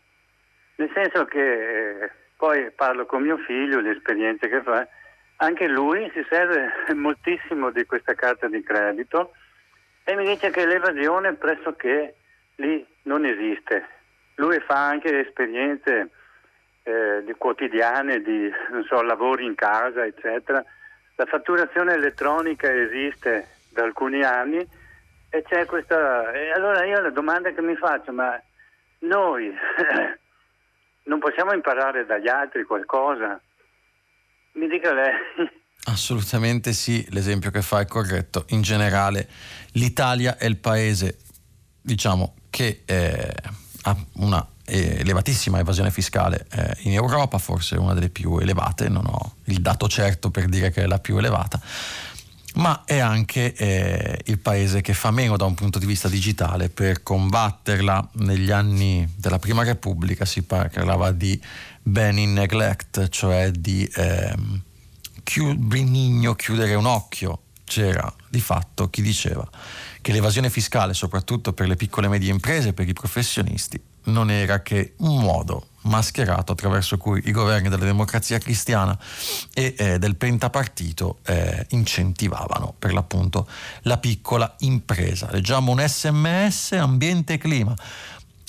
nel 0.75 0.91
senso 0.93 1.25
che 1.25 2.03
eh, 2.03 2.11
poi 2.41 2.71
parlo 2.71 3.05
con 3.05 3.21
mio 3.21 3.37
figlio, 3.37 3.81
le 3.81 3.91
esperienze 3.91 4.49
che 4.49 4.63
fa, 4.63 4.87
anche 5.35 5.67
lui 5.67 6.09
si 6.11 6.25
serve 6.27 6.71
moltissimo 6.95 7.69
di 7.69 7.85
questa 7.85 8.15
carta 8.15 8.47
di 8.47 8.63
credito 8.63 9.33
e 10.03 10.15
mi 10.15 10.25
dice 10.25 10.49
che 10.49 10.65
l'evasione 10.65 11.33
pressoché 11.33 12.15
lì 12.55 12.83
non 13.03 13.27
esiste. 13.27 13.85
Lui 14.37 14.59
fa 14.61 14.87
anche 14.87 15.19
esperienze 15.19 16.09
eh, 16.81 17.21
di 17.23 17.33
quotidiane, 17.33 18.23
di 18.23 18.51
so, 18.87 19.03
lavori 19.03 19.45
in 19.45 19.53
casa, 19.53 20.03
eccetera. 20.03 20.65
La 21.17 21.25
fatturazione 21.25 21.93
elettronica 21.93 22.73
esiste 22.73 23.49
da 23.69 23.83
alcuni 23.83 24.23
anni 24.23 24.65
e 25.29 25.43
c'è 25.43 25.67
questa... 25.67 26.31
E 26.31 26.49
allora 26.53 26.85
io 26.85 27.01
la 27.01 27.11
domanda 27.11 27.51
che 27.51 27.61
mi 27.61 27.75
faccio, 27.75 28.11
ma 28.11 28.41
noi 29.01 29.55
non 31.03 31.19
possiamo 31.19 31.53
imparare 31.53 32.05
dagli 32.05 32.27
altri 32.27 32.63
qualcosa? 32.63 33.39
Mi 34.53 34.67
dica 34.67 34.93
lei. 34.93 35.13
Assolutamente 35.85 36.73
sì, 36.73 37.05
l'esempio 37.09 37.49
che 37.49 37.61
fa 37.61 37.79
è 37.79 37.85
corretto. 37.85 38.45
In 38.49 38.61
generale 38.61 39.27
l'Italia 39.73 40.37
è 40.37 40.45
il 40.45 40.57
paese, 40.57 41.17
diciamo, 41.81 42.35
che 42.49 42.83
eh, 42.85 43.33
ha 43.83 43.95
una 44.17 44.45
elevatissima 44.65 45.59
evasione 45.59 45.91
fiscale 45.91 46.45
eh, 46.51 46.77
in 46.81 46.93
Europa, 46.93 47.37
forse 47.39 47.75
una 47.75 47.93
delle 47.93 48.09
più 48.09 48.37
elevate, 48.37 48.87
non 48.87 49.05
ho 49.05 49.35
il 49.45 49.59
dato 49.59 49.87
certo 49.87 50.29
per 50.29 50.45
dire 50.45 50.69
che 50.69 50.83
è 50.83 50.85
la 50.85 50.99
più 50.99 51.17
elevata, 51.17 51.59
ma 52.55 52.83
è 52.85 52.97
anche 52.97 53.53
eh, 53.53 54.19
il 54.25 54.39
paese 54.39 54.81
che 54.81 54.93
fa 54.93 55.11
meno 55.11 55.37
da 55.37 55.45
un 55.45 55.53
punto 55.53 55.79
di 55.79 55.85
vista 55.85 56.07
digitale 56.07 56.69
per 56.69 57.03
combatterla. 57.03 58.09
Negli 58.13 58.51
anni 58.51 59.07
della 59.15 59.39
Prima 59.39 59.63
Repubblica 59.63 60.25
si 60.25 60.43
parlava 60.43 61.11
di 61.11 61.41
ban 61.81 62.17
in 62.17 62.33
neglect, 62.33 63.07
cioè 63.09 63.51
di 63.51 63.89
ehm, 63.93 64.61
benigno 65.57 66.35
chiudere 66.35 66.75
un 66.75 66.85
occhio. 66.85 67.43
C'era 67.63 68.13
di 68.29 68.41
fatto 68.41 68.89
chi 68.89 69.01
diceva 69.01 69.49
che 70.01 70.11
l'evasione 70.11 70.49
fiscale, 70.49 70.93
soprattutto 70.93 71.53
per 71.53 71.67
le 71.67 71.75
piccole 71.75 72.07
e 72.07 72.09
medie 72.09 72.31
imprese, 72.31 72.73
per 72.73 72.87
i 72.87 72.93
professionisti, 72.93 73.79
non 74.03 74.31
era 74.31 74.61
che 74.61 74.93
un 74.97 75.19
modo 75.19 75.67
mascherato 75.83 76.51
attraverso 76.51 76.97
cui 76.97 77.21
i 77.25 77.31
governi 77.31 77.69
della 77.69 77.85
democrazia 77.85 78.37
cristiana 78.39 78.97
e 79.53 79.75
eh, 79.77 79.99
del 79.99 80.15
pentapartito 80.15 81.19
eh, 81.25 81.65
incentivavano 81.69 82.73
per 82.77 82.93
l'appunto 82.93 83.47
la 83.83 83.97
piccola 83.97 84.55
impresa. 84.59 85.29
Leggiamo 85.31 85.71
un 85.71 85.83
sms 85.85 86.73
ambiente 86.73 87.33
e 87.33 87.37
clima. 87.37 87.75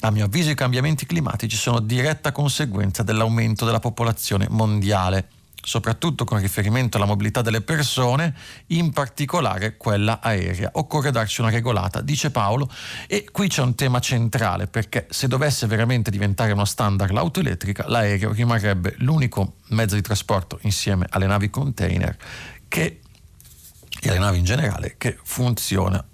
A 0.00 0.10
mio 0.10 0.24
avviso 0.24 0.50
i 0.50 0.54
cambiamenti 0.54 1.06
climatici 1.06 1.56
sono 1.56 1.78
diretta 1.78 2.32
conseguenza 2.32 3.02
dell'aumento 3.02 3.64
della 3.64 3.78
popolazione 3.78 4.46
mondiale 4.50 5.28
soprattutto 5.62 6.24
con 6.24 6.40
riferimento 6.40 6.96
alla 6.96 7.06
mobilità 7.06 7.40
delle 7.40 7.60
persone, 7.60 8.34
in 8.68 8.90
particolare 8.90 9.76
quella 9.76 10.20
aerea. 10.20 10.70
Occorre 10.74 11.10
darci 11.10 11.40
una 11.40 11.50
regolata, 11.50 12.00
dice 12.00 12.30
Paolo, 12.30 12.68
e 13.06 13.26
qui 13.30 13.48
c'è 13.48 13.62
un 13.62 13.74
tema 13.74 14.00
centrale 14.00 14.66
perché 14.66 15.06
se 15.10 15.28
dovesse 15.28 15.66
veramente 15.66 16.10
diventare 16.10 16.52
uno 16.52 16.64
standard 16.64 17.12
l'auto 17.12 17.40
elettrica, 17.40 17.84
l'aereo 17.88 18.32
rimarrebbe 18.32 18.94
l'unico 18.98 19.56
mezzo 19.68 19.94
di 19.94 20.02
trasporto 20.02 20.58
insieme 20.62 21.06
alle 21.10 21.26
navi 21.26 21.48
container 21.48 22.16
che 22.72 23.01
e 24.04 24.08
alle 24.08 24.18
navi 24.18 24.38
in 24.38 24.44
generale 24.44 24.96
che 24.98 25.16
funziona, 25.22 26.04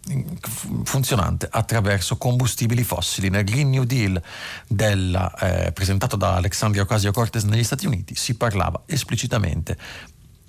funzionante 0.84 1.48
attraverso 1.50 2.18
combustibili 2.18 2.84
fossili. 2.84 3.30
Nel 3.30 3.44
Green 3.44 3.70
New 3.70 3.84
Deal 3.84 4.20
della, 4.66 5.32
eh, 5.38 5.72
presentato 5.72 6.16
da 6.16 6.34
Alexandria 6.34 6.82
Ocasio-Cortez 6.82 7.44
negli 7.44 7.64
Stati 7.64 7.86
Uniti 7.86 8.14
si 8.14 8.36
parlava 8.36 8.82
esplicitamente 8.84 9.78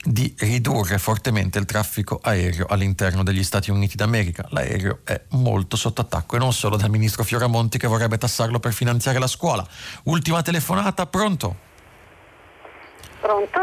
di 0.03 0.33
ridurre 0.39 0.97
fortemente 0.97 1.59
il 1.59 1.65
traffico 1.65 2.19
aereo 2.21 2.65
all'interno 2.67 3.23
degli 3.23 3.43
Stati 3.43 3.71
Uniti 3.71 3.95
d'America. 3.95 4.45
L'aereo 4.49 4.99
è 5.05 5.21
molto 5.29 5.77
sotto 5.77 6.01
attacco 6.01 6.35
e 6.35 6.39
non 6.39 6.51
solo 6.51 6.75
dal 6.75 6.89
ministro 6.89 7.23
Fioramonti 7.23 7.77
che 7.77 7.87
vorrebbe 7.87 8.17
tassarlo 8.17 8.59
per 8.59 8.73
finanziare 8.73 9.17
la 9.17 9.27
scuola. 9.27 9.65
Ultima 10.03 10.41
telefonata, 10.41 11.05
pronto? 11.05 11.55
Pronto? 13.21 13.59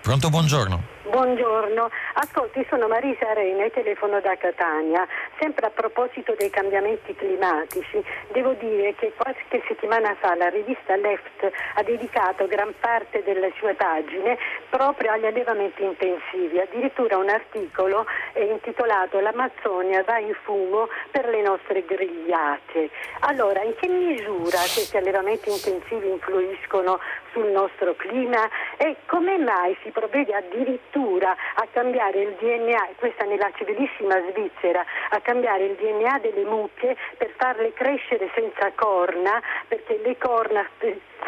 Pronto, 0.00 0.30
buongiorno. 0.30 0.94
Buongiorno, 1.08 1.88
ascolti, 2.14 2.66
sono 2.68 2.88
Marisa 2.88 3.28
Arena 3.28 3.64
e 3.64 3.70
telefono 3.70 4.20
da 4.20 4.34
Catania. 4.36 5.06
Sempre 5.38 5.66
a 5.66 5.70
proposito 5.70 6.34
dei 6.36 6.50
cambiamenti 6.50 7.14
climatici, 7.14 8.02
devo 8.32 8.54
dire 8.54 8.92
che 8.96 9.12
qualche 9.16 9.62
settimana 9.68 10.16
fa 10.18 10.34
la 10.34 10.48
rivista 10.48 10.96
Left 10.96 11.48
ha 11.74 11.82
dedicato 11.84 12.48
gran 12.48 12.74
parte 12.80 13.22
delle 13.22 13.52
sue 13.56 13.74
pagine 13.74 14.36
proprio 14.68 15.12
agli 15.12 15.26
allevamenti 15.26 15.84
intensivi, 15.84 16.58
addirittura 16.58 17.18
un 17.18 17.28
articolo 17.28 18.04
intitolato 18.34 19.20
L'Amazzonia 19.20 20.02
va 20.02 20.18
in 20.18 20.34
fumo 20.42 20.88
per 21.12 21.28
le 21.28 21.40
nostre 21.40 21.84
grigliate. 21.84 22.90
Allora, 23.20 23.62
in 23.62 23.76
che 23.76 23.86
misura 23.86 24.58
questi 24.58 24.96
allevamenti 24.96 25.50
intensivi 25.50 26.08
influiscono 26.08 26.98
sul 27.30 27.46
nostro 27.46 27.94
clima 27.94 28.48
e 28.76 28.96
come 29.06 29.38
mai 29.38 29.76
si 29.82 29.90
provvede 29.90 30.34
addirittura 30.34 30.94
a 30.96 31.66
cambiare 31.72 32.22
il 32.22 32.36
DNA, 32.40 32.88
questa 32.96 33.24
nella 33.24 33.50
civilissima 33.54 34.18
Svizzera, 34.30 34.82
a 35.10 35.20
cambiare 35.20 35.64
il 35.64 35.74
DNA 35.74 36.18
delle 36.20 36.44
mucche 36.44 36.96
per 37.18 37.34
farle 37.36 37.74
crescere 37.74 38.30
senza 38.34 38.72
corna, 38.74 39.42
perché 39.68 40.00
le 40.02 40.16
corna 40.16 40.66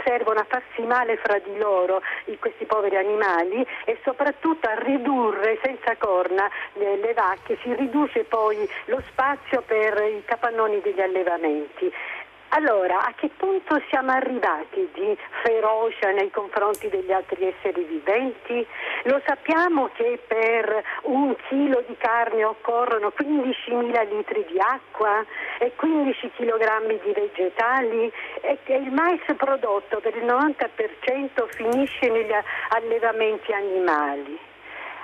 servono 0.05 0.41
a 0.41 0.47
farsi 0.49 0.83
male 0.83 1.17
fra 1.17 1.39
di 1.39 1.59
loro 1.59 2.01
questi 2.39 2.65
poveri 2.65 2.97
animali 2.97 3.67
e 3.85 3.99
soprattutto 4.05 4.69
a 4.69 4.75
ridurre 4.79 5.59
senza 5.63 5.97
corna 5.97 6.49
le 6.75 7.13
vacche, 7.15 7.59
si 7.63 7.75
riduce 7.75 8.25
poi 8.25 8.69
lo 8.87 9.03
spazio 9.09 9.63
per 9.63 10.03
i 10.03 10.23
capannoni 10.25 10.81
degli 10.81 11.01
allevamenti. 11.01 11.93
Allora, 12.51 13.05
a 13.05 13.13
che 13.15 13.29
punto 13.37 13.79
siamo 13.91 14.11
arrivati 14.11 14.89
di 14.95 15.17
ferocia 15.43 16.11
nei 16.13 16.31
confronti 16.31 16.89
degli 16.89 17.13
altri 17.13 17.45
esseri 17.45 17.85
viventi? 17.85 18.67
Lo 19.05 19.21
sappiamo 19.27 19.91
che 19.93 20.19
per 20.27 20.83
un 21.03 21.37
chilo 21.49 21.85
di 21.87 21.95
carne 21.99 22.45
occorrono 22.45 23.13
15.000 23.15 24.09
litri 24.09 24.47
di 24.51 24.59
acqua 24.59 25.25
e 25.59 25.73
15 25.77 26.31
kg 26.37 27.03
di 27.03 27.13
vegetali 27.13 28.11
e 28.41 28.59
che 28.65 28.75
il 28.75 28.93
mais 28.93 29.21
prodotto 29.37 30.01
per 30.01 30.17
il 30.17 30.25
90% 30.25 31.49
finisce 31.49 32.09
negli 32.09 32.33
allevamenti 32.71 33.53
animali. 33.53 34.48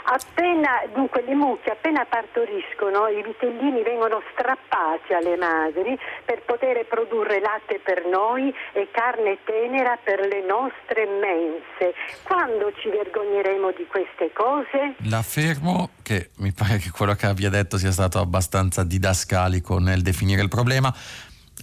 Appena, 0.07 0.85
dunque 0.93 1.25
le 1.25 1.35
mucche 1.35 1.71
appena 1.71 2.05
partoriscono 2.05 3.09
i 3.09 3.23
vitellini 3.23 3.83
vengono 3.83 4.21
strappati 4.33 5.15
alle 5.15 5.37
madri 5.37 5.99
per 6.25 6.43
poter 6.45 6.85
produrre 6.87 7.41
latte 7.41 7.81
per 7.83 8.05
noi 8.05 8.53
e 8.75 8.89
carne 8.93 9.39
tenera 9.45 9.99
per 10.03 10.21
le 10.21 10.45
nostre 10.45 11.07
mense. 11.07 11.95
Quando 12.23 12.73
ci 12.81 12.91
vergogneremo 12.91 13.73
di 13.73 13.87
queste 13.87 14.31
cose? 14.35 14.95
L'affermo 15.09 15.91
che 16.03 16.31
mi 16.37 16.53
pare 16.53 16.77
che 16.77 16.91
quello 16.91 17.15
che 17.15 17.25
abbia 17.25 17.49
detto 17.49 17.79
sia 17.79 17.93
stato 17.93 18.19
abbastanza 18.19 18.85
didascalico 18.85 19.79
nel 19.79 20.03
definire 20.03 20.43
il 20.43 20.49
problema 20.49 20.95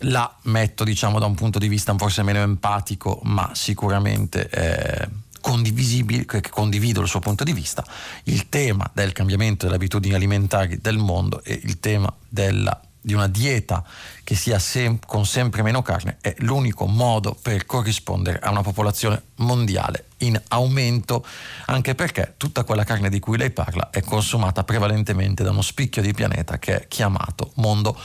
la 0.05 0.33
metto 0.43 0.83
diciamo 0.83 1.19
da 1.19 1.25
un 1.25 1.35
punto 1.35 1.59
di 1.59 1.67
vista 1.67 1.93
forse 1.95 2.23
meno 2.23 2.39
empatico 2.39 3.19
ma 3.23 3.51
sicuramente 3.53 4.49
eh, 4.49 5.07
condivisibile, 5.41 6.25
che 6.25 6.41
condivido 6.49 7.01
il 7.01 7.07
suo 7.07 7.19
punto 7.19 7.43
di 7.43 7.53
vista, 7.53 7.83
il 8.25 8.47
tema 8.47 8.89
del 8.93 9.11
cambiamento 9.11 9.65
delle 9.65 9.77
abitudini 9.77 10.13
alimentari 10.13 10.79
del 10.79 10.97
mondo 10.97 11.43
e 11.43 11.59
il 11.63 11.79
tema 11.79 12.11
della, 12.29 12.79
di 13.01 13.13
una 13.13 13.27
dieta 13.27 13.83
che 14.23 14.35
sia 14.35 14.59
sem- 14.59 14.99
con 15.05 15.25
sempre 15.25 15.63
meno 15.63 15.81
carne 15.81 16.17
è 16.21 16.35
l'unico 16.39 16.85
modo 16.85 17.37
per 17.41 17.65
corrispondere 17.65 18.39
a 18.39 18.51
una 18.51 18.61
popolazione 18.61 19.23
mondiale 19.37 20.05
in 20.17 20.39
aumento, 20.49 21.25
anche 21.65 21.95
perché 21.95 22.35
tutta 22.37 22.63
quella 22.63 22.83
carne 22.83 23.09
di 23.09 23.19
cui 23.19 23.37
lei 23.37 23.49
parla 23.49 23.89
è 23.89 24.01
consumata 24.01 24.63
prevalentemente 24.63 25.43
da 25.43 25.49
uno 25.49 25.63
spicchio 25.63 26.03
di 26.03 26.13
pianeta 26.13 26.59
che 26.59 26.81
è 26.81 26.87
chiamato 26.87 27.51
mondo 27.55 27.99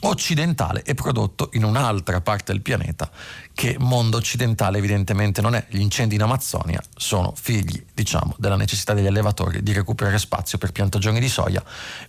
occidentale 0.00 0.82
e 0.82 0.94
prodotto 0.94 1.50
in 1.52 1.64
un'altra 1.64 2.20
parte 2.20 2.52
del 2.52 2.62
pianeta 2.62 3.10
che 3.52 3.76
mondo 3.78 4.16
occidentale 4.16 4.78
evidentemente 4.78 5.40
non 5.40 5.54
è. 5.54 5.66
Gli 5.68 5.80
incendi 5.80 6.14
in 6.14 6.22
Amazzonia 6.22 6.82
sono 6.96 7.32
figli, 7.36 7.84
diciamo, 7.92 8.34
della 8.38 8.56
necessità 8.56 8.94
degli 8.94 9.06
allevatori 9.06 9.62
di 9.62 9.72
recuperare 9.72 10.18
spazio 10.18 10.58
per 10.58 10.72
piantagioni 10.72 11.20
di 11.20 11.28
soia 11.28 11.62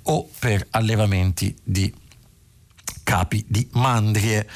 o 0.03 0.29
per 0.39 0.65
allevamenti 0.71 1.55
di 1.63 1.93
capi 3.03 3.43
di 3.47 3.67
mandrie. 3.73 4.47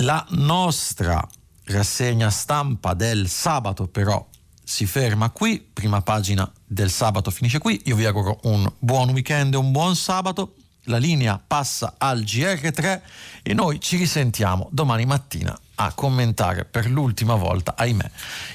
La 0.00 0.24
nostra 0.30 1.26
rassegna 1.64 2.30
stampa 2.30 2.94
del 2.94 3.28
sabato 3.28 3.86
però 3.86 4.26
si 4.62 4.84
ferma 4.84 5.30
qui, 5.30 5.60
prima 5.60 6.02
pagina 6.02 6.50
del 6.64 6.90
sabato 6.90 7.30
finisce 7.30 7.60
qui, 7.60 7.80
io 7.84 7.94
vi 7.94 8.04
auguro 8.04 8.40
un 8.44 8.68
buon 8.80 9.10
weekend 9.10 9.54
e 9.54 9.56
un 9.56 9.70
buon 9.70 9.94
sabato 9.94 10.56
la 10.86 10.98
linea 10.98 11.40
passa 11.44 11.94
al 11.98 12.20
GR3 12.20 13.00
e 13.42 13.54
noi 13.54 13.80
ci 13.80 13.96
risentiamo 13.96 14.68
domani 14.70 15.06
mattina 15.06 15.56
a 15.76 15.92
commentare 15.92 16.64
per 16.64 16.88
l'ultima 16.88 17.34
volta, 17.34 17.74
ahimè, 17.76 18.10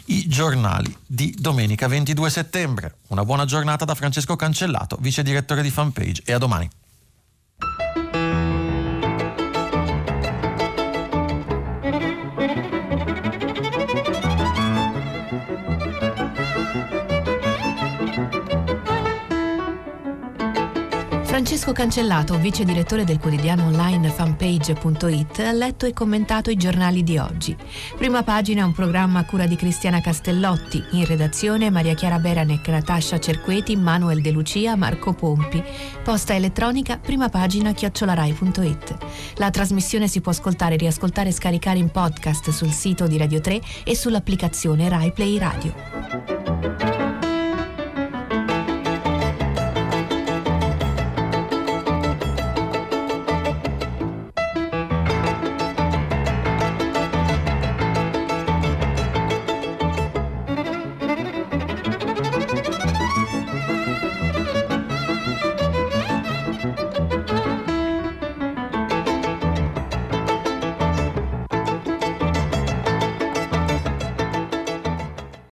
i 0.05 0.27
giornali 0.27 0.95
di 1.05 1.35
domenica 1.37 1.87
22 1.87 2.29
settembre. 2.29 2.95
Una 3.07 3.23
buona 3.23 3.45
giornata 3.45 3.85
da 3.85 3.95
Francesco 3.95 4.35
Cancellato, 4.35 4.97
vice 4.99 5.23
direttore 5.23 5.61
di 5.61 5.69
fanpage 5.69 6.23
e 6.25 6.33
a 6.33 6.37
domani. 6.37 6.69
Francesco 21.61 21.73
Cancellato, 21.73 22.39
vice 22.39 22.63
direttore 22.63 23.03
del 23.03 23.19
quotidiano 23.19 23.65
online 23.65 24.09
fanpage.it, 24.09 25.39
ha 25.41 25.51
letto 25.51 25.85
e 25.85 25.93
commentato 25.93 26.49
i 26.49 26.55
giornali 26.55 27.03
di 27.03 27.19
oggi. 27.19 27.55
Prima 27.95 28.23
pagina 28.23 28.65
un 28.65 28.71
programma 28.73 29.19
a 29.19 29.25
cura 29.25 29.45
di 29.45 29.55
Cristiana 29.55 30.01
Castellotti, 30.01 30.83
in 30.93 31.05
redazione 31.05 31.69
Maria 31.69 31.93
Chiara 31.93 32.17
Beranec, 32.17 32.67
Natascia 32.67 33.19
Cerqueti, 33.19 33.75
Manuel 33.75 34.21
De 34.21 34.31
Lucia, 34.31 34.75
Marco 34.75 35.13
Pompi. 35.13 35.63
Posta 36.03 36.33
elettronica 36.33 36.97
prima 36.97 37.29
pagina 37.29 37.73
chiocciolarai.it. 37.73 38.97
La 39.35 39.51
trasmissione 39.51 40.07
si 40.07 40.19
può 40.19 40.31
ascoltare, 40.31 40.77
riascoltare 40.77 41.29
e 41.29 41.33
scaricare 41.33 41.77
in 41.77 41.91
podcast 41.91 42.49
sul 42.49 42.71
sito 42.71 43.05
di 43.05 43.19
Radio 43.19 43.39
3 43.39 43.61
e 43.83 43.95
sull'applicazione 43.95 44.89
Rai 44.89 45.11
Play 45.11 45.37
Radio. 45.37 47.00